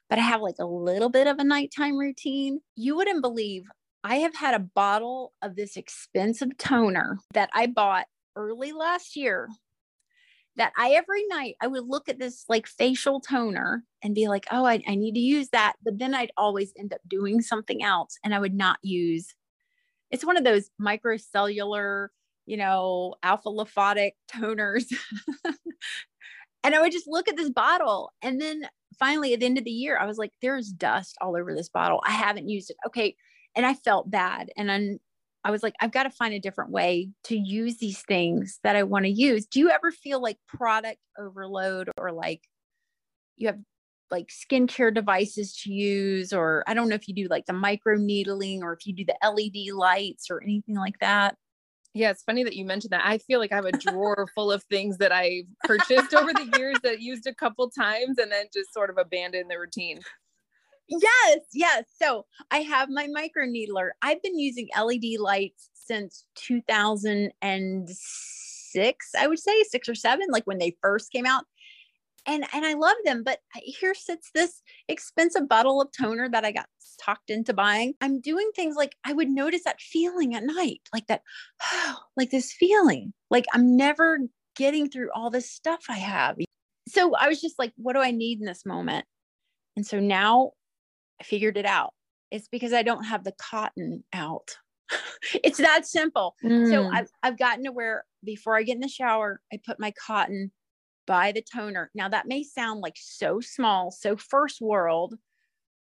but 0.09 0.19
I 0.19 0.21
have 0.21 0.41
like 0.41 0.59
a 0.59 0.65
little 0.65 1.09
bit 1.09 1.27
of 1.27 1.39
a 1.39 1.43
nighttime 1.43 1.97
routine. 1.97 2.59
You 2.75 2.95
wouldn't 2.95 3.21
believe 3.21 3.63
I 4.03 4.17
have 4.17 4.35
had 4.35 4.53
a 4.53 4.59
bottle 4.59 5.33
of 5.41 5.55
this 5.55 5.77
expensive 5.77 6.57
toner 6.57 7.19
that 7.33 7.49
I 7.53 7.67
bought 7.67 8.05
early 8.35 8.71
last 8.71 9.15
year 9.15 9.47
that 10.55 10.73
I 10.77 10.91
every 10.91 11.25
night 11.27 11.55
I 11.61 11.67
would 11.67 11.87
look 11.87 12.09
at 12.09 12.19
this 12.19 12.45
like 12.47 12.67
facial 12.67 13.19
toner 13.21 13.83
and 14.03 14.13
be 14.13 14.27
like, 14.27 14.45
oh, 14.51 14.65
I, 14.65 14.81
I 14.87 14.95
need 14.95 15.13
to 15.13 15.19
use 15.19 15.49
that. 15.49 15.73
But 15.83 15.97
then 15.97 16.13
I'd 16.13 16.31
always 16.37 16.73
end 16.77 16.93
up 16.93 17.01
doing 17.07 17.41
something 17.41 17.83
else 17.83 18.17
and 18.23 18.35
I 18.35 18.39
would 18.39 18.53
not 18.53 18.77
use 18.83 19.33
it's 20.13 20.23
one 20.23 20.37
of 20.37 20.43
those 20.43 20.69
microcellular, 20.79 22.09
you 22.45 22.55
know, 22.55 23.15
alpha 23.23 23.49
lipotic 23.49 24.11
toners 24.31 24.85
And 26.63 26.73
I 26.73 26.81
would 26.81 26.91
just 26.91 27.07
look 27.07 27.27
at 27.27 27.35
this 27.35 27.49
bottle. 27.49 28.11
And 28.21 28.39
then 28.39 28.67
finally, 28.97 29.33
at 29.33 29.41
the 29.41 29.45
end 29.45 29.57
of 29.57 29.65
the 29.65 29.71
year, 29.71 29.97
I 29.97 30.05
was 30.05 30.17
like, 30.17 30.31
there's 30.41 30.69
dust 30.69 31.17
all 31.21 31.35
over 31.35 31.53
this 31.53 31.69
bottle. 31.69 32.01
I 32.05 32.11
haven't 32.11 32.49
used 32.49 32.69
it. 32.69 32.77
Okay. 32.87 33.15
And 33.55 33.65
I 33.65 33.73
felt 33.73 34.09
bad. 34.09 34.49
And 34.55 34.69
then 34.69 34.99
I 35.43 35.51
was 35.51 35.61
like, 35.61 35.75
I've 35.79 35.91
got 35.91 36.03
to 36.03 36.09
find 36.09 36.33
a 36.33 36.39
different 36.39 36.71
way 36.71 37.09
to 37.25 37.37
use 37.37 37.77
these 37.77 38.01
things 38.01 38.59
that 38.63 38.75
I 38.75 38.83
want 38.83 39.05
to 39.05 39.11
use. 39.11 39.45
Do 39.45 39.59
you 39.59 39.69
ever 39.69 39.91
feel 39.91 40.21
like 40.21 40.37
product 40.47 40.99
overload 41.19 41.89
or 41.97 42.11
like 42.11 42.41
you 43.35 43.47
have 43.47 43.59
like 44.09 44.29
skincare 44.29 44.93
devices 44.93 45.53
to 45.63 45.73
use? 45.73 46.31
Or 46.31 46.63
I 46.65 46.73
don't 46.73 46.87
know 46.87 46.95
if 46.95 47.09
you 47.09 47.13
do 47.13 47.27
like 47.29 47.45
the 47.45 47.53
micro 47.53 47.97
needling 47.97 48.63
or 48.63 48.73
if 48.73 48.87
you 48.87 48.93
do 48.93 49.05
the 49.05 49.17
LED 49.21 49.75
lights 49.75 50.27
or 50.29 50.41
anything 50.41 50.75
like 50.75 50.99
that. 50.99 51.35
Yeah, 51.93 52.09
it's 52.09 52.23
funny 52.23 52.43
that 52.43 52.55
you 52.55 52.65
mentioned 52.65 52.91
that. 52.91 53.05
I 53.05 53.19
feel 53.19 53.39
like 53.39 53.51
I 53.51 53.55
have 53.55 53.65
a 53.65 53.71
drawer 53.71 54.25
full 54.33 54.51
of 54.51 54.63
things 54.63 54.97
that 54.97 55.11
I 55.11 55.43
purchased 55.63 56.15
over 56.15 56.33
the 56.33 56.51
years 56.57 56.77
that 56.81 57.01
used 57.01 57.27
a 57.27 57.35
couple 57.35 57.69
times 57.69 58.17
and 58.17 58.31
then 58.31 58.45
just 58.51 58.73
sort 58.73 58.89
of 58.89 58.97
abandoned 58.97 59.51
the 59.51 59.59
routine. 59.59 59.99
Yes, 60.87 61.39
yes. 61.53 61.83
So 62.01 62.25
I 62.51 62.59
have 62.59 62.89
my 62.89 63.07
micro 63.11 63.45
needler. 63.45 63.93
I've 64.01 64.23
been 64.23 64.39
using 64.39 64.69
LED 64.77 65.19
lights 65.19 65.69
since 65.73 66.25
2006, 66.35 69.09
I 69.17 69.27
would 69.27 69.39
say 69.39 69.63
six 69.63 69.87
or 69.87 69.95
seven, 69.95 70.27
like 70.31 70.45
when 70.45 70.57
they 70.57 70.75
first 70.81 71.09
came 71.11 71.25
out 71.25 71.45
and 72.25 72.45
and 72.53 72.65
I 72.65 72.73
love 72.73 72.95
them. 73.03 73.23
But 73.23 73.39
here 73.53 73.93
sits 73.93 74.29
this 74.33 74.61
expensive 74.87 75.47
bottle 75.47 75.81
of 75.81 75.89
toner 75.97 76.29
that 76.29 76.45
I 76.45 76.51
got 76.51 76.67
talked 77.01 77.29
into 77.29 77.53
buying. 77.53 77.93
I'm 78.01 78.21
doing 78.21 78.49
things 78.55 78.75
like 78.75 78.95
I 79.03 79.13
would 79.13 79.29
notice 79.29 79.63
that 79.65 79.81
feeling 79.81 80.35
at 80.35 80.43
night, 80.43 80.81
like 80.93 81.07
that, 81.07 81.21
like 82.17 82.31
this 82.31 82.53
feeling, 82.53 83.13
like 83.29 83.45
I'm 83.53 83.75
never 83.75 84.19
getting 84.55 84.89
through 84.89 85.09
all 85.13 85.29
this 85.29 85.49
stuff 85.49 85.81
I 85.89 85.97
have. 85.97 86.37
So 86.87 87.15
I 87.15 87.27
was 87.27 87.41
just 87.41 87.57
like, 87.57 87.73
what 87.75 87.93
do 87.93 87.99
I 87.99 88.11
need 88.11 88.39
in 88.39 88.45
this 88.45 88.65
moment? 88.65 89.05
And 89.75 89.85
so 89.85 89.99
now 89.99 90.51
I 91.19 91.23
figured 91.23 91.57
it 91.57 91.65
out. 91.65 91.93
It's 92.31 92.47
because 92.47 92.73
I 92.73 92.83
don't 92.83 93.03
have 93.03 93.23
the 93.23 93.33
cotton 93.39 94.03
out. 94.13 94.57
it's 95.43 95.57
that 95.57 95.87
simple. 95.87 96.35
Mm. 96.43 96.69
So 96.69 96.89
I've, 96.91 97.09
I've 97.21 97.37
gotten 97.37 97.63
to 97.65 97.71
where 97.71 98.05
before 98.23 98.55
I 98.57 98.63
get 98.63 98.75
in 98.75 98.81
the 98.81 98.87
shower, 98.87 99.39
I 99.51 99.59
put 99.65 99.79
my 99.79 99.93
cotton 100.05 100.51
by 101.05 101.31
the 101.31 101.41
toner. 101.41 101.91
Now, 101.93 102.09
that 102.09 102.27
may 102.27 102.43
sound 102.43 102.81
like 102.81 102.97
so 102.97 103.39
small, 103.39 103.91
so 103.91 104.15
first 104.15 104.61
world, 104.61 105.15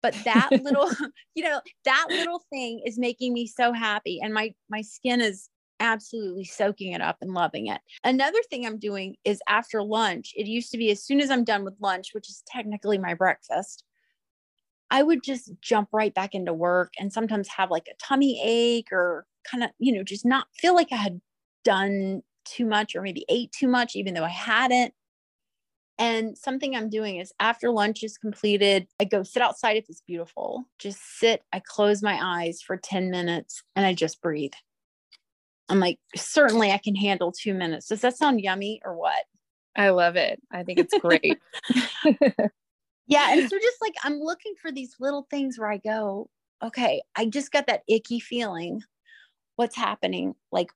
but 0.02 0.14
that 0.24 0.50
little, 0.62 0.90
you 1.34 1.44
know, 1.44 1.60
that 1.84 2.06
little 2.10 2.42
thing 2.50 2.82
is 2.84 2.98
making 2.98 3.32
me 3.32 3.46
so 3.46 3.72
happy. 3.72 4.20
And 4.22 4.34
my, 4.34 4.54
my 4.68 4.82
skin 4.82 5.20
is 5.20 5.48
absolutely 5.80 6.44
soaking 6.44 6.92
it 6.92 7.00
up 7.00 7.18
and 7.20 7.32
loving 7.32 7.68
it. 7.68 7.80
Another 8.04 8.40
thing 8.50 8.66
I'm 8.66 8.78
doing 8.78 9.16
is 9.24 9.40
after 9.48 9.82
lunch, 9.82 10.32
it 10.36 10.46
used 10.46 10.70
to 10.72 10.78
be 10.78 10.90
as 10.90 11.02
soon 11.02 11.20
as 11.20 11.30
I'm 11.30 11.44
done 11.44 11.64
with 11.64 11.74
lunch, 11.80 12.10
which 12.12 12.28
is 12.28 12.42
technically 12.46 12.98
my 12.98 13.14
breakfast, 13.14 13.84
I 14.90 15.02
would 15.02 15.22
just 15.22 15.52
jump 15.60 15.90
right 15.92 16.14
back 16.14 16.34
into 16.34 16.54
work 16.54 16.92
and 16.98 17.12
sometimes 17.12 17.48
have 17.48 17.70
like 17.70 17.88
a 17.88 17.96
tummy 18.02 18.40
ache 18.42 18.88
or 18.90 19.26
kind 19.48 19.62
of, 19.62 19.70
you 19.78 19.92
know, 19.92 20.02
just 20.02 20.24
not 20.24 20.46
feel 20.56 20.74
like 20.74 20.88
I 20.92 20.96
had 20.96 21.20
done 21.64 22.22
too 22.44 22.64
much 22.64 22.96
or 22.96 23.02
maybe 23.02 23.24
ate 23.28 23.52
too 23.52 23.68
much, 23.68 23.94
even 23.94 24.14
though 24.14 24.24
I 24.24 24.30
hadn't. 24.30 24.94
And 25.98 26.38
something 26.38 26.76
I'm 26.76 26.90
doing 26.90 27.16
is 27.16 27.32
after 27.40 27.70
lunch 27.70 28.04
is 28.04 28.18
completed, 28.18 28.86
I 29.00 29.04
go 29.04 29.24
sit 29.24 29.42
outside 29.42 29.76
if 29.76 29.86
it's 29.88 30.02
beautiful. 30.06 30.64
Just 30.78 31.00
sit, 31.18 31.42
I 31.52 31.60
close 31.64 32.02
my 32.02 32.18
eyes 32.22 32.62
for 32.62 32.76
10 32.76 33.10
minutes 33.10 33.62
and 33.74 33.84
I 33.84 33.94
just 33.94 34.22
breathe. 34.22 34.52
I'm 35.68 35.80
like, 35.80 35.98
certainly 36.16 36.70
I 36.70 36.78
can 36.78 36.94
handle 36.94 37.32
two 37.32 37.52
minutes. 37.52 37.88
Does 37.88 38.00
that 38.02 38.16
sound 38.16 38.40
yummy 38.40 38.80
or 38.84 38.96
what? 38.96 39.24
I 39.76 39.90
love 39.90 40.16
it. 40.16 40.40
I 40.52 40.62
think 40.62 40.78
it's 40.78 40.96
great. 40.98 41.38
yeah. 43.06 43.32
And 43.32 43.50
so 43.50 43.58
just 43.58 43.80
like 43.80 43.94
I'm 44.04 44.20
looking 44.20 44.54
for 44.60 44.70
these 44.70 44.94
little 45.00 45.26
things 45.30 45.58
where 45.58 45.70
I 45.70 45.78
go, 45.78 46.30
okay, 46.62 47.02
I 47.16 47.26
just 47.26 47.52
got 47.52 47.66
that 47.66 47.82
icky 47.88 48.20
feeling. 48.20 48.82
What's 49.56 49.76
happening? 49.76 50.34
Like, 50.52 50.68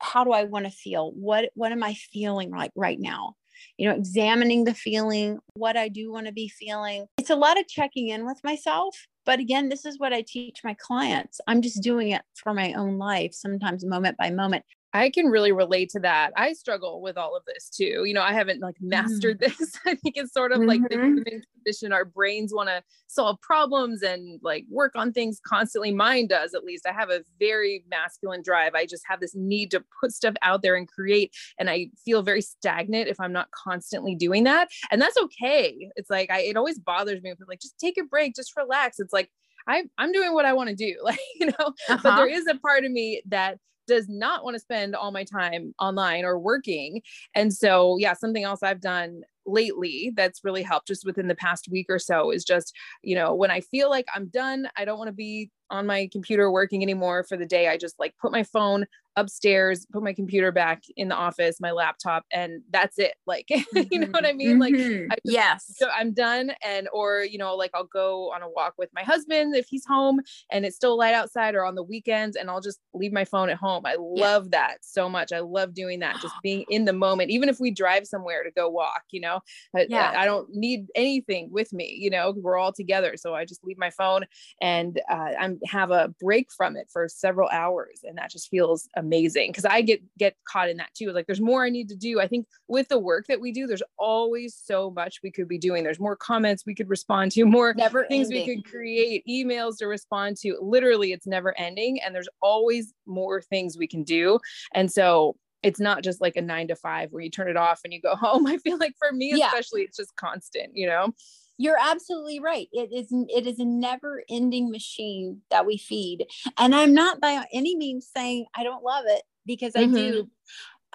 how 0.00 0.24
do 0.24 0.30
I 0.30 0.44
want 0.44 0.64
to 0.64 0.70
feel? 0.70 1.10
What 1.12 1.50
what 1.54 1.72
am 1.72 1.82
I 1.82 1.94
feeling 1.94 2.50
like 2.50 2.70
right 2.74 2.98
now? 2.98 3.34
You 3.76 3.88
know, 3.88 3.94
examining 3.94 4.64
the 4.64 4.74
feeling, 4.74 5.38
what 5.54 5.76
I 5.76 5.88
do 5.88 6.12
want 6.12 6.26
to 6.26 6.32
be 6.32 6.48
feeling. 6.48 7.06
It's 7.18 7.30
a 7.30 7.36
lot 7.36 7.58
of 7.58 7.68
checking 7.68 8.08
in 8.08 8.26
with 8.26 8.38
myself. 8.44 9.06
But 9.24 9.40
again, 9.40 9.68
this 9.68 9.84
is 9.84 9.98
what 9.98 10.12
I 10.14 10.24
teach 10.26 10.60
my 10.64 10.74
clients. 10.74 11.40
I'm 11.46 11.60
just 11.60 11.82
doing 11.82 12.10
it 12.10 12.22
for 12.34 12.54
my 12.54 12.72
own 12.72 12.96
life, 12.96 13.34
sometimes 13.34 13.84
moment 13.84 14.16
by 14.16 14.30
moment. 14.30 14.64
I 14.94 15.10
can 15.10 15.26
really 15.26 15.52
relate 15.52 15.90
to 15.90 16.00
that. 16.00 16.32
I 16.36 16.54
struggle 16.54 17.02
with 17.02 17.18
all 17.18 17.36
of 17.36 17.42
this 17.46 17.68
too. 17.68 18.04
You 18.06 18.14
know, 18.14 18.22
I 18.22 18.32
haven't 18.32 18.60
like 18.60 18.76
mastered 18.80 19.38
mm. 19.38 19.48
this. 19.58 19.78
I 19.86 19.94
think 19.96 20.16
it's 20.16 20.32
sort 20.32 20.52
of 20.52 20.60
mm-hmm. 20.60 20.68
like 20.68 20.82
the 20.88 20.96
mm-hmm. 20.96 21.16
human 21.16 21.42
condition. 21.54 21.92
Our 21.92 22.06
brains 22.06 22.54
want 22.54 22.70
to 22.70 22.82
solve 23.06 23.38
problems 23.42 24.02
and 24.02 24.40
like 24.42 24.64
work 24.70 24.92
on 24.94 25.12
things 25.12 25.40
constantly. 25.46 25.92
Mine 25.92 26.26
does, 26.26 26.54
at 26.54 26.64
least. 26.64 26.86
I 26.86 26.92
have 26.92 27.10
a 27.10 27.22
very 27.38 27.84
masculine 27.90 28.42
drive. 28.42 28.74
I 28.74 28.86
just 28.86 29.02
have 29.08 29.20
this 29.20 29.34
need 29.34 29.70
to 29.72 29.84
put 30.00 30.12
stuff 30.12 30.34
out 30.40 30.62
there 30.62 30.74
and 30.74 30.88
create. 30.88 31.34
And 31.58 31.68
I 31.68 31.88
feel 32.04 32.22
very 32.22 32.42
stagnant 32.42 33.08
if 33.08 33.20
I'm 33.20 33.32
not 33.32 33.50
constantly 33.50 34.14
doing 34.14 34.44
that. 34.44 34.68
And 34.90 35.02
that's 35.02 35.18
okay. 35.18 35.90
It's 35.96 36.08
like, 36.08 36.30
I, 36.30 36.40
it 36.40 36.56
always 36.56 36.78
bothers 36.78 37.22
me. 37.22 37.34
But 37.38 37.48
Like, 37.48 37.60
just 37.60 37.78
take 37.78 37.98
a 37.98 38.04
break, 38.04 38.34
just 38.34 38.56
relax. 38.56 38.98
It's 39.00 39.12
like, 39.12 39.30
I, 39.66 39.82
I'm 39.98 40.12
doing 40.12 40.32
what 40.32 40.46
I 40.46 40.54
want 40.54 40.70
to 40.70 40.74
do. 40.74 40.96
Like, 41.04 41.18
you 41.38 41.46
know, 41.46 41.52
uh-huh. 41.58 41.98
but 42.02 42.16
there 42.16 42.28
is 42.28 42.46
a 42.46 42.54
part 42.56 42.84
of 42.84 42.90
me 42.90 43.22
that 43.28 43.58
does 43.88 44.08
not 44.08 44.44
want 44.44 44.54
to 44.54 44.60
spend 44.60 44.94
all 44.94 45.10
my 45.10 45.24
time 45.24 45.74
online 45.80 46.24
or 46.24 46.38
working. 46.38 47.02
And 47.34 47.52
so, 47.52 47.96
yeah, 47.98 48.12
something 48.12 48.44
else 48.44 48.62
I've 48.62 48.80
done 48.80 49.22
lately 49.46 50.12
that's 50.14 50.44
really 50.44 50.62
helped 50.62 50.86
just 50.86 51.04
within 51.04 51.26
the 51.26 51.34
past 51.34 51.68
week 51.70 51.86
or 51.88 51.98
so 51.98 52.30
is 52.30 52.44
just, 52.44 52.72
you 53.02 53.16
know, 53.16 53.34
when 53.34 53.50
I 53.50 53.60
feel 53.60 53.90
like 53.90 54.06
I'm 54.14 54.28
done, 54.28 54.68
I 54.76 54.84
don't 54.84 54.98
want 54.98 55.08
to 55.08 55.12
be 55.12 55.50
on 55.70 55.86
my 55.86 56.08
computer 56.10 56.50
working 56.50 56.82
anymore 56.82 57.24
for 57.24 57.36
the 57.36 57.46
day. 57.46 57.68
I 57.68 57.76
just 57.76 57.98
like 57.98 58.14
put 58.20 58.32
my 58.32 58.42
phone 58.42 58.86
upstairs, 59.18 59.84
put 59.92 60.02
my 60.02 60.12
computer 60.12 60.52
back 60.52 60.84
in 60.96 61.08
the 61.08 61.14
office, 61.14 61.60
my 61.60 61.72
laptop, 61.72 62.24
and 62.32 62.62
that's 62.70 62.98
it. 62.98 63.14
Like, 63.28 63.46
mm-hmm. 63.52 63.82
you 63.90 64.00
know 64.00 64.08
what 64.10 64.24
I 64.24 64.32
mean? 64.32 64.58
Mm-hmm. 64.58 64.60
Like, 64.60 64.74
just, 64.74 65.20
yes, 65.22 65.74
so 65.76 65.90
I'm 65.94 66.14
done. 66.14 66.50
And, 66.64 66.88
or, 66.94 67.22
you 67.22 67.36
know, 67.36 67.54
like 67.56 67.70
I'll 67.74 67.84
go 67.84 68.32
on 68.32 68.40
a 68.40 68.48
walk 68.48 68.72
with 68.78 68.88
my 68.94 69.02
husband 69.02 69.54
if 69.54 69.66
he's 69.68 69.84
home 69.84 70.20
and 70.50 70.64
it's 70.64 70.76
still 70.76 70.96
light 70.96 71.12
outside 71.12 71.54
or 71.54 71.62
on 71.66 71.74
the 71.74 71.82
weekends, 71.82 72.36
and 72.36 72.48
I'll 72.48 72.62
just 72.62 72.80
leave 72.94 73.12
my 73.12 73.26
phone 73.26 73.50
at 73.50 73.58
home. 73.58 73.84
I 73.84 73.96
love 73.98 74.44
yeah. 74.44 74.60
that 74.60 74.78
so 74.80 75.10
much. 75.10 75.30
I 75.30 75.40
love 75.40 75.74
doing 75.74 75.98
that, 76.00 76.16
just 76.22 76.34
being 76.42 76.64
in 76.70 76.86
the 76.86 76.94
moment, 76.94 77.30
even 77.30 77.50
if 77.50 77.60
we 77.60 77.70
drive 77.70 78.06
somewhere 78.06 78.42
to 78.44 78.50
go 78.50 78.70
walk, 78.70 79.02
you 79.10 79.20
know, 79.20 79.40
yeah. 79.74 80.12
I, 80.16 80.22
I 80.22 80.24
don't 80.24 80.48
need 80.54 80.86
anything 80.94 81.50
with 81.52 81.70
me, 81.74 81.94
you 82.00 82.08
know, 82.08 82.32
we're 82.34 82.56
all 82.56 82.72
together. 82.72 83.18
So 83.18 83.34
I 83.34 83.44
just 83.44 83.62
leave 83.62 83.78
my 83.78 83.90
phone 83.90 84.24
and 84.62 84.98
uh, 85.10 85.32
I'm 85.38 85.57
have 85.66 85.90
a 85.90 86.12
break 86.20 86.48
from 86.56 86.76
it 86.76 86.88
for 86.92 87.08
several 87.08 87.48
hours. 87.50 88.00
And 88.04 88.16
that 88.18 88.30
just 88.30 88.48
feels 88.48 88.88
amazing 88.96 89.50
because 89.50 89.64
I 89.64 89.82
get 89.82 90.02
get 90.18 90.36
caught 90.46 90.68
in 90.68 90.76
that 90.78 90.94
too. 90.94 91.12
Like 91.12 91.26
there's 91.26 91.40
more 91.40 91.64
I 91.64 91.70
need 91.70 91.88
to 91.88 91.96
do. 91.96 92.20
I 92.20 92.28
think 92.28 92.46
with 92.68 92.88
the 92.88 92.98
work 92.98 93.26
that 93.28 93.40
we 93.40 93.52
do, 93.52 93.66
there's 93.66 93.82
always 93.98 94.54
so 94.54 94.90
much 94.90 95.20
we 95.22 95.30
could 95.30 95.48
be 95.48 95.58
doing. 95.58 95.84
There's 95.84 96.00
more 96.00 96.16
comments 96.16 96.64
we 96.66 96.74
could 96.74 96.88
respond 96.88 97.32
to, 97.32 97.44
more 97.44 97.74
never 97.74 98.06
things 98.06 98.28
ending. 98.28 98.46
we 98.46 98.56
could 98.56 98.70
create, 98.70 99.24
emails 99.28 99.78
to 99.78 99.86
respond 99.86 100.36
to. 100.38 100.56
Literally, 100.60 101.12
it's 101.12 101.26
never 101.26 101.58
ending. 101.58 102.00
And 102.00 102.14
there's 102.14 102.28
always 102.42 102.92
more 103.06 103.40
things 103.40 103.76
we 103.76 103.86
can 103.86 104.04
do. 104.04 104.38
And 104.74 104.90
so 104.90 105.36
it's 105.62 105.80
not 105.80 106.04
just 106.04 106.20
like 106.20 106.36
a 106.36 106.42
nine 106.42 106.68
to 106.68 106.76
five 106.76 107.10
where 107.10 107.22
you 107.22 107.30
turn 107.30 107.48
it 107.48 107.56
off 107.56 107.80
and 107.84 107.92
you 107.92 108.00
go 108.00 108.14
home. 108.14 108.46
I 108.46 108.58
feel 108.58 108.78
like 108.78 108.94
for 108.98 109.12
me, 109.12 109.32
especially, 109.32 109.82
it's 109.82 109.96
just 109.96 110.14
constant, 110.16 110.70
you 110.74 110.86
know? 110.86 111.12
You're 111.58 111.78
absolutely 111.78 112.40
right. 112.40 112.68
It 112.72 112.92
is 112.92 113.08
it 113.10 113.46
is 113.46 113.58
a 113.58 113.64
never 113.64 114.22
ending 114.30 114.70
machine 114.70 115.42
that 115.50 115.66
we 115.66 115.76
feed. 115.76 116.26
And 116.56 116.74
I'm 116.74 116.94
not 116.94 117.20
by 117.20 117.44
any 117.52 117.76
means 117.76 118.08
saying 118.14 118.46
I 118.54 118.62
don't 118.62 118.84
love 118.84 119.04
it 119.06 119.22
because 119.44 119.72
I 119.74 119.84
mm-hmm. 119.84 119.94
do. 119.94 120.30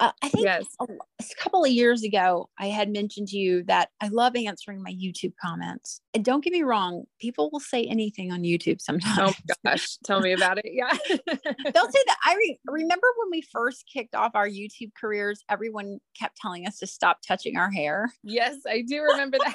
Uh, 0.00 0.10
I 0.22 0.28
think 0.28 0.44
yes. 0.44 0.64
a, 0.80 0.84
a, 0.84 1.24
couple 1.38 1.62
of 1.62 1.70
years 1.70 2.02
ago, 2.02 2.48
I 2.58 2.66
had 2.66 2.90
mentioned 2.90 3.28
to 3.28 3.36
you 3.36 3.62
that 3.64 3.90
I 4.00 4.08
love 4.08 4.34
answering 4.34 4.82
my 4.82 4.90
YouTube 4.90 5.34
comments. 5.40 6.00
And 6.14 6.24
don't 6.24 6.42
get 6.42 6.52
me 6.52 6.62
wrong, 6.62 7.04
people 7.20 7.48
will 7.52 7.60
say 7.60 7.84
anything 7.84 8.32
on 8.32 8.42
YouTube 8.42 8.80
sometimes. 8.80 9.34
Oh 9.38 9.54
gosh, 9.64 9.96
tell 10.04 10.20
me 10.20 10.32
about 10.32 10.58
it. 10.58 10.66
Yeah. 10.66 10.90
They'll 11.08 11.90
say 11.90 12.02
that. 12.06 12.16
I 12.24 12.34
re- 12.34 12.58
remember 12.66 13.06
when 13.18 13.30
we 13.30 13.42
first 13.42 13.84
kicked 13.92 14.16
off 14.16 14.32
our 14.34 14.48
YouTube 14.48 14.90
careers, 15.00 15.44
everyone 15.48 16.00
kept 16.18 16.38
telling 16.38 16.66
us 16.66 16.78
to 16.80 16.88
stop 16.88 17.18
touching 17.26 17.56
our 17.56 17.70
hair. 17.70 18.12
Yes, 18.24 18.56
I 18.68 18.82
do 18.82 19.00
remember 19.00 19.38
that. 19.38 19.54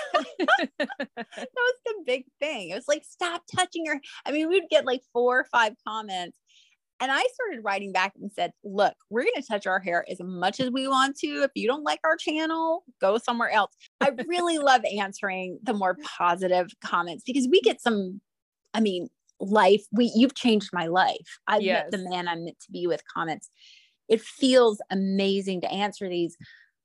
that 0.80 0.89
was 1.38 1.75
the 1.86 1.95
big 2.06 2.23
thing. 2.39 2.69
It 2.69 2.75
was 2.75 2.88
like, 2.88 3.04
stop 3.04 3.43
touching 3.54 3.86
your. 3.86 3.99
I 4.25 4.32
mean, 4.32 4.47
we'd 4.47 4.69
get 4.69 4.86
like 4.86 5.02
four 5.12 5.39
or 5.39 5.47
five 5.52 5.73
comments 5.86 6.38
and 7.00 7.12
I 7.12 7.24
started 7.34 7.64
writing 7.64 7.92
back 7.92 8.14
and 8.20 8.32
said, 8.32 8.52
look, 8.64 8.94
we're 9.10 9.24
going 9.24 9.42
to 9.42 9.48
touch 9.48 9.66
our 9.66 9.80
hair 9.80 10.06
as 10.10 10.20
much 10.20 10.60
as 10.60 10.70
we 10.70 10.88
want 10.88 11.18
to. 11.20 11.44
If 11.44 11.52
you 11.56 11.68
don't 11.68 11.84
like 11.84 12.00
our 12.04 12.18
channel, 12.18 12.84
go 13.00 13.18
somewhere 13.18 13.50
else. 13.50 13.74
I 14.02 14.12
really 14.28 14.58
love 14.58 14.82
answering 14.98 15.60
the 15.64 15.74
more 15.74 15.98
positive 16.18 16.68
comments 16.84 17.24
because 17.26 17.48
we 17.50 17.62
get 17.62 17.82
some, 17.82 18.20
I 18.74 18.82
mean, 18.82 19.08
life, 19.40 19.84
we 19.92 20.12
you've 20.14 20.36
changed 20.36 20.72
my 20.74 20.88
life. 20.88 21.40
I've 21.48 21.62
yes. 21.62 21.86
met 21.86 21.92
the 21.92 22.10
man 22.10 22.28
I'm 22.28 22.44
meant 22.44 22.60
to 22.60 22.72
be 22.72 22.88
with 22.88 23.02
comments. 23.14 23.50
It 24.10 24.22
feels 24.22 24.82
amazing 24.92 25.62
to 25.62 25.72
answer 25.72 26.10
these. 26.10 26.36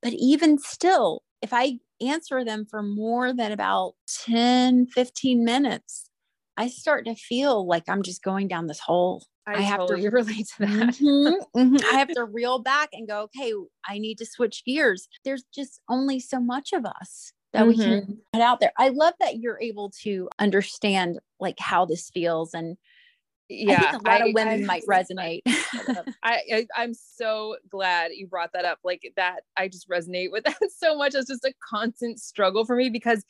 But 0.02 0.12
even 0.12 0.58
still, 0.58 1.22
if 1.42 1.52
I 1.52 1.78
answer 2.00 2.44
them 2.44 2.66
for 2.70 2.82
more 2.82 3.32
than 3.32 3.50
about 3.50 3.94
10, 4.26 4.86
15 4.86 5.44
minutes, 5.44 6.10
I 6.56 6.68
start 6.68 7.06
to 7.06 7.14
feel 7.14 7.66
like 7.66 7.84
I'm 7.88 8.02
just 8.02 8.22
going 8.22 8.46
down 8.46 8.66
this 8.66 8.80
hole. 8.80 9.24
I, 9.46 9.54
I 9.54 9.60
have 9.60 9.80
totally 9.80 10.02
to 10.02 10.10
relate 10.10 10.46
to 10.56 10.66
that. 10.66 10.94
Mm-hmm, 10.94 11.58
mm-hmm. 11.58 11.94
I 11.94 11.98
have 11.98 12.08
to 12.14 12.24
reel 12.24 12.58
back 12.60 12.90
and 12.92 13.08
go, 13.08 13.22
okay, 13.22 13.52
I 13.88 13.98
need 13.98 14.18
to 14.18 14.26
switch 14.26 14.62
gears. 14.64 15.08
There's 15.24 15.44
just 15.54 15.80
only 15.88 16.20
so 16.20 16.40
much 16.40 16.72
of 16.72 16.84
us 16.84 17.32
that 17.52 17.60
mm-hmm. 17.62 17.68
we 17.68 17.76
can 17.76 18.18
put 18.32 18.42
out 18.42 18.60
there. 18.60 18.72
I 18.78 18.88
love 18.88 19.14
that 19.20 19.38
you're 19.38 19.60
able 19.60 19.90
to 20.02 20.28
understand 20.38 21.18
like 21.40 21.58
how 21.58 21.84
this 21.84 22.10
feels 22.10 22.54
and 22.54 22.76
yeah, 23.48 23.92
a 23.92 23.96
lot 23.96 24.22
I, 24.22 24.28
of 24.28 24.34
women 24.34 24.64
I, 24.64 24.66
might 24.66 24.84
resonate. 24.88 25.42
I, 26.22 26.66
I 26.76 26.82
am 26.82 26.94
so 26.94 27.56
glad 27.70 28.12
you 28.14 28.26
brought 28.26 28.52
that 28.54 28.64
up. 28.64 28.78
Like 28.84 29.02
that, 29.16 29.40
I 29.56 29.68
just 29.68 29.88
resonate 29.88 30.32
with 30.32 30.44
that 30.44 30.56
so 30.76 30.96
much. 30.96 31.14
It's 31.14 31.28
just 31.28 31.44
a 31.44 31.52
constant 31.70 32.20
struggle 32.20 32.64
for 32.64 32.74
me 32.74 32.88
because 32.88 33.22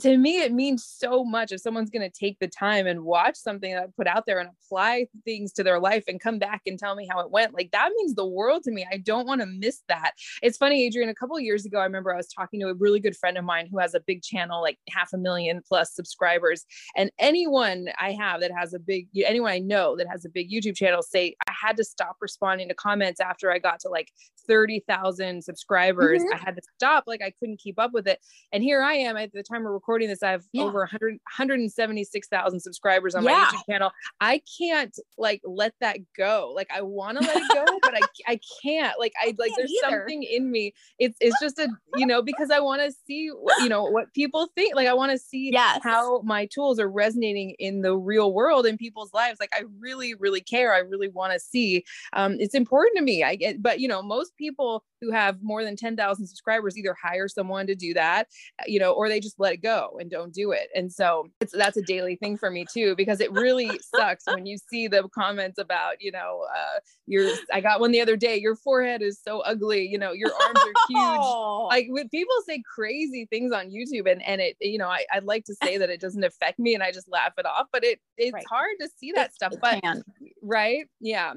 to 0.00 0.16
me 0.16 0.40
it 0.40 0.52
means 0.52 0.84
so 0.84 1.24
much 1.24 1.52
if 1.52 1.60
someone's 1.60 1.90
going 1.90 2.08
to 2.08 2.18
take 2.18 2.38
the 2.38 2.48
time 2.48 2.86
and 2.86 3.02
watch 3.02 3.36
something 3.36 3.72
that 3.72 3.82
I 3.82 3.86
put 3.96 4.06
out 4.06 4.24
there 4.26 4.38
and 4.38 4.48
apply 4.64 5.06
things 5.24 5.52
to 5.54 5.62
their 5.62 5.78
life 5.78 6.04
and 6.08 6.20
come 6.20 6.38
back 6.38 6.62
and 6.66 6.78
tell 6.78 6.94
me 6.94 7.06
how 7.10 7.20
it 7.20 7.30
went. 7.30 7.54
Like 7.54 7.70
that 7.72 7.90
means 7.96 8.14
the 8.14 8.26
world 8.26 8.62
to 8.64 8.70
me. 8.70 8.86
I 8.90 8.96
don't 8.98 9.26
want 9.26 9.40
to 9.40 9.46
miss 9.46 9.82
that. 9.88 10.12
It's 10.42 10.56
funny 10.56 10.86
Adrienne 10.86 11.08
a 11.08 11.14
couple 11.14 11.38
years 11.38 11.64
ago 11.64 11.78
i 11.78 11.84
remember 11.84 12.12
i 12.12 12.16
was 12.16 12.28
talking 12.28 12.60
to 12.60 12.68
a 12.68 12.74
really 12.74 13.00
good 13.00 13.16
friend 13.16 13.36
of 13.36 13.44
mine 13.44 13.68
who 13.70 13.78
has 13.78 13.94
a 13.94 14.00
big 14.00 14.22
channel 14.22 14.60
like 14.60 14.78
half 14.88 15.12
a 15.12 15.18
million 15.18 15.60
plus 15.66 15.94
subscribers 15.94 16.64
and 16.96 17.10
anyone 17.18 17.86
i 18.00 18.12
have 18.12 18.40
that 18.40 18.50
has 18.56 18.74
a 18.74 18.78
big 18.78 19.08
anyone 19.24 19.52
i 19.52 19.58
know 19.58 19.96
that 19.96 20.08
has 20.08 20.24
a 20.24 20.28
big 20.28 20.50
youtube 20.50 20.76
channel 20.76 21.02
say 21.02 21.34
i 21.48 21.52
had 21.52 21.76
to 21.76 21.84
stop 21.84 22.16
responding 22.20 22.68
to 22.68 22.74
comments 22.74 23.20
after 23.20 23.50
i 23.50 23.58
got 23.58 23.78
to 23.80 23.88
like 23.88 24.10
30,000 24.46 25.42
subscribers. 25.42 26.22
Mm-hmm. 26.22 26.34
i 26.34 26.36
had 26.36 26.56
to 26.56 26.62
stop 26.76 27.04
like 27.06 27.22
i 27.22 27.32
couldn't 27.38 27.60
keep 27.60 27.78
up 27.78 27.92
with 27.92 28.08
it. 28.08 28.18
And 28.52 28.62
here 28.62 28.82
i 28.82 28.94
am 28.94 29.16
at 29.16 29.32
the 29.32 29.42
time 29.42 29.62
we're 29.62 29.72
recording 29.82 30.08
this, 30.08 30.22
I 30.22 30.30
have 30.30 30.44
yeah. 30.52 30.62
over 30.62 30.78
100, 30.78 31.12
176,000 31.12 32.60
subscribers 32.60 33.16
on 33.16 33.24
yeah. 33.24 33.30
my 33.30 33.44
YouTube 33.44 33.66
channel. 33.68 33.90
I 34.20 34.40
can't 34.58 34.96
like 35.18 35.40
let 35.44 35.74
that 35.80 35.98
go. 36.16 36.52
Like 36.54 36.70
I 36.72 36.82
want 36.82 37.18
to 37.18 37.26
let 37.26 37.36
it 37.36 37.48
go, 37.52 37.64
but 37.82 37.94
I, 37.94 38.00
I 38.32 38.40
can't. 38.62 38.98
Like 38.98 39.12
I, 39.20 39.28
I 39.28 39.34
like 39.38 39.52
there's 39.56 39.70
either. 39.70 39.98
something 39.98 40.22
in 40.22 40.50
me. 40.50 40.72
It's 40.98 41.16
it's 41.20 41.38
just 41.40 41.58
a 41.58 41.68
you 41.96 42.06
know 42.06 42.22
because 42.22 42.50
I 42.50 42.60
want 42.60 42.80
to 42.82 42.92
see 43.06 43.24
you 43.24 43.68
know 43.68 43.84
what 43.84 44.12
people 44.14 44.48
think. 44.54 44.76
Like 44.76 44.86
I 44.86 44.94
want 44.94 45.10
to 45.12 45.18
see 45.18 45.50
yes. 45.52 45.80
how 45.82 46.22
my 46.22 46.46
tools 46.46 46.78
are 46.78 46.90
resonating 46.90 47.56
in 47.58 47.82
the 47.82 47.96
real 47.96 48.32
world 48.32 48.66
in 48.66 48.76
people's 48.76 49.12
lives. 49.12 49.40
Like 49.40 49.52
I 49.52 49.64
really 49.80 50.14
really 50.14 50.40
care. 50.40 50.72
I 50.72 50.78
really 50.78 51.08
want 51.08 51.32
to 51.32 51.40
see. 51.40 51.84
Um, 52.12 52.36
it's 52.38 52.54
important 52.54 52.98
to 52.98 53.02
me. 53.02 53.24
I 53.24 53.34
get, 53.34 53.60
but 53.60 53.80
you 53.80 53.88
know 53.88 54.02
most 54.02 54.36
people 54.36 54.84
who 55.02 55.10
have 55.10 55.42
more 55.42 55.64
than 55.64 55.74
10,000 55.74 56.26
subscribers 56.26 56.78
either 56.78 56.94
hire 57.02 57.26
someone 57.26 57.66
to 57.66 57.74
do 57.74 57.92
that, 57.92 58.28
uh, 58.60 58.64
you 58.66 58.78
know, 58.78 58.92
or 58.92 59.08
they 59.08 59.18
just 59.18 59.38
let 59.38 59.52
it 59.52 59.62
go 59.62 59.98
and 60.00 60.10
don't 60.10 60.32
do 60.32 60.52
it. 60.52 60.68
And 60.74 60.90
so 60.90 61.26
it's 61.40 61.52
that's 61.52 61.76
a 61.76 61.82
daily 61.82 62.14
thing 62.14 62.36
for 62.38 62.50
me 62.50 62.64
too, 62.72 62.94
because 62.96 63.20
it 63.20 63.32
really 63.32 63.70
sucks 63.94 64.24
when 64.26 64.46
you 64.46 64.56
see 64.70 64.86
the 64.86 65.08
comments 65.12 65.58
about, 65.58 66.00
you 66.00 66.12
know, 66.12 66.46
uh, 66.54 66.78
your, 67.06 67.34
I 67.52 67.60
got 67.60 67.80
one 67.80 67.90
the 67.90 68.00
other 68.00 68.16
day, 68.16 68.36
your 68.36 68.54
forehead 68.54 69.02
is 69.02 69.20
so 69.20 69.40
ugly, 69.40 69.86
you 69.86 69.98
know, 69.98 70.12
your 70.12 70.30
arms 70.40 70.60
are 70.60 70.86
huge. 70.88 71.68
like 71.68 71.86
when 71.90 72.08
people 72.08 72.34
say 72.46 72.62
crazy 72.72 73.26
things 73.26 73.52
on 73.52 73.70
YouTube 73.70 74.10
and, 74.10 74.22
and 74.22 74.40
it, 74.40 74.56
you 74.60 74.78
know, 74.78 74.88
I, 74.88 75.04
I'd 75.12 75.24
like 75.24 75.44
to 75.46 75.54
say 75.62 75.78
that 75.78 75.90
it 75.90 76.00
doesn't 76.00 76.22
affect 76.22 76.60
me 76.60 76.74
and 76.74 76.82
I 76.82 76.92
just 76.92 77.08
laugh 77.10 77.32
it 77.38 77.46
off, 77.46 77.66
but 77.72 77.82
it, 77.82 77.98
it's 78.16 78.32
right. 78.32 78.44
hard 78.48 78.76
to 78.80 78.88
see 78.96 79.10
that 79.16 79.30
it, 79.30 79.34
stuff, 79.34 79.54
but 79.60 79.82
can. 79.82 80.02
right. 80.42 80.86
Yeah. 81.00 81.34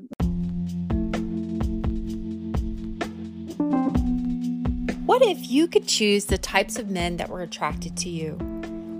What 5.05 5.21
if 5.21 5.51
you 5.51 5.67
could 5.67 5.87
choose 5.87 6.25
the 6.25 6.39
types 6.39 6.79
of 6.79 6.89
men 6.89 7.17
that 7.17 7.29
were 7.29 7.43
attracted 7.43 7.95
to 7.97 8.09
you? 8.09 8.31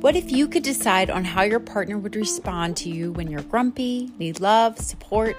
What 0.02 0.16
if 0.16 0.32
you 0.32 0.48
could 0.48 0.62
decide 0.62 1.10
on 1.10 1.26
how 1.26 1.42
your 1.42 1.60
partner 1.60 1.98
would 1.98 2.16
respond 2.16 2.78
to 2.78 2.92
you 2.92 3.12
when 3.12 3.28
you're 3.28 3.42
grumpy, 3.42 4.12
need 4.20 4.40
love, 4.40 4.78
support, 4.78 5.36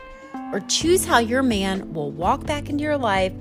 or 0.52 0.58
choose 0.66 1.04
how 1.04 1.18
your 1.18 1.44
man 1.44 1.94
will 1.94 2.10
walk 2.10 2.46
back 2.46 2.68
into 2.68 2.82
your 2.82 2.98
life 2.98 3.32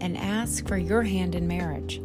and 0.00 0.18
ask 0.18 0.68
for 0.68 0.76
your 0.76 1.02
hand 1.02 1.34
in 1.34 1.48
marriage? 1.48 1.98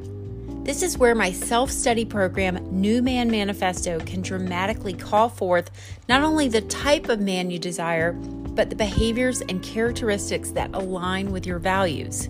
This 0.64 0.84
is 0.84 0.98
where 0.98 1.16
my 1.16 1.34
self 1.34 1.70
study 1.70 2.06
program, 2.06 2.66
New 2.72 3.02
Man 3.02 3.30
Manifesto, 3.30 4.00
can 4.00 4.22
dramatically 4.22 4.94
call 4.94 5.28
forth 5.28 5.70
not 6.08 6.24
only 6.24 6.48
the 6.48 6.62
type 6.62 7.10
of 7.10 7.20
man 7.20 7.52
you 7.52 7.60
desire, 7.60 8.14
but 8.14 8.70
the 8.70 8.78
behaviors 8.78 9.42
and 9.42 9.62
characteristics 9.62 10.52
that 10.52 10.74
align 10.74 11.34
with 11.34 11.46
your 11.46 11.60
values. 11.60 12.30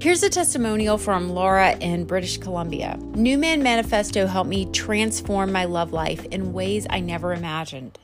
Here's 0.00 0.22
a 0.22 0.30
testimonial 0.30 0.96
from 0.96 1.28
Laura 1.28 1.76
in 1.76 2.06
British 2.06 2.38
Columbia. 2.38 2.96
New 3.14 3.36
Man 3.36 3.62
Manifesto 3.62 4.26
helped 4.26 4.48
me 4.48 4.64
transform 4.72 5.52
my 5.52 5.66
love 5.66 5.92
life 5.92 6.24
in 6.30 6.54
ways 6.54 6.86
I 6.88 7.00
never 7.00 7.34
imagined. 7.34 7.98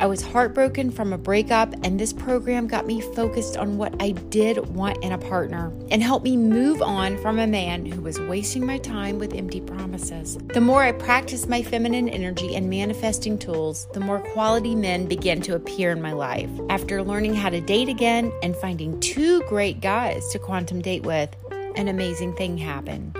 I 0.00 0.06
was 0.06 0.22
heartbroken 0.22 0.92
from 0.92 1.12
a 1.12 1.18
breakup, 1.18 1.74
and 1.82 1.98
this 1.98 2.12
program 2.12 2.68
got 2.68 2.86
me 2.86 3.00
focused 3.00 3.56
on 3.56 3.78
what 3.78 4.00
I 4.00 4.12
did 4.12 4.64
want 4.68 5.02
in 5.02 5.10
a 5.10 5.18
partner 5.18 5.72
and 5.90 6.00
helped 6.00 6.24
me 6.24 6.36
move 6.36 6.80
on 6.82 7.18
from 7.18 7.40
a 7.40 7.48
man 7.48 7.84
who 7.84 8.00
was 8.00 8.20
wasting 8.20 8.64
my 8.64 8.78
time 8.78 9.18
with 9.18 9.34
empty 9.34 9.60
promises. 9.60 10.38
The 10.54 10.60
more 10.60 10.84
I 10.84 10.92
practiced 10.92 11.48
my 11.48 11.62
feminine 11.62 12.08
energy 12.08 12.54
and 12.54 12.70
manifesting 12.70 13.38
tools, 13.38 13.88
the 13.92 14.00
more 14.00 14.20
quality 14.20 14.76
men 14.76 15.06
began 15.06 15.40
to 15.42 15.56
appear 15.56 15.90
in 15.90 16.00
my 16.00 16.12
life. 16.12 16.50
After 16.70 17.02
learning 17.02 17.34
how 17.34 17.50
to 17.50 17.60
date 17.60 17.88
again 17.88 18.32
and 18.44 18.54
finding 18.54 19.00
two 19.00 19.42
great 19.42 19.80
guys 19.80 20.28
to 20.28 20.38
quantum 20.38 20.80
date 20.80 21.02
with, 21.02 21.34
an 21.74 21.88
amazing 21.88 22.36
thing 22.36 22.56
happened. 22.56 23.18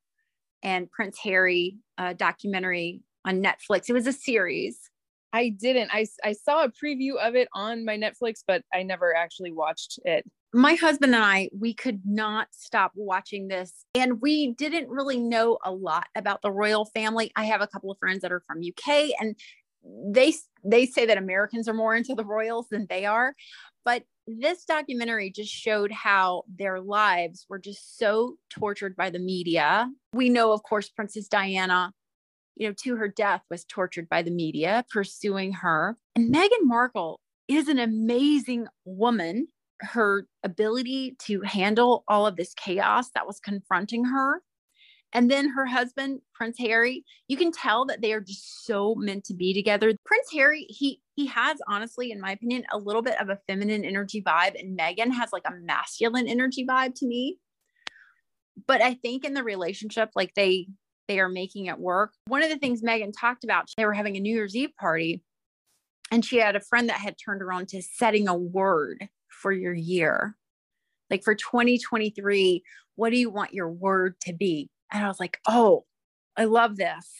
and 0.62 0.92
Prince 0.92 1.18
Harry 1.24 1.78
uh, 1.98 2.14
documentary 2.14 3.02
on 3.26 3.42
Netflix? 3.42 3.90
It 3.90 3.94
was 3.94 4.06
a 4.06 4.14
series. 4.14 4.92
I 5.34 5.50
didn't. 5.50 5.90
I, 5.92 6.06
I 6.24 6.34
saw 6.34 6.64
a 6.64 6.70
preview 6.70 7.18
of 7.18 7.36
it 7.36 7.48
on 7.54 7.84
my 7.84 7.98
Netflix, 7.98 8.36
but 8.48 8.62
I 8.72 8.84
never 8.84 9.16
actually 9.16 9.52
watched 9.52 10.00
it 10.06 10.24
my 10.56 10.76
husband 10.76 11.14
and 11.14 11.24
I, 11.24 11.50
we 11.58 11.74
could 11.74 12.02
not 12.06 12.48
stop 12.52 12.94
watching 12.96 13.50
this. 13.50 13.86
And 13.94 14.22
we 14.22 14.54
didn't 14.54 14.88
really 14.88 15.20
know 15.20 15.58
a 15.66 15.72
lot 15.72 16.08
about 16.16 16.42
the 16.42 16.52
royal 16.52 16.86
family. 16.86 17.32
I 17.36 17.44
have 17.46 17.60
a 17.60 17.68
couple 17.68 17.92
of 17.92 17.98
friends 18.00 18.22
that 18.22 18.32
are 18.32 18.42
from 18.48 18.62
UK 18.62 19.10
and 19.20 19.36
they 19.84 20.34
they 20.64 20.86
say 20.86 21.06
that 21.06 21.18
Americans 21.18 21.68
are 21.68 21.74
more 21.74 21.94
into 21.94 22.16
the 22.16 22.24
royals 22.24 22.70
than 22.70 22.88
they 22.90 23.06
are. 23.06 23.36
But 23.84 24.04
this 24.26 24.64
documentary 24.66 25.30
just 25.30 25.52
showed 25.52 25.92
how 25.92 26.44
their 26.48 26.80
lives 26.80 27.46
were 27.50 27.60
just 27.60 28.00
so 28.00 28.38
tortured 28.50 28.96
by 28.96 29.10
the 29.10 29.20
media. 29.20 29.92
We 30.14 30.30
know, 30.30 30.54
of 30.54 30.64
course, 30.64 30.90
Princess 30.90 31.28
Diana, 31.28 31.92
you 32.56 32.68
know, 32.68 32.74
to 32.84 32.96
her 32.96 33.10
death 33.10 33.44
was 33.52 33.66
tortured 33.66 34.08
by 34.10 34.22
the 34.22 34.32
media 34.32 34.86
pursuing 34.90 35.52
her. 35.54 35.98
And 36.16 36.34
Meghan 36.34 36.64
Markle 36.64 37.20
is 37.48 37.68
an 37.68 37.78
amazing 37.78 38.68
woman 38.86 39.50
her 39.82 40.28
ability 40.44 41.16
to 41.20 41.42
handle 41.42 42.04
all 42.08 42.26
of 42.26 42.36
this 42.36 42.54
chaos 42.54 43.10
that 43.16 43.28
was 43.28 43.40
confronting 43.40 44.06
her. 44.06 44.42
And 45.14 45.32
then 45.32 45.50
her 45.50 45.66
husband, 45.66 46.20
Prince 46.34 46.58
Harry, 46.60 47.06
you 47.30 47.38
can 47.38 47.52
tell 47.52 47.86
that 47.86 48.02
they 48.02 48.12
are 48.12 48.20
just 48.20 48.66
so 48.66 48.96
meant 48.96 49.24
to 49.26 49.34
be 49.34 49.54
together. 49.54 49.94
Prince 50.06 50.28
Harry, 50.34 50.66
he 50.68 51.02
he 51.16 51.28
has 51.28 51.58
honestly, 51.70 52.12
in 52.12 52.20
my 52.20 52.32
opinion, 52.34 52.66
a 52.72 52.78
little 52.78 53.02
bit 53.02 53.20
of 53.22 53.30
a 53.30 53.40
feminine 53.48 53.86
energy 53.86 54.22
vibe, 54.22 54.60
and 54.60 54.78
Meghan 54.78 55.14
has 55.14 55.32
like 55.32 55.44
a 55.48 55.54
masculine 55.54 56.28
energy 56.28 56.66
vibe 56.66 56.96
to 56.96 57.08
me. 57.08 57.38
But 58.68 58.82
I 58.82 58.96
think 58.96 59.24
in 59.24 59.34
the 59.34 59.44
relationship, 59.44 60.10
like 60.16 60.34
they 60.36 60.68
they 61.08 61.20
are 61.20 61.30
making 61.30 61.68
it 61.68 61.80
work. 61.80 62.12
One 62.28 62.44
of 62.44 62.50
the 62.50 62.58
things 62.58 62.82
Meghan 62.82 63.14
talked 63.18 63.44
about, 63.46 63.70
they 63.78 63.86
were 63.86 63.94
having 63.94 64.18
a 64.18 64.20
New 64.20 64.36
Year's 64.36 64.56
Eve 64.56 64.76
party, 64.78 65.22
and 66.12 66.26
she 66.26 66.38
had 66.38 66.58
a 66.58 66.62
friend 66.62 66.90
that 66.90 67.00
had 67.00 67.16
turned 67.24 67.42
around 67.42 67.70
to 67.70 67.82
setting 67.82 68.28
a 68.28 68.36
word 68.36 69.08
for 69.42 69.52
your 69.52 69.74
year? 69.74 70.36
Like 71.10 71.24
for 71.24 71.36
2023, 71.36 72.64
what 72.96 73.12
do 73.12 73.18
you 73.18 73.30
want 73.30 73.54
your 73.54 73.70
word 73.70 74.16
to 74.22 74.34
be? 74.34 74.70
And 74.92 75.04
I 75.04 75.08
was 75.08 75.20
like, 75.20 75.40
oh, 75.48 75.86
I 76.38 76.46
love 76.46 76.78
this. 76.78 77.12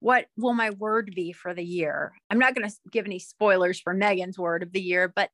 What 0.00 0.26
will 0.36 0.54
my 0.54 0.70
word 0.70 1.12
be 1.14 1.32
for 1.32 1.54
the 1.54 1.64
year? 1.64 2.12
I'm 2.30 2.38
not 2.38 2.54
going 2.54 2.68
to 2.68 2.74
give 2.90 3.06
any 3.06 3.18
spoilers 3.18 3.80
for 3.80 3.94
Meghan's 3.94 4.38
word 4.38 4.62
of 4.62 4.72
the 4.72 4.80
year, 4.80 5.12
but 5.14 5.30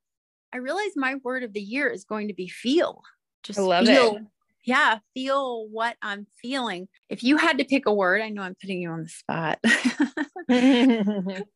I 0.53 0.57
realize 0.57 0.91
my 0.95 1.15
word 1.23 1.43
of 1.43 1.53
the 1.53 1.61
year 1.61 1.89
is 1.89 2.05
going 2.05 2.29
to 2.29 2.33
be 2.33 2.47
feel. 2.47 3.01
Just 3.43 3.59
I 3.59 3.63
love 3.63 3.85
feel, 3.85 4.15
it. 4.15 4.23
Yeah, 4.65 4.99
feel 5.13 5.67
what 5.67 5.97
I'm 6.01 6.27
feeling. 6.41 6.87
If 7.09 7.23
you 7.23 7.37
had 7.37 7.57
to 7.57 7.65
pick 7.65 7.85
a 7.85 7.93
word, 7.93 8.21
I 8.21 8.29
know 8.29 8.43
I'm 8.43 8.55
putting 8.61 8.79
you 8.79 8.89
on 8.91 9.03
the 9.03 9.09
spot. 9.09 9.59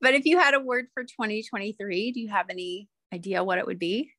but 0.02 0.14
if 0.14 0.26
you 0.26 0.38
had 0.38 0.54
a 0.54 0.60
word 0.60 0.88
for 0.94 1.04
2023, 1.04 2.12
do 2.12 2.20
you 2.20 2.28
have 2.28 2.50
any 2.50 2.90
idea 3.14 3.44
what 3.44 3.58
it 3.58 3.66
would 3.66 3.80
be? 3.80 4.12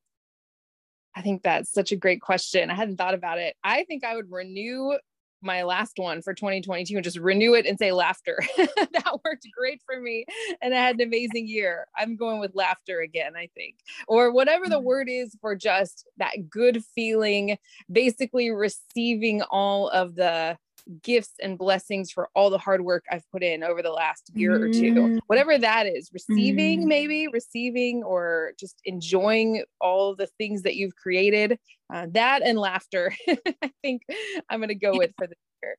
I 1.18 1.20
think 1.20 1.42
that's 1.42 1.72
such 1.72 1.90
a 1.90 1.96
great 1.96 2.20
question. 2.20 2.70
I 2.70 2.74
hadn't 2.74 2.96
thought 2.96 3.12
about 3.12 3.38
it. 3.38 3.56
I 3.64 3.82
think 3.82 4.04
I 4.04 4.14
would 4.14 4.30
renew 4.30 4.96
my 5.42 5.64
last 5.64 5.94
one 5.96 6.22
for 6.22 6.32
2022 6.32 6.94
and 6.94 7.02
just 7.02 7.18
renew 7.18 7.54
it 7.54 7.66
and 7.66 7.76
say 7.76 7.90
laughter. 7.90 8.38
that 8.56 9.18
worked 9.24 9.48
great 9.56 9.82
for 9.84 10.00
me. 10.00 10.24
And 10.62 10.72
I 10.72 10.78
had 10.78 10.94
an 10.94 11.00
amazing 11.00 11.48
year. 11.48 11.88
I'm 11.96 12.14
going 12.14 12.38
with 12.38 12.54
laughter 12.54 13.00
again, 13.00 13.34
I 13.36 13.48
think, 13.56 13.74
or 14.06 14.30
whatever 14.30 14.66
the 14.68 14.76
mm-hmm. 14.76 14.84
word 14.84 15.08
is 15.10 15.36
for 15.40 15.56
just 15.56 16.06
that 16.18 16.48
good 16.48 16.84
feeling, 16.94 17.58
basically 17.90 18.50
receiving 18.50 19.42
all 19.42 19.88
of 19.88 20.14
the 20.14 20.56
gifts 21.02 21.34
and 21.42 21.58
blessings 21.58 22.10
for 22.10 22.28
all 22.34 22.50
the 22.50 22.58
hard 22.58 22.82
work 22.82 23.04
I've 23.10 23.28
put 23.30 23.42
in 23.42 23.62
over 23.62 23.82
the 23.82 23.92
last 23.92 24.30
year 24.34 24.58
mm. 24.58 24.62
or 24.62 24.72
two. 24.72 24.94
Mm. 24.94 25.18
Whatever 25.26 25.58
that 25.58 25.86
is, 25.86 26.10
receiving 26.12 26.82
mm. 26.82 26.86
maybe, 26.86 27.28
receiving 27.28 28.02
or 28.02 28.52
just 28.58 28.80
enjoying 28.84 29.64
all 29.80 30.14
the 30.14 30.28
things 30.38 30.62
that 30.62 30.76
you've 30.76 30.96
created. 30.96 31.58
Uh, 31.92 32.06
that 32.12 32.42
and 32.42 32.58
laughter, 32.58 33.14
I 33.28 33.70
think 33.82 34.02
I'm 34.48 34.60
going 34.60 34.68
to 34.68 34.74
go 34.74 34.96
with 34.96 35.12
for 35.16 35.26
the 35.26 35.34
year. 35.62 35.76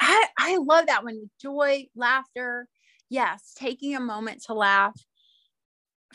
I, 0.00 0.26
I 0.38 0.56
love 0.56 0.86
that 0.86 1.04
one. 1.04 1.30
Joy, 1.40 1.86
laughter. 1.94 2.66
Yes, 3.08 3.52
taking 3.56 3.96
a 3.96 4.00
moment 4.00 4.44
to 4.46 4.54
laugh. 4.54 4.98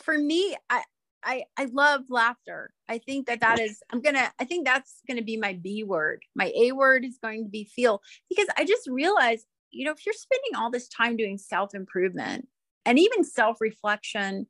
For 0.02 0.16
me, 0.16 0.56
I, 0.68 0.82
I 1.24 1.44
I 1.56 1.66
love 1.66 2.02
laughter. 2.08 2.72
I 2.88 2.98
think 2.98 3.26
that 3.26 3.40
that 3.40 3.58
is 3.58 3.82
I'm 3.92 4.00
gonna 4.00 4.32
I 4.38 4.44
think 4.44 4.64
that's 4.64 5.00
gonna 5.08 5.22
be 5.22 5.36
my 5.36 5.54
B 5.54 5.84
word. 5.84 6.22
My 6.34 6.52
A 6.56 6.72
word 6.72 7.04
is 7.04 7.18
going 7.20 7.44
to 7.44 7.50
be 7.50 7.64
feel 7.64 8.00
because 8.28 8.46
I 8.56 8.64
just 8.64 8.86
realized 8.86 9.46
you 9.70 9.84
know 9.84 9.92
if 9.92 10.06
you're 10.06 10.14
spending 10.14 10.56
all 10.56 10.70
this 10.70 10.88
time 10.88 11.16
doing 11.16 11.38
self 11.38 11.74
improvement 11.74 12.48
and 12.84 12.98
even 12.98 13.24
self 13.24 13.60
reflection, 13.60 14.46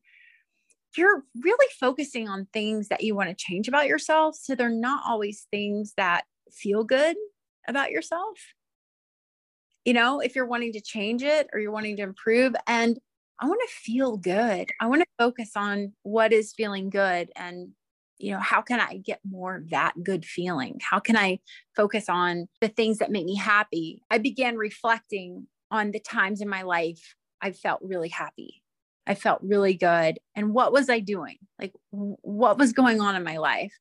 you're 0.96 1.24
really 1.42 1.66
focusing 1.80 2.28
on 2.28 2.46
things 2.52 2.88
that 2.88 3.02
you 3.02 3.14
want 3.14 3.30
to 3.30 3.34
change 3.34 3.68
about 3.68 3.86
yourself. 3.86 4.36
So 4.36 4.54
they're 4.54 4.70
not 4.70 5.02
always 5.06 5.46
things 5.50 5.94
that 5.96 6.24
feel 6.50 6.84
good 6.84 7.16
about 7.68 7.90
yourself. 7.90 8.38
You 9.84 9.94
know, 9.94 10.20
if 10.20 10.34
you're 10.34 10.46
wanting 10.46 10.72
to 10.72 10.80
change 10.80 11.22
it 11.22 11.48
or 11.52 11.60
you're 11.60 11.72
wanting 11.72 11.96
to 11.96 12.02
improve, 12.02 12.54
and 12.66 12.98
I 13.38 13.46
want 13.46 13.60
to 13.66 13.74
feel 13.74 14.16
good. 14.16 14.70
I 14.80 14.86
want 14.86 15.02
to 15.02 15.08
focus 15.18 15.50
on 15.56 15.92
what 16.02 16.32
is 16.32 16.52
feeling 16.52 16.90
good 16.90 17.30
and 17.36 17.72
you 18.18 18.32
know 18.32 18.38
how 18.40 18.62
can 18.62 18.80
i 18.80 18.96
get 18.96 19.20
more 19.28 19.56
of 19.56 19.70
that 19.70 19.92
good 20.02 20.24
feeling? 20.24 20.80
How 20.80 20.98
can 20.98 21.16
i 21.16 21.38
focus 21.76 22.08
on 22.08 22.48
the 22.60 22.68
things 22.68 22.98
that 22.98 23.10
make 23.10 23.26
me 23.26 23.36
happy? 23.36 24.02
I 24.10 24.18
began 24.18 24.56
reflecting 24.56 25.46
on 25.70 25.90
the 25.90 26.00
times 26.00 26.40
in 26.40 26.48
my 26.48 26.62
life 26.62 27.14
i 27.42 27.52
felt 27.52 27.80
really 27.82 28.08
happy. 28.08 28.62
I 29.08 29.14
felt 29.14 29.40
really 29.42 29.74
good. 29.74 30.18
And 30.34 30.52
what 30.52 30.72
was 30.72 30.88
i 30.88 30.98
doing? 31.00 31.36
Like 31.60 31.74
what 31.90 32.58
was 32.58 32.72
going 32.72 33.00
on 33.00 33.16
in 33.16 33.22
my 33.22 33.36
life? 33.36 33.72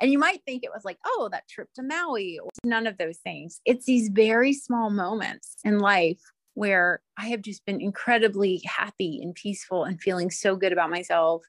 And 0.00 0.10
you 0.12 0.18
might 0.18 0.40
think 0.46 0.62
it 0.62 0.70
was 0.72 0.84
like 0.84 0.98
oh 1.04 1.28
that 1.32 1.48
trip 1.48 1.68
to 1.74 1.82
maui 1.82 2.38
none 2.64 2.86
of 2.86 2.96
those 2.96 3.18
things. 3.18 3.60
It's 3.66 3.86
these 3.86 4.08
very 4.08 4.52
small 4.52 4.90
moments 4.90 5.56
in 5.64 5.78
life 5.80 6.20
where 6.60 7.00
I 7.16 7.28
have 7.28 7.40
just 7.40 7.64
been 7.64 7.80
incredibly 7.80 8.60
happy 8.66 9.20
and 9.22 9.34
peaceful 9.34 9.84
and 9.84 9.98
feeling 9.98 10.30
so 10.30 10.56
good 10.56 10.74
about 10.74 10.90
myself. 10.90 11.42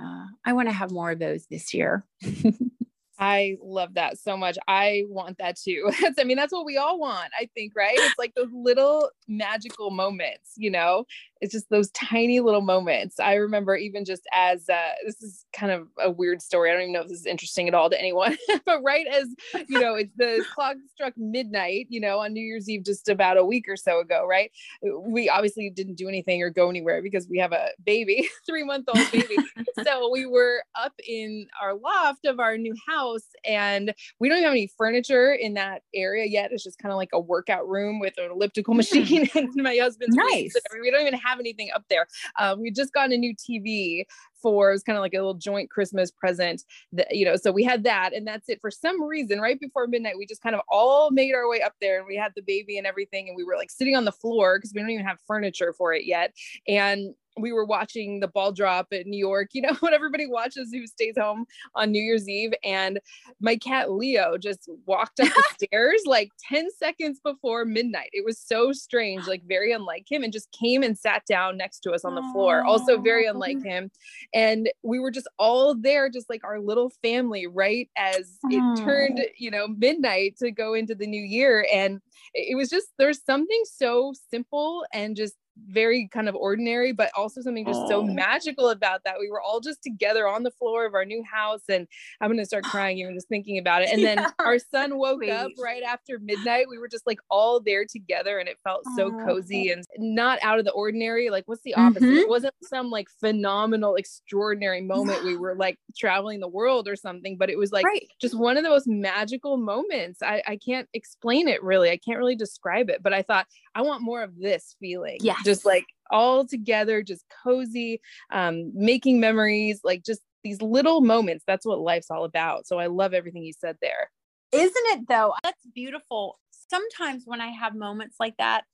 Uh, 0.00 0.26
I 0.44 0.52
want 0.52 0.68
to 0.68 0.72
have 0.72 0.92
more 0.92 1.10
of 1.10 1.18
those 1.18 1.46
this 1.50 1.74
year. 1.74 2.06
I 3.18 3.56
love 3.60 3.94
that 3.94 4.16
so 4.16 4.36
much. 4.36 4.56
I 4.68 5.06
want 5.08 5.38
that 5.38 5.56
too. 5.56 5.90
That's, 6.00 6.20
I 6.20 6.22
mean, 6.22 6.36
that's 6.36 6.52
what 6.52 6.66
we 6.66 6.76
all 6.76 7.00
want, 7.00 7.32
I 7.36 7.48
think, 7.52 7.72
right? 7.74 7.96
It's 7.98 8.14
like 8.16 8.34
those 8.36 8.52
little 8.52 9.10
magical 9.26 9.90
moments, 9.90 10.52
you 10.56 10.70
know? 10.70 11.04
It's 11.44 11.52
just 11.52 11.68
those 11.68 11.90
tiny 11.90 12.40
little 12.40 12.62
moments. 12.62 13.20
I 13.20 13.34
remember 13.34 13.76
even 13.76 14.06
just 14.06 14.22
as 14.32 14.66
uh, 14.66 14.92
this 15.04 15.22
is 15.22 15.44
kind 15.52 15.70
of 15.70 15.88
a 16.02 16.10
weird 16.10 16.40
story. 16.40 16.70
I 16.70 16.72
don't 16.72 16.82
even 16.84 16.94
know 16.94 17.02
if 17.02 17.08
this 17.08 17.20
is 17.20 17.26
interesting 17.26 17.68
at 17.68 17.74
all 17.74 17.90
to 17.90 18.00
anyone, 18.00 18.38
but 18.64 18.82
right 18.82 19.06
as, 19.06 19.28
you 19.68 19.78
know, 19.78 19.94
it's 19.94 20.14
the 20.16 20.42
clock 20.54 20.76
struck 20.94 21.12
midnight, 21.18 21.88
you 21.90 22.00
know, 22.00 22.20
on 22.20 22.32
New 22.32 22.40
Year's 22.40 22.66
Eve, 22.66 22.82
just 22.82 23.10
about 23.10 23.36
a 23.36 23.44
week 23.44 23.68
or 23.68 23.76
so 23.76 24.00
ago, 24.00 24.26
right? 24.26 24.50
We 24.82 25.28
obviously 25.28 25.68
didn't 25.68 25.96
do 25.96 26.08
anything 26.08 26.42
or 26.42 26.48
go 26.48 26.70
anywhere 26.70 27.02
because 27.02 27.28
we 27.28 27.36
have 27.40 27.52
a 27.52 27.68
baby, 27.84 28.26
three 28.46 28.64
month 28.64 28.88
old 28.88 29.12
baby. 29.12 29.36
so 29.84 30.10
we 30.10 30.24
were 30.24 30.62
up 30.74 30.94
in 31.06 31.46
our 31.60 31.74
loft 31.74 32.24
of 32.24 32.40
our 32.40 32.56
new 32.56 32.74
house 32.88 33.28
and 33.44 33.94
we 34.18 34.30
don't 34.30 34.42
have 34.42 34.52
any 34.52 34.70
furniture 34.78 35.34
in 35.34 35.52
that 35.54 35.82
area 35.94 36.24
yet. 36.24 36.52
It's 36.52 36.64
just 36.64 36.78
kind 36.78 36.90
of 36.90 36.96
like 36.96 37.10
a 37.12 37.20
workout 37.20 37.68
room 37.68 38.00
with 38.00 38.14
an 38.16 38.30
elliptical 38.30 38.72
machine 38.72 39.28
and 39.34 39.50
my 39.56 39.76
husband's 39.76 40.16
nice. 40.16 40.54
We 40.80 40.90
don't 40.90 41.02
even 41.02 41.18
have 41.18 41.33
anything 41.38 41.70
up 41.74 41.84
there. 41.88 42.06
Um, 42.38 42.60
we 42.60 42.70
just 42.70 42.92
got 42.92 43.12
a 43.12 43.16
new 43.16 43.34
TV 43.34 44.04
for 44.44 44.68
it 44.68 44.74
was 44.74 44.82
kind 44.82 44.98
of 44.98 45.00
like 45.00 45.14
a 45.14 45.16
little 45.16 45.32
joint 45.32 45.70
Christmas 45.70 46.10
present 46.10 46.64
that 46.92 47.16
you 47.16 47.24
know 47.24 47.34
so 47.34 47.50
we 47.50 47.64
had 47.64 47.82
that 47.82 48.12
and 48.12 48.26
that's 48.26 48.50
it 48.50 48.60
for 48.60 48.70
some 48.70 49.02
reason 49.02 49.40
right 49.40 49.58
before 49.58 49.86
midnight 49.86 50.18
we 50.18 50.26
just 50.26 50.42
kind 50.42 50.54
of 50.54 50.60
all 50.68 51.10
made 51.10 51.34
our 51.34 51.48
way 51.48 51.62
up 51.62 51.72
there 51.80 51.98
and 51.98 52.06
we 52.06 52.14
had 52.14 52.30
the 52.36 52.42
baby 52.42 52.76
and 52.76 52.86
everything 52.86 53.26
and 53.26 53.36
we 53.38 53.42
were 53.42 53.56
like 53.56 53.70
sitting 53.70 53.96
on 53.96 54.04
the 54.04 54.12
floor 54.12 54.58
because 54.58 54.74
we 54.74 54.82
don't 54.82 54.90
even 54.90 55.06
have 55.06 55.16
furniture 55.26 55.72
for 55.72 55.94
it 55.94 56.04
yet 56.04 56.34
and 56.68 57.14
we 57.36 57.52
were 57.52 57.64
watching 57.64 58.20
the 58.20 58.28
ball 58.28 58.52
drop 58.52 58.88
at 58.92 59.06
New 59.06 59.18
York, 59.18 59.50
you 59.52 59.62
know, 59.62 59.74
what 59.80 59.92
everybody 59.92 60.26
watches 60.26 60.70
who 60.72 60.86
stays 60.86 61.16
home 61.18 61.46
on 61.74 61.90
New 61.90 62.02
Year's 62.02 62.28
Eve. 62.28 62.52
And 62.62 63.00
my 63.40 63.56
cat 63.56 63.92
Leo 63.92 64.36
just 64.38 64.68
walked 64.86 65.20
up 65.20 65.28
the 65.28 65.44
stairs 65.66 66.02
like 66.06 66.30
10 66.48 66.68
seconds 66.78 67.20
before 67.22 67.64
midnight. 67.64 68.10
It 68.12 68.24
was 68.24 68.38
so 68.38 68.72
strange, 68.72 69.26
like 69.26 69.42
very 69.46 69.72
unlike 69.72 70.10
him, 70.10 70.22
and 70.22 70.32
just 70.32 70.50
came 70.52 70.82
and 70.82 70.98
sat 70.98 71.24
down 71.26 71.56
next 71.56 71.80
to 71.80 71.92
us 71.92 72.04
on 72.04 72.14
the 72.14 72.24
floor. 72.32 72.64
Also, 72.64 73.00
very 73.00 73.26
unlike 73.26 73.62
him. 73.62 73.90
And 74.32 74.70
we 74.82 74.98
were 74.98 75.10
just 75.10 75.28
all 75.38 75.74
there, 75.74 76.08
just 76.08 76.30
like 76.30 76.44
our 76.44 76.60
little 76.60 76.90
family, 77.02 77.46
right 77.46 77.88
as 77.96 78.38
it 78.44 78.84
turned, 78.84 79.20
you 79.36 79.50
know, 79.50 79.68
midnight 79.68 80.36
to 80.38 80.50
go 80.50 80.74
into 80.74 80.94
the 80.94 81.06
new 81.06 81.22
year. 81.22 81.66
And 81.72 82.00
it 82.34 82.56
was 82.56 82.68
just, 82.68 82.88
there's 82.98 83.22
something 83.24 83.62
so 83.64 84.12
simple 84.30 84.84
and 84.92 85.16
just 85.16 85.34
very 85.68 86.08
kind 86.12 86.28
of 86.28 86.34
ordinary, 86.34 86.92
but 86.92 87.10
also 87.16 87.40
something 87.40 87.64
just 87.64 87.86
so 87.88 88.02
magical 88.02 88.70
about 88.70 89.04
that. 89.04 89.16
We 89.20 89.30
were 89.30 89.40
all 89.40 89.60
just 89.60 89.82
together 89.82 90.26
on 90.26 90.42
the 90.42 90.50
floor 90.50 90.86
of 90.86 90.94
our 90.94 91.04
new 91.04 91.22
house, 91.22 91.62
and 91.68 91.86
I'm 92.20 92.30
gonna 92.30 92.44
start 92.44 92.64
crying 92.64 92.98
even 92.98 93.14
just 93.14 93.28
thinking 93.28 93.58
about 93.58 93.82
it. 93.82 93.90
And 93.92 94.04
then 94.04 94.18
yeah. 94.18 94.30
our 94.38 94.58
son 94.58 94.98
woke 94.98 95.22
Sweet. 95.22 95.30
up 95.30 95.52
right 95.62 95.82
after 95.82 96.18
midnight. 96.18 96.66
We 96.68 96.78
were 96.78 96.88
just 96.88 97.06
like 97.06 97.20
all 97.30 97.60
there 97.60 97.84
together, 97.84 98.38
and 98.38 98.48
it 98.48 98.58
felt 98.64 98.82
so 98.96 99.10
cozy 99.24 99.70
and 99.70 99.84
not 99.98 100.38
out 100.42 100.58
of 100.58 100.64
the 100.64 100.72
ordinary. 100.72 101.30
Like, 101.30 101.44
what's 101.46 101.62
the 101.62 101.74
opposite? 101.74 102.02
Mm-hmm. 102.02 102.16
It 102.18 102.28
wasn't 102.28 102.54
some 102.62 102.90
like 102.90 103.08
phenomenal, 103.20 103.96
extraordinary 103.96 104.80
moment. 104.80 105.24
we 105.24 105.36
were 105.36 105.54
like 105.54 105.78
traveling 105.96 106.40
the 106.40 106.48
world 106.48 106.88
or 106.88 106.96
something, 106.96 107.36
but 107.36 107.50
it 107.50 107.58
was 107.58 107.72
like 107.72 107.84
right. 107.84 108.06
just 108.20 108.36
one 108.36 108.56
of 108.56 108.64
the 108.64 108.70
most 108.70 108.86
magical 108.86 109.56
moments. 109.56 110.22
I, 110.22 110.42
I 110.46 110.56
can't 110.56 110.88
explain 110.94 111.48
it 111.48 111.62
really. 111.62 111.90
I 111.90 111.96
can't 111.96 112.18
really 112.18 112.36
describe 112.36 112.90
it, 112.90 113.02
but 113.02 113.12
I 113.12 113.22
thought 113.22 113.46
I 113.74 113.82
want 113.82 114.02
more 114.02 114.22
of 114.22 114.38
this 114.38 114.76
feeling. 114.80 115.18
Yeah 115.20 115.36
just 115.44 115.64
like 115.64 115.86
all 116.10 116.46
together, 116.46 117.02
just 117.02 117.24
cozy, 117.44 118.00
um, 118.32 118.72
making 118.74 119.20
memories, 119.20 119.80
like 119.84 120.04
just 120.04 120.20
these 120.42 120.60
little 120.60 121.00
moments. 121.00 121.44
That's 121.46 121.66
what 121.66 121.80
life's 121.80 122.10
all 122.10 122.24
about. 122.24 122.66
So 122.66 122.78
I 122.78 122.86
love 122.86 123.14
everything 123.14 123.42
you 123.42 123.52
said 123.52 123.76
there. 123.80 124.10
Isn't 124.52 124.72
it 124.74 125.08
though? 125.08 125.34
That's 125.42 125.66
beautiful. 125.74 126.38
Sometimes 126.70 127.24
when 127.26 127.40
I 127.40 127.48
have 127.48 127.74
moments 127.74 128.16
like 128.20 128.36
that, 128.38 128.64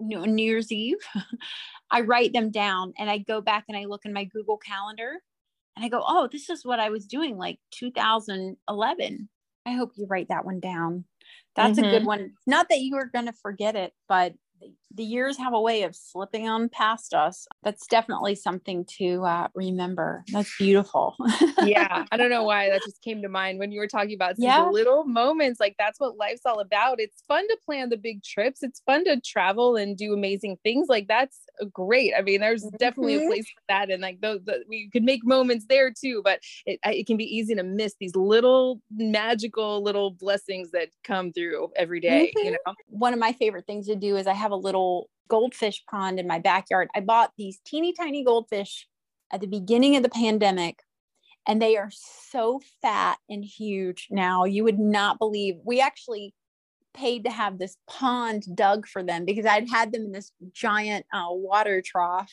New 0.00 0.24
Year's 0.44 0.70
Eve, 0.70 0.98
I 1.90 2.02
write 2.02 2.32
them 2.32 2.50
down 2.50 2.92
and 2.98 3.10
I 3.10 3.18
go 3.18 3.40
back 3.40 3.64
and 3.68 3.76
I 3.76 3.86
look 3.86 4.04
in 4.04 4.12
my 4.12 4.24
Google 4.24 4.58
Calendar 4.58 5.14
and 5.74 5.84
I 5.84 5.88
go, 5.88 6.02
oh, 6.06 6.28
this 6.30 6.50
is 6.50 6.64
what 6.64 6.80
I 6.80 6.90
was 6.90 7.06
doing 7.06 7.36
like 7.36 7.58
2011. 7.72 9.28
I 9.66 9.72
hope 9.72 9.92
you 9.96 10.06
write 10.06 10.28
that 10.28 10.44
one 10.44 10.60
down. 10.60 11.04
That's 11.56 11.78
mm-hmm. 11.78 11.88
a 11.88 11.90
good 11.90 11.98
mm-hmm. 12.00 12.06
one. 12.06 12.32
Not 12.46 12.68
that 12.68 12.80
you 12.80 12.96
are 12.96 13.06
going 13.06 13.26
to 13.26 13.32
forget 13.32 13.76
it, 13.76 13.92
but 14.08 14.34
the 14.94 15.04
years 15.04 15.36
have 15.36 15.52
a 15.52 15.60
way 15.60 15.82
of 15.82 15.94
slipping 15.94 16.48
on 16.48 16.68
past 16.68 17.12
us. 17.12 17.46
That's 17.62 17.86
definitely 17.86 18.34
something 18.34 18.86
to 18.98 19.24
uh, 19.24 19.48
remember. 19.54 20.24
That's 20.32 20.54
beautiful. 20.56 21.14
yeah. 21.64 22.06
I 22.10 22.16
don't 22.16 22.30
know 22.30 22.44
why 22.44 22.70
that 22.70 22.82
just 22.84 23.02
came 23.02 23.20
to 23.22 23.28
mind 23.28 23.58
when 23.58 23.70
you 23.70 23.80
were 23.80 23.86
talking 23.86 24.14
about 24.14 24.34
yeah. 24.38 24.66
little 24.66 25.04
moments. 25.04 25.60
Like 25.60 25.76
that's 25.78 26.00
what 26.00 26.16
life's 26.16 26.46
all 26.46 26.60
about. 26.60 27.00
It's 27.00 27.22
fun 27.28 27.46
to 27.48 27.58
plan 27.64 27.90
the 27.90 27.96
big 27.96 28.22
trips. 28.22 28.62
It's 28.62 28.80
fun 28.86 29.04
to 29.04 29.20
travel 29.20 29.76
and 29.76 29.96
do 29.96 30.14
amazing 30.14 30.56
things. 30.62 30.88
Like 30.88 31.06
that's 31.06 31.38
great. 31.70 32.14
I 32.16 32.22
mean, 32.22 32.40
there's 32.40 32.64
definitely 32.78 33.16
mm-hmm. 33.16 33.26
a 33.26 33.28
place 33.28 33.46
for 33.46 33.62
that. 33.68 33.90
And 33.90 34.00
like 34.00 34.20
those, 34.22 34.40
the, 34.44 34.64
we 34.68 34.88
could 34.90 35.04
make 35.04 35.24
moments 35.24 35.66
there 35.68 35.92
too, 35.92 36.22
but 36.24 36.40
it, 36.64 36.80
it 36.84 37.06
can 37.06 37.18
be 37.18 37.24
easy 37.24 37.54
to 37.54 37.62
miss 37.62 37.94
these 38.00 38.16
little 38.16 38.80
magical 38.90 39.82
little 39.82 40.12
blessings 40.12 40.70
that 40.70 40.88
come 41.04 41.32
through 41.32 41.68
every 41.76 42.00
day, 42.00 42.32
mm-hmm. 42.36 42.46
you 42.46 42.52
know? 42.52 42.74
One 42.88 43.12
of 43.12 43.18
my 43.18 43.32
favorite 43.32 43.66
things 43.66 43.86
to 43.86 43.96
do 43.96 44.16
is 44.16 44.26
I 44.26 44.32
have 44.32 44.50
a 44.50 44.56
little 44.56 44.77
little 44.78 45.10
goldfish 45.28 45.84
pond 45.90 46.18
in 46.18 46.26
my 46.26 46.38
backyard. 46.38 46.88
I 46.94 47.00
bought 47.00 47.32
these 47.36 47.60
teeny 47.64 47.92
tiny 47.92 48.24
goldfish 48.24 48.86
at 49.32 49.40
the 49.40 49.46
beginning 49.46 49.96
of 49.96 50.02
the 50.02 50.08
pandemic 50.08 50.80
and 51.46 51.60
they 51.60 51.76
are 51.76 51.90
so 51.90 52.60
fat 52.82 53.18
and 53.28 53.44
huge 53.44 54.08
now. 54.10 54.44
You 54.44 54.64
would 54.64 54.78
not 54.78 55.18
believe. 55.18 55.56
We 55.64 55.80
actually 55.80 56.34
paid 56.94 57.24
to 57.24 57.30
have 57.30 57.58
this 57.58 57.76
pond 57.88 58.44
dug 58.54 58.86
for 58.86 59.02
them 59.02 59.24
because 59.24 59.46
I'd 59.46 59.68
had 59.68 59.92
them 59.92 60.02
in 60.02 60.12
this 60.12 60.32
giant 60.52 61.06
uh, 61.12 61.28
water 61.30 61.82
trough. 61.84 62.32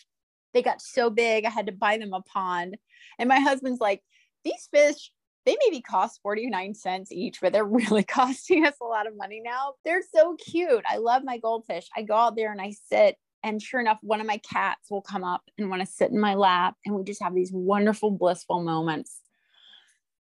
They 0.53 0.61
got 0.61 0.81
so 0.81 1.09
big, 1.09 1.45
I 1.45 1.49
had 1.49 1.67
to 1.67 1.71
buy 1.71 1.97
them 1.97 2.13
a 2.13 2.21
pond. 2.21 2.77
And 3.19 3.29
my 3.29 3.39
husband's 3.39 3.79
like, 3.79 4.01
these 4.43 4.67
fish 4.73 5.11
they 5.45 5.55
maybe 5.63 5.81
cost 5.81 6.19
49 6.23 6.73
cents 6.73 7.11
each, 7.11 7.39
but 7.41 7.53
they're 7.53 7.65
really 7.65 8.03
costing 8.03 8.65
us 8.65 8.75
a 8.81 8.85
lot 8.85 9.07
of 9.07 9.15
money 9.15 9.41
now. 9.43 9.73
They're 9.83 10.03
so 10.13 10.35
cute. 10.35 10.83
I 10.87 10.97
love 10.97 11.23
my 11.23 11.37
goldfish. 11.37 11.87
I 11.95 12.01
go 12.01 12.15
out 12.15 12.35
there 12.35 12.51
and 12.51 12.61
I 12.61 12.73
sit, 12.89 13.17
and 13.43 13.61
sure 13.61 13.79
enough, 13.79 13.99
one 14.01 14.21
of 14.21 14.27
my 14.27 14.37
cats 14.37 14.89
will 14.89 15.01
come 15.01 15.23
up 15.23 15.43
and 15.57 15.69
want 15.69 15.81
to 15.81 15.85
sit 15.85 16.11
in 16.11 16.19
my 16.19 16.33
lap, 16.33 16.75
and 16.85 16.95
we 16.95 17.03
just 17.03 17.21
have 17.21 17.35
these 17.35 17.51
wonderful, 17.53 18.11
blissful 18.11 18.63
moments. 18.63 19.21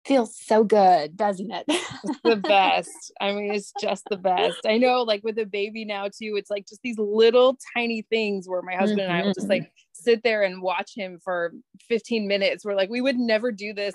feels 0.05 0.39
so 0.39 0.63
good, 0.63 1.17
doesn't 1.17 1.51
it? 1.51 1.65
it's 1.67 2.19
the 2.23 2.35
best. 2.47 3.11
I 3.19 3.33
mean, 3.33 3.53
it's 3.53 3.73
just 3.81 4.05
the 4.09 4.17
best. 4.17 4.59
I 4.65 4.77
know, 4.77 5.03
like 5.03 5.21
with 5.25 5.37
a 5.37 5.45
baby 5.45 5.83
now, 5.83 6.05
too, 6.05 6.35
it's 6.37 6.49
like 6.49 6.65
just 6.67 6.81
these 6.81 6.97
little 6.97 7.57
tiny 7.75 8.03
things 8.09 8.47
where 8.47 8.61
my 8.61 8.75
husband 8.75 9.01
mm-hmm. 9.01 9.11
and 9.11 9.21
I 9.21 9.25
will 9.25 9.33
just 9.33 9.49
mm-hmm. 9.49 9.63
like 9.63 9.71
sit 9.91 10.23
there 10.23 10.43
and 10.43 10.61
watch 10.61 10.91
him 10.95 11.19
for 11.21 11.53
15 11.89 12.25
minutes. 12.25 12.63
We're 12.63 12.75
like, 12.75 12.89
we 12.89 13.01
would 13.01 13.17
never 13.17 13.51
do 13.51 13.73
this 13.73 13.93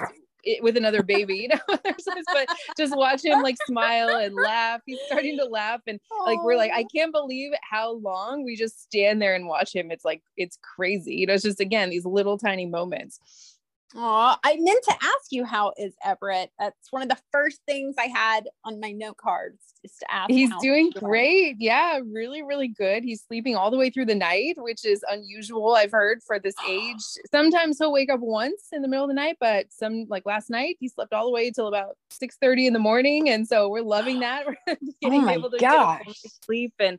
with 0.61 0.77
another 0.77 1.03
baby, 1.03 1.37
you 1.37 1.49
know, 1.49 1.61
but 1.69 2.49
just 2.77 2.97
watch 2.97 3.25
him 3.25 3.43
like 3.43 3.57
smile 3.67 4.09
and 4.09 4.35
laugh. 4.35 4.81
He's 4.87 4.99
starting 5.07 5.39
to 5.39 5.45
laugh. 5.45 5.81
And 5.87 6.01
like, 6.25 6.43
we're 6.43 6.57
like, 6.57 6.73
I 6.73 6.85
can't 6.95 7.13
believe 7.13 7.53
how 7.63 7.93
long 7.93 8.45
we 8.45 8.57
just 8.57 8.83
stand 8.83 9.21
there 9.21 9.35
and 9.35 9.47
watch 9.47 9.75
him. 9.75 9.91
It's 9.91 10.05
like, 10.05 10.23
it's 10.37 10.59
crazy. 10.77 11.15
You 11.15 11.27
know, 11.27 11.35
it's 11.35 11.45
just, 11.45 11.61
again, 11.61 11.91
these 11.91 12.05
little 12.05 12.39
tiny 12.39 12.67
moments. 12.67 13.54
Oh, 13.97 14.35
I 14.43 14.57
meant 14.59 14.85
to 14.85 14.93
ask 14.93 15.31
you 15.31 15.45
how 15.45 15.73
is 15.77 15.95
Everett. 16.05 16.51
That's 16.59 16.91
one 16.91 17.03
of 17.03 17.09
the 17.09 17.19
first 17.31 17.61
things 17.67 17.95
I 17.99 18.07
had 18.07 18.49
on 18.65 18.81
my 18.81 18.91
note 18.91 19.19
cards 19.19 19.75
just 19.83 20.01
to 20.01 20.13
ask. 20.13 20.31
He's 20.31 20.51
doing 20.61 20.91
great. 20.91 21.57
Yeah, 21.61 22.01
really, 22.05 22.43
really 22.43 22.67
good. 22.67 23.05
He's 23.05 23.23
sleeping 23.23 23.55
all 23.55 23.71
the 23.71 23.77
way 23.77 23.91
through 23.91 24.07
the 24.07 24.15
night, 24.17 24.55
which 24.57 24.85
is 24.85 25.05
unusual. 25.09 25.75
I've 25.75 25.93
heard 25.93 26.23
for 26.27 26.41
this 26.41 26.57
age. 26.69 27.01
Sometimes 27.31 27.79
he'll 27.79 27.93
wake 27.93 28.11
up 28.11 28.21
once 28.21 28.69
in 28.73 28.83
the 28.83 28.89
middle 28.89 29.05
of 29.05 29.11
the 29.11 29.15
night, 29.15 29.37
but 29.39 29.67
some 29.71 30.07
like 30.09 30.27
last 30.27 30.51
night 30.51 30.77
he 30.81 30.89
slept 30.89 31.13
all 31.13 31.27
the 31.27 31.33
way 31.33 31.53
till 31.53 31.69
about 31.69 31.97
six 32.11 32.37
thirty 32.41 32.67
in 32.67 32.73
the 32.73 32.81
morning, 32.81 33.29
and 33.29 33.47
so 33.47 33.69
we're 33.69 33.83
loving 33.83 34.21
that. 34.21 34.47
We're 34.47 34.57
oh 34.69 34.77
getting 35.01 35.25
oh 35.25 35.31
able 35.31 35.51
to 35.51 35.59
gosh. 35.59 36.03
sleep 36.45 36.75
and 36.81 36.99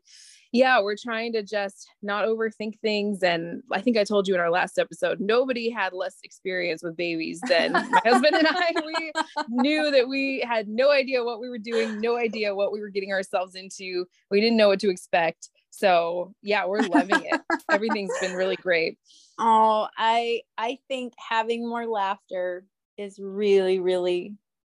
yeah, 0.56 0.82
we're 0.82 0.96
trying 0.96 1.34
to 1.34 1.44
just 1.44 1.90
not 2.02 2.26
overthink 2.26 2.80
things. 2.80 3.22
And 3.24 3.62
I 3.74 3.82
think 3.82 3.98
I 3.98 4.06
told 4.06 4.26
you 4.26 4.36
in 4.36 4.40
our 4.40 4.50
last 4.50 4.80
episode, 4.80 5.20
nobody 5.20 5.70
had 5.70 5.92
less 5.92 6.16
experience 6.24 6.82
with 6.82 6.96
babies 6.96 7.42
than 7.50 7.74
my 7.74 8.02
husband 8.06 8.36
and 8.36 8.48
I. 8.48 8.74
We 8.86 9.12
knew 9.50 9.92
that 9.92 10.08
we 10.08 10.46
had 10.48 10.70
no 10.70 10.92
idea 10.92 11.26
what 11.26 11.42
we 11.42 11.50
were 11.50 11.58
doing, 11.58 12.00
no 12.00 12.16
idea 12.16 12.56
what 12.56 12.72
we 12.72 12.80
were 12.80 12.90
getting 12.90 13.12
ourselves 13.12 13.56
into. 13.56 14.06
We 14.32 14.40
didn't 14.40 14.56
know 14.56 14.70
what 14.70 14.80
to 14.80 14.90
expect. 14.90 15.50
So 15.72 16.34
yeah, 16.42 16.66
we're 16.66 16.84
loving 16.84 17.26
it. 17.26 17.42
Everything's 17.70 18.18
been 18.22 18.34
really 18.34 18.56
great. 18.56 18.98
Oh, 19.38 19.90
I 19.98 20.44
I 20.58 20.80
think 20.88 21.14
having 21.18 21.68
more 21.68 21.86
laughter 21.86 22.64
is 22.98 23.20
really, 23.20 23.82
really 23.82 24.36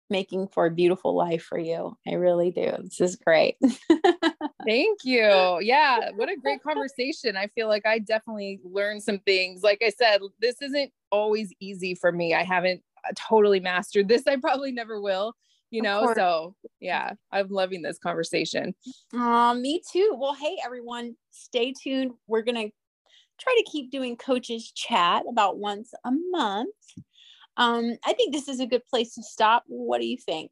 making 0.10 0.50
for 0.50 0.66
a 0.66 0.72
beautiful 0.72 1.16
life 1.16 1.44
for 1.44 1.58
you. 1.58 1.96
I 2.06 2.16
really 2.16 2.52
do. 2.52 2.74
This 2.84 3.00
is 3.00 3.16
great. 3.16 3.56
Thank 4.70 5.00
you. 5.04 5.60
Yeah, 5.62 6.12
what 6.16 6.30
a 6.30 6.36
great 6.36 6.62
conversation. 6.62 7.36
I 7.36 7.48
feel 7.48 7.68
like 7.68 7.88
I 7.88 7.98
definitely 7.98 8.60
learned 8.64 9.02
some 9.02 9.18
things. 9.20 9.64
Like 9.64 9.82
I 9.84 9.90
said, 9.90 10.22
this 10.40 10.62
isn't 10.62 10.92
always 11.12 11.52
easy 11.60 11.96
for 11.96 12.12
me. 12.12 12.36
I 12.36 12.44
haven't 12.44 12.84
uh, 13.04 13.14
totally 13.16 13.60
mastered 13.60 14.08
this. 14.08 14.28
I 14.28 14.36
probably 14.36 14.72
never 14.72 15.02
will, 15.02 15.34
you 15.72 15.82
know. 15.82 16.14
So, 16.16 16.56
yeah, 16.80 17.14
I'm 17.32 17.48
loving 17.48 17.82
this 17.82 17.98
conversation. 17.98 18.76
Uh, 19.12 19.56
me 19.56 19.82
too. 19.92 20.16
Well, 20.16 20.36
hey 20.36 20.58
everyone, 20.64 21.16
stay 21.32 21.74
tuned. 21.74 22.12
We're 22.28 22.44
going 22.44 22.68
to 22.68 22.72
try 23.40 23.56
to 23.58 23.72
keep 23.72 23.90
doing 23.90 24.18
coaches 24.18 24.72
chat 24.72 25.24
about 25.28 25.58
once 25.58 25.94
a 26.06 26.12
month. 26.30 26.76
Um, 27.58 27.98
I 28.06 28.14
think 28.14 28.34
this 28.34 28.48
is 28.48 28.60
a 28.60 28.68
good 28.68 28.86
place 28.86 29.16
to 29.16 29.24
stop. 29.24 29.64
What 29.68 30.00
do 30.00 30.06
you 30.06 30.18
think? 30.18 30.52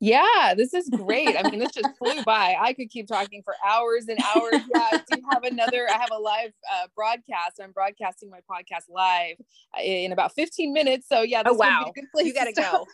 Yeah, 0.00 0.54
this 0.56 0.74
is 0.74 0.88
great. 0.88 1.34
I 1.36 1.50
mean, 1.50 1.58
this 1.58 1.72
just 1.72 1.88
flew 1.98 2.22
by. 2.22 2.56
I 2.60 2.72
could 2.72 2.88
keep 2.88 3.08
talking 3.08 3.42
for 3.44 3.54
hours 3.66 4.06
and 4.08 4.18
hours. 4.34 4.62
Yeah, 4.74 4.88
I 4.92 5.02
do 5.10 5.20
have 5.32 5.42
another, 5.42 5.88
I 5.88 5.94
have 5.94 6.10
a 6.12 6.18
live 6.18 6.52
uh, 6.72 6.86
broadcast. 6.94 7.60
I'm 7.62 7.72
broadcasting 7.72 8.30
my 8.30 8.38
podcast 8.48 8.84
live 8.88 9.36
uh, 9.76 9.82
in 9.82 10.12
about 10.12 10.34
15 10.34 10.72
minutes. 10.72 11.08
So, 11.08 11.22
yeah, 11.22 11.42
oh, 11.44 11.54
wow. 11.54 11.92
you 12.16 12.32
got 12.32 12.44
to 12.44 12.52
go. 12.52 12.86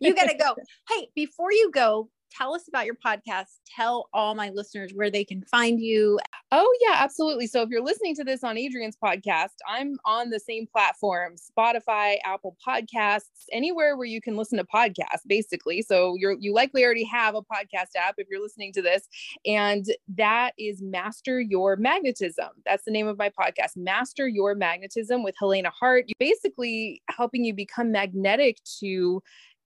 you 0.00 0.14
got 0.14 0.28
to 0.28 0.36
go. 0.36 0.54
Hey, 0.88 1.08
before 1.14 1.52
you 1.52 1.70
go, 1.72 2.10
tell 2.36 2.54
us 2.54 2.68
about 2.68 2.86
your 2.86 2.94
podcast. 2.94 3.60
Tell 3.74 4.08
all 4.12 4.34
my 4.34 4.50
listeners 4.50 4.92
where 4.94 5.10
they 5.10 5.24
can 5.24 5.42
find 5.44 5.80
you. 5.80 6.18
Oh, 6.50 6.76
yeah, 6.80 6.96
absolutely. 6.98 7.46
So 7.46 7.62
if 7.62 7.68
you're 7.70 7.82
listening 7.82 8.14
to 8.16 8.24
this 8.24 8.44
on 8.44 8.56
Adrienne's 8.56 8.96
podcast, 9.02 9.54
I'm 9.68 9.96
on 10.04 10.30
the 10.30 10.40
same 10.40 10.66
platform 10.66 11.36
Spotify, 11.36 12.16
Apple 12.24 12.56
Podcasts, 12.66 13.46
anywhere 13.52 13.96
where 13.96 14.06
you 14.06 14.20
can 14.20 14.36
listen 14.36 14.58
to 14.58 14.64
podcasts, 14.64 15.26
basically. 15.26 15.82
So 15.82 16.14
you're 16.18 16.36
you 16.38 16.52
likely 16.52 16.84
already 16.84 17.04
have 17.04 17.34
a 17.34 17.42
podcast 17.42 17.96
app 17.96 18.14
if 18.18 18.26
you're 18.30 18.42
listening 18.42 18.72
to 18.74 18.82
this. 18.82 19.08
And 19.46 19.86
that 20.16 20.52
is 20.58 20.82
Master 20.82 21.40
Your 21.40 21.76
Magnetism. 21.76 22.48
That's 22.64 22.84
the 22.84 22.90
name 22.90 23.06
of 23.06 23.18
my 23.18 23.30
podcast, 23.30 23.76
Master 23.76 24.28
Your 24.28 24.54
Magnetism 24.54 25.22
with 25.22 25.34
Helena 25.38 25.70
Hart. 25.70 26.06
Basically 26.18 27.02
helping 27.10 27.44
you 27.44 27.54
become 27.54 27.92
magnetic 27.92 28.58
to 28.80 29.22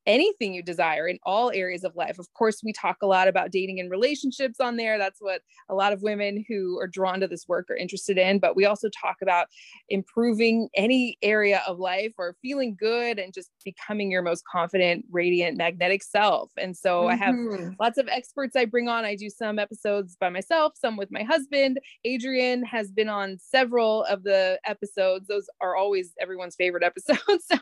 anything 0.06 0.54
you 0.54 0.62
desire 0.62 1.08
in 1.08 1.18
all 1.24 1.50
areas 1.50 1.84
of 1.84 1.96
life. 1.96 2.18
Of 2.18 2.32
course, 2.34 2.60
we 2.64 2.72
talk 2.72 2.98
a 3.02 3.06
lot 3.06 3.28
about 3.28 3.50
dating 3.50 3.80
and 3.80 3.90
relationships 3.90 4.60
on 4.60 4.76
there. 4.76 4.98
That's 4.98 5.20
what 5.20 5.42
a 5.68 5.74
lot 5.74 5.92
of 5.92 6.02
women 6.02 6.44
who 6.48 6.78
are 6.78 6.86
drawn 6.86 7.20
to 7.20 7.26
this 7.26 7.46
work 7.48 7.68
are 7.70 7.76
interested 7.76 8.16
in. 8.16 8.38
But 8.38 8.54
we 8.54 8.66
also 8.66 8.88
talk 8.88 9.16
about 9.20 9.48
improving 9.88 10.68
any 10.74 11.18
area 11.22 11.62
of 11.66 11.78
life 11.78 12.12
or 12.18 12.36
feeling 12.40 12.76
good 12.78 13.18
and 13.18 13.34
just 13.34 13.50
becoming 13.64 14.10
your 14.10 14.22
most 14.22 14.44
confident, 14.50 15.04
radiant, 15.10 15.58
magnetic 15.58 16.02
self. 16.02 16.52
And 16.56 16.76
so 16.76 17.02
mm-hmm. 17.02 17.10
I 17.10 17.16
have 17.16 17.34
mm-hmm. 17.34 17.70
lots 17.80 17.98
of 17.98 18.06
experts 18.08 18.54
I 18.54 18.64
bring 18.64 18.88
on. 18.88 19.04
I 19.04 19.16
do 19.16 19.28
some 19.28 19.58
episodes 19.58 20.16
by 20.20 20.28
myself, 20.28 20.74
some 20.76 20.96
with 20.96 21.10
my 21.10 21.24
husband. 21.24 21.80
Adrienne 22.06 22.62
has 22.64 22.92
been 22.92 23.08
on 23.08 23.38
several 23.40 24.04
of 24.04 24.22
the 24.22 24.60
episodes. 24.64 25.26
Those 25.26 25.46
are 25.60 25.74
always 25.74 26.12
everyone's 26.20 26.54
favorite 26.54 26.84
episodes. 26.84 27.46
so 27.50 27.58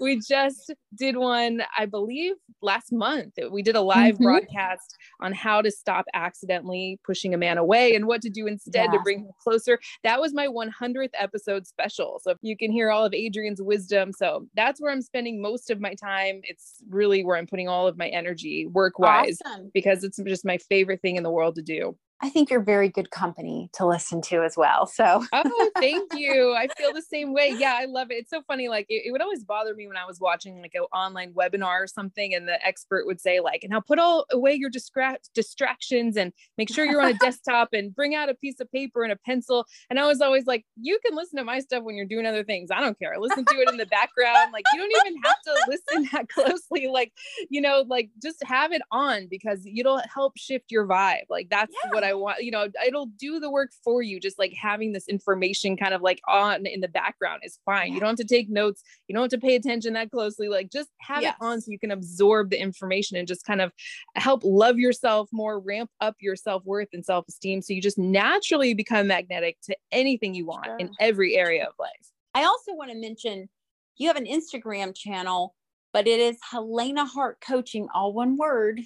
we 0.00 0.20
just 0.20 0.72
did 0.96 1.16
one 1.16 1.33
one, 1.34 1.62
I 1.76 1.86
believe, 1.86 2.34
last 2.62 2.92
month. 2.92 3.34
We 3.50 3.62
did 3.62 3.76
a 3.76 3.80
live 3.80 4.14
mm-hmm. 4.14 4.24
broadcast 4.24 4.96
on 5.20 5.32
how 5.32 5.60
to 5.62 5.70
stop 5.70 6.04
accidentally 6.14 7.00
pushing 7.04 7.34
a 7.34 7.38
man 7.38 7.58
away 7.58 7.94
and 7.94 8.06
what 8.06 8.22
to 8.22 8.30
do 8.30 8.46
instead 8.46 8.92
to 8.92 9.00
bring 9.00 9.20
him 9.20 9.30
closer. 9.42 9.78
That 10.04 10.20
was 10.20 10.32
my 10.32 10.46
100th 10.46 11.10
episode 11.18 11.66
special. 11.66 12.20
So 12.22 12.34
you 12.42 12.56
can 12.56 12.70
hear 12.70 12.90
all 12.90 13.04
of 13.04 13.12
Adrienne's 13.12 13.62
wisdom. 13.62 14.12
So 14.12 14.46
that's 14.54 14.80
where 14.80 14.92
I'm 14.92 15.02
spending 15.02 15.42
most 15.42 15.70
of 15.70 15.80
my 15.80 15.94
time. 15.94 16.40
It's 16.44 16.82
really 16.88 17.24
where 17.24 17.36
I'm 17.36 17.46
putting 17.46 17.68
all 17.68 17.86
of 17.86 17.98
my 17.98 18.08
energy 18.08 18.66
work 18.66 18.98
wise 18.98 19.38
awesome. 19.44 19.70
because 19.74 20.04
it's 20.04 20.18
just 20.18 20.44
my 20.44 20.58
favorite 20.58 21.02
thing 21.02 21.16
in 21.16 21.22
the 21.22 21.30
world 21.30 21.56
to 21.56 21.62
do. 21.62 21.96
I 22.22 22.30
think 22.30 22.48
you're 22.48 22.62
very 22.62 22.88
good 22.88 23.10
company 23.10 23.68
to 23.74 23.86
listen 23.86 24.22
to 24.22 24.42
as 24.42 24.56
well. 24.56 24.86
So, 24.86 25.24
oh, 25.32 25.70
thank 25.78 26.12
you. 26.16 26.54
I 26.56 26.68
feel 26.78 26.92
the 26.92 27.02
same 27.02 27.34
way. 27.34 27.54
Yeah, 27.58 27.76
I 27.78 27.84
love 27.84 28.10
it. 28.10 28.14
It's 28.14 28.30
so 28.30 28.40
funny. 28.46 28.68
Like, 28.68 28.86
it, 28.88 29.02
it, 29.06 29.12
would 29.12 29.20
always 29.20 29.44
bother 29.44 29.74
me 29.74 29.88
when 29.88 29.96
I 29.96 30.06
was 30.06 30.20
watching 30.20 30.62
like 30.62 30.72
an 30.74 30.82
online 30.94 31.32
webinar 31.32 31.82
or 31.82 31.86
something, 31.86 32.34
and 32.34 32.48
the 32.48 32.64
expert 32.66 33.06
would 33.06 33.20
say, 33.20 33.40
like, 33.40 33.62
and 33.62 33.70
now 33.70 33.80
put 33.80 33.98
all 33.98 34.24
away 34.32 34.54
your 34.54 34.70
distra- 34.70 35.18
distractions 35.34 36.16
and 36.16 36.32
make 36.56 36.72
sure 36.72 36.86
you're 36.86 37.02
on 37.02 37.10
a 37.10 37.18
desktop 37.18 37.70
and 37.72 37.94
bring 37.94 38.14
out 38.14 38.30
a 38.30 38.34
piece 38.34 38.58
of 38.58 38.70
paper 38.72 39.02
and 39.02 39.12
a 39.12 39.16
pencil. 39.16 39.66
And 39.90 39.98
I 39.98 40.06
was 40.06 40.20
always 40.20 40.46
like, 40.46 40.64
you 40.80 40.98
can 41.04 41.14
listen 41.14 41.36
to 41.38 41.44
my 41.44 41.58
stuff 41.60 41.82
when 41.82 41.96
you're 41.96 42.06
doing 42.06 42.26
other 42.26 42.44
things. 42.44 42.70
I 42.70 42.80
don't 42.80 42.98
care. 42.98 43.14
I 43.14 43.18
listen 43.18 43.44
to 43.44 43.54
it 43.56 43.68
in 43.68 43.76
the 43.76 43.86
background. 43.86 44.52
Like, 44.52 44.64
you 44.72 44.80
don't 44.80 45.06
even 45.06 45.20
have 45.24 45.42
to 45.44 45.64
listen 45.68 46.08
that 46.12 46.28
closely. 46.28 46.88
Like, 46.88 47.12
you 47.50 47.60
know, 47.60 47.84
like 47.86 48.10
just 48.22 48.42
have 48.44 48.72
it 48.72 48.82
on 48.90 49.26
because 49.28 49.66
it'll 49.66 50.00
help 50.12 50.38
shift 50.38 50.70
your 50.70 50.86
vibe. 50.86 51.24
Like, 51.28 51.48
that's 51.50 51.74
yeah. 51.84 51.90
what 51.90 52.04
I 52.04 52.13
want, 52.14 52.42
you 52.42 52.50
know, 52.50 52.68
it'll 52.86 53.06
do 53.06 53.40
the 53.40 53.50
work 53.50 53.70
for 53.82 54.02
you. 54.02 54.20
Just 54.20 54.38
like 54.38 54.52
having 54.52 54.92
this 54.92 55.08
information 55.08 55.76
kind 55.76 55.94
of 55.94 56.02
like 56.02 56.20
on 56.28 56.66
in 56.66 56.80
the 56.80 56.88
background 56.88 57.42
is 57.44 57.58
fine. 57.64 57.92
You 57.92 58.00
don't 58.00 58.10
have 58.10 58.26
to 58.26 58.34
take 58.34 58.48
notes. 58.48 58.82
You 59.08 59.14
don't 59.14 59.22
have 59.22 59.40
to 59.40 59.46
pay 59.46 59.56
attention 59.56 59.94
that 59.94 60.10
closely. 60.10 60.48
Like 60.48 60.70
just 60.70 60.90
have 61.00 61.22
yes. 61.22 61.34
it 61.34 61.44
on 61.44 61.60
so 61.60 61.70
you 61.70 61.78
can 61.78 61.90
absorb 61.90 62.50
the 62.50 62.60
information 62.60 63.16
and 63.16 63.28
just 63.28 63.44
kind 63.44 63.60
of 63.60 63.72
help 64.14 64.42
love 64.44 64.78
yourself 64.78 65.28
more, 65.32 65.60
ramp 65.60 65.90
up 66.00 66.16
your 66.20 66.36
self 66.36 66.64
worth 66.64 66.88
and 66.92 67.04
self 67.04 67.26
esteem. 67.28 67.62
So 67.62 67.72
you 67.72 67.82
just 67.82 67.98
naturally 67.98 68.74
become 68.74 69.06
magnetic 69.06 69.58
to 69.64 69.76
anything 69.92 70.34
you 70.34 70.46
want 70.46 70.66
sure. 70.66 70.76
in 70.78 70.90
every 71.00 71.36
area 71.36 71.64
of 71.64 71.74
life. 71.78 71.90
I 72.34 72.44
also 72.44 72.74
want 72.74 72.90
to 72.90 72.96
mention 72.96 73.48
you 73.96 74.08
have 74.08 74.16
an 74.16 74.26
Instagram 74.26 74.94
channel, 74.94 75.54
but 75.92 76.06
it 76.06 76.18
is 76.18 76.36
Helena 76.50 77.04
Hart 77.04 77.40
Coaching, 77.40 77.88
all 77.94 78.12
one 78.12 78.36
word 78.36 78.80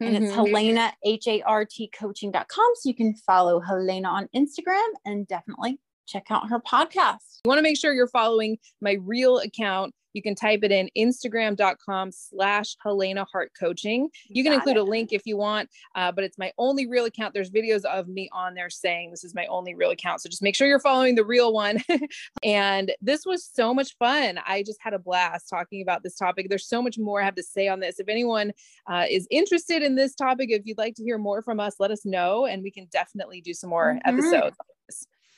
and 0.00 0.14
mm-hmm. 0.14 0.24
it's 0.24 0.34
Helena, 0.34 0.92
H 1.04 1.28
A 1.28 1.42
R 1.42 1.64
T 1.64 1.88
coaching.com. 1.88 2.72
So 2.76 2.88
you 2.88 2.94
can 2.94 3.14
follow 3.14 3.60
Helena 3.60 4.08
on 4.08 4.28
Instagram 4.34 4.88
and 5.04 5.26
definitely 5.28 5.78
check 6.06 6.26
out 6.30 6.48
her 6.48 6.60
podcast. 6.60 7.29
You 7.44 7.48
want 7.48 7.58
to 7.58 7.62
make 7.62 7.78
sure 7.78 7.94
you're 7.94 8.06
following 8.06 8.58
my 8.82 8.98
real 9.00 9.38
account. 9.38 9.94
You 10.12 10.22
can 10.22 10.34
type 10.34 10.60
it 10.62 10.72
in 10.72 10.90
instagram.com 10.98 12.10
slash 12.12 12.76
helena 12.82 13.24
hart 13.32 13.52
coaching. 13.58 14.08
You 14.28 14.42
can 14.42 14.52
Got 14.52 14.56
include 14.56 14.76
it. 14.76 14.80
a 14.80 14.82
link 14.82 15.12
if 15.12 15.22
you 15.24 15.36
want 15.36 15.70
uh, 15.94 16.12
but 16.12 16.24
it's 16.24 16.36
my 16.36 16.52
only 16.58 16.86
real 16.86 17.04
account. 17.04 17.32
There's 17.32 17.50
videos 17.50 17.84
of 17.84 18.08
me 18.08 18.28
on 18.32 18.54
there 18.54 18.68
saying 18.68 19.10
this 19.10 19.24
is 19.24 19.34
my 19.34 19.46
only 19.46 19.74
real 19.74 19.90
account 19.90 20.20
so 20.20 20.28
just 20.28 20.42
make 20.42 20.56
sure 20.56 20.66
you're 20.66 20.80
following 20.80 21.14
the 21.14 21.24
real 21.24 21.52
one. 21.52 21.82
And 22.42 22.92
this 23.00 23.24
was 23.24 23.48
so 23.52 23.72
much 23.72 23.96
fun. 23.98 24.38
I 24.46 24.62
just 24.62 24.78
had 24.82 24.94
a 24.94 24.98
blast 24.98 25.48
talking 25.48 25.82
about 25.82 26.02
this 26.02 26.16
topic. 26.16 26.48
There's 26.48 26.66
so 26.66 26.82
much 26.82 26.98
more 26.98 27.20
i 27.20 27.24
have 27.24 27.34
to 27.36 27.42
say 27.42 27.68
on 27.68 27.80
this. 27.80 28.00
If 28.00 28.08
anyone 28.08 28.52
uh, 28.88 29.06
is 29.08 29.26
interested 29.30 29.82
in 29.82 29.94
this 29.94 30.14
topic 30.14 30.50
if 30.50 30.62
you'd 30.64 30.78
like 30.78 30.94
to 30.96 31.04
hear 31.04 31.18
more 31.18 31.42
from 31.42 31.60
us 31.60 31.76
let 31.78 31.90
us 31.90 32.04
know 32.04 32.46
and 32.46 32.62
we 32.62 32.70
can 32.70 32.86
definitely 32.90 33.40
do 33.40 33.54
some 33.54 33.70
more 33.70 33.94
mm-hmm. 33.94 34.18
episodes 34.18 34.56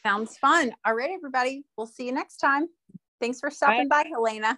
Sounds 0.05 0.37
fun. 0.37 0.73
All 0.85 0.95
right, 0.95 1.11
everybody. 1.11 1.65
We'll 1.77 1.87
see 1.87 2.07
you 2.07 2.13
next 2.13 2.39
time. 2.39 2.67
Thanks 3.21 3.39
for 3.39 3.51
stopping 3.51 3.89
Bye. 3.89 4.05
by, 4.05 4.09
Helena. 4.11 4.49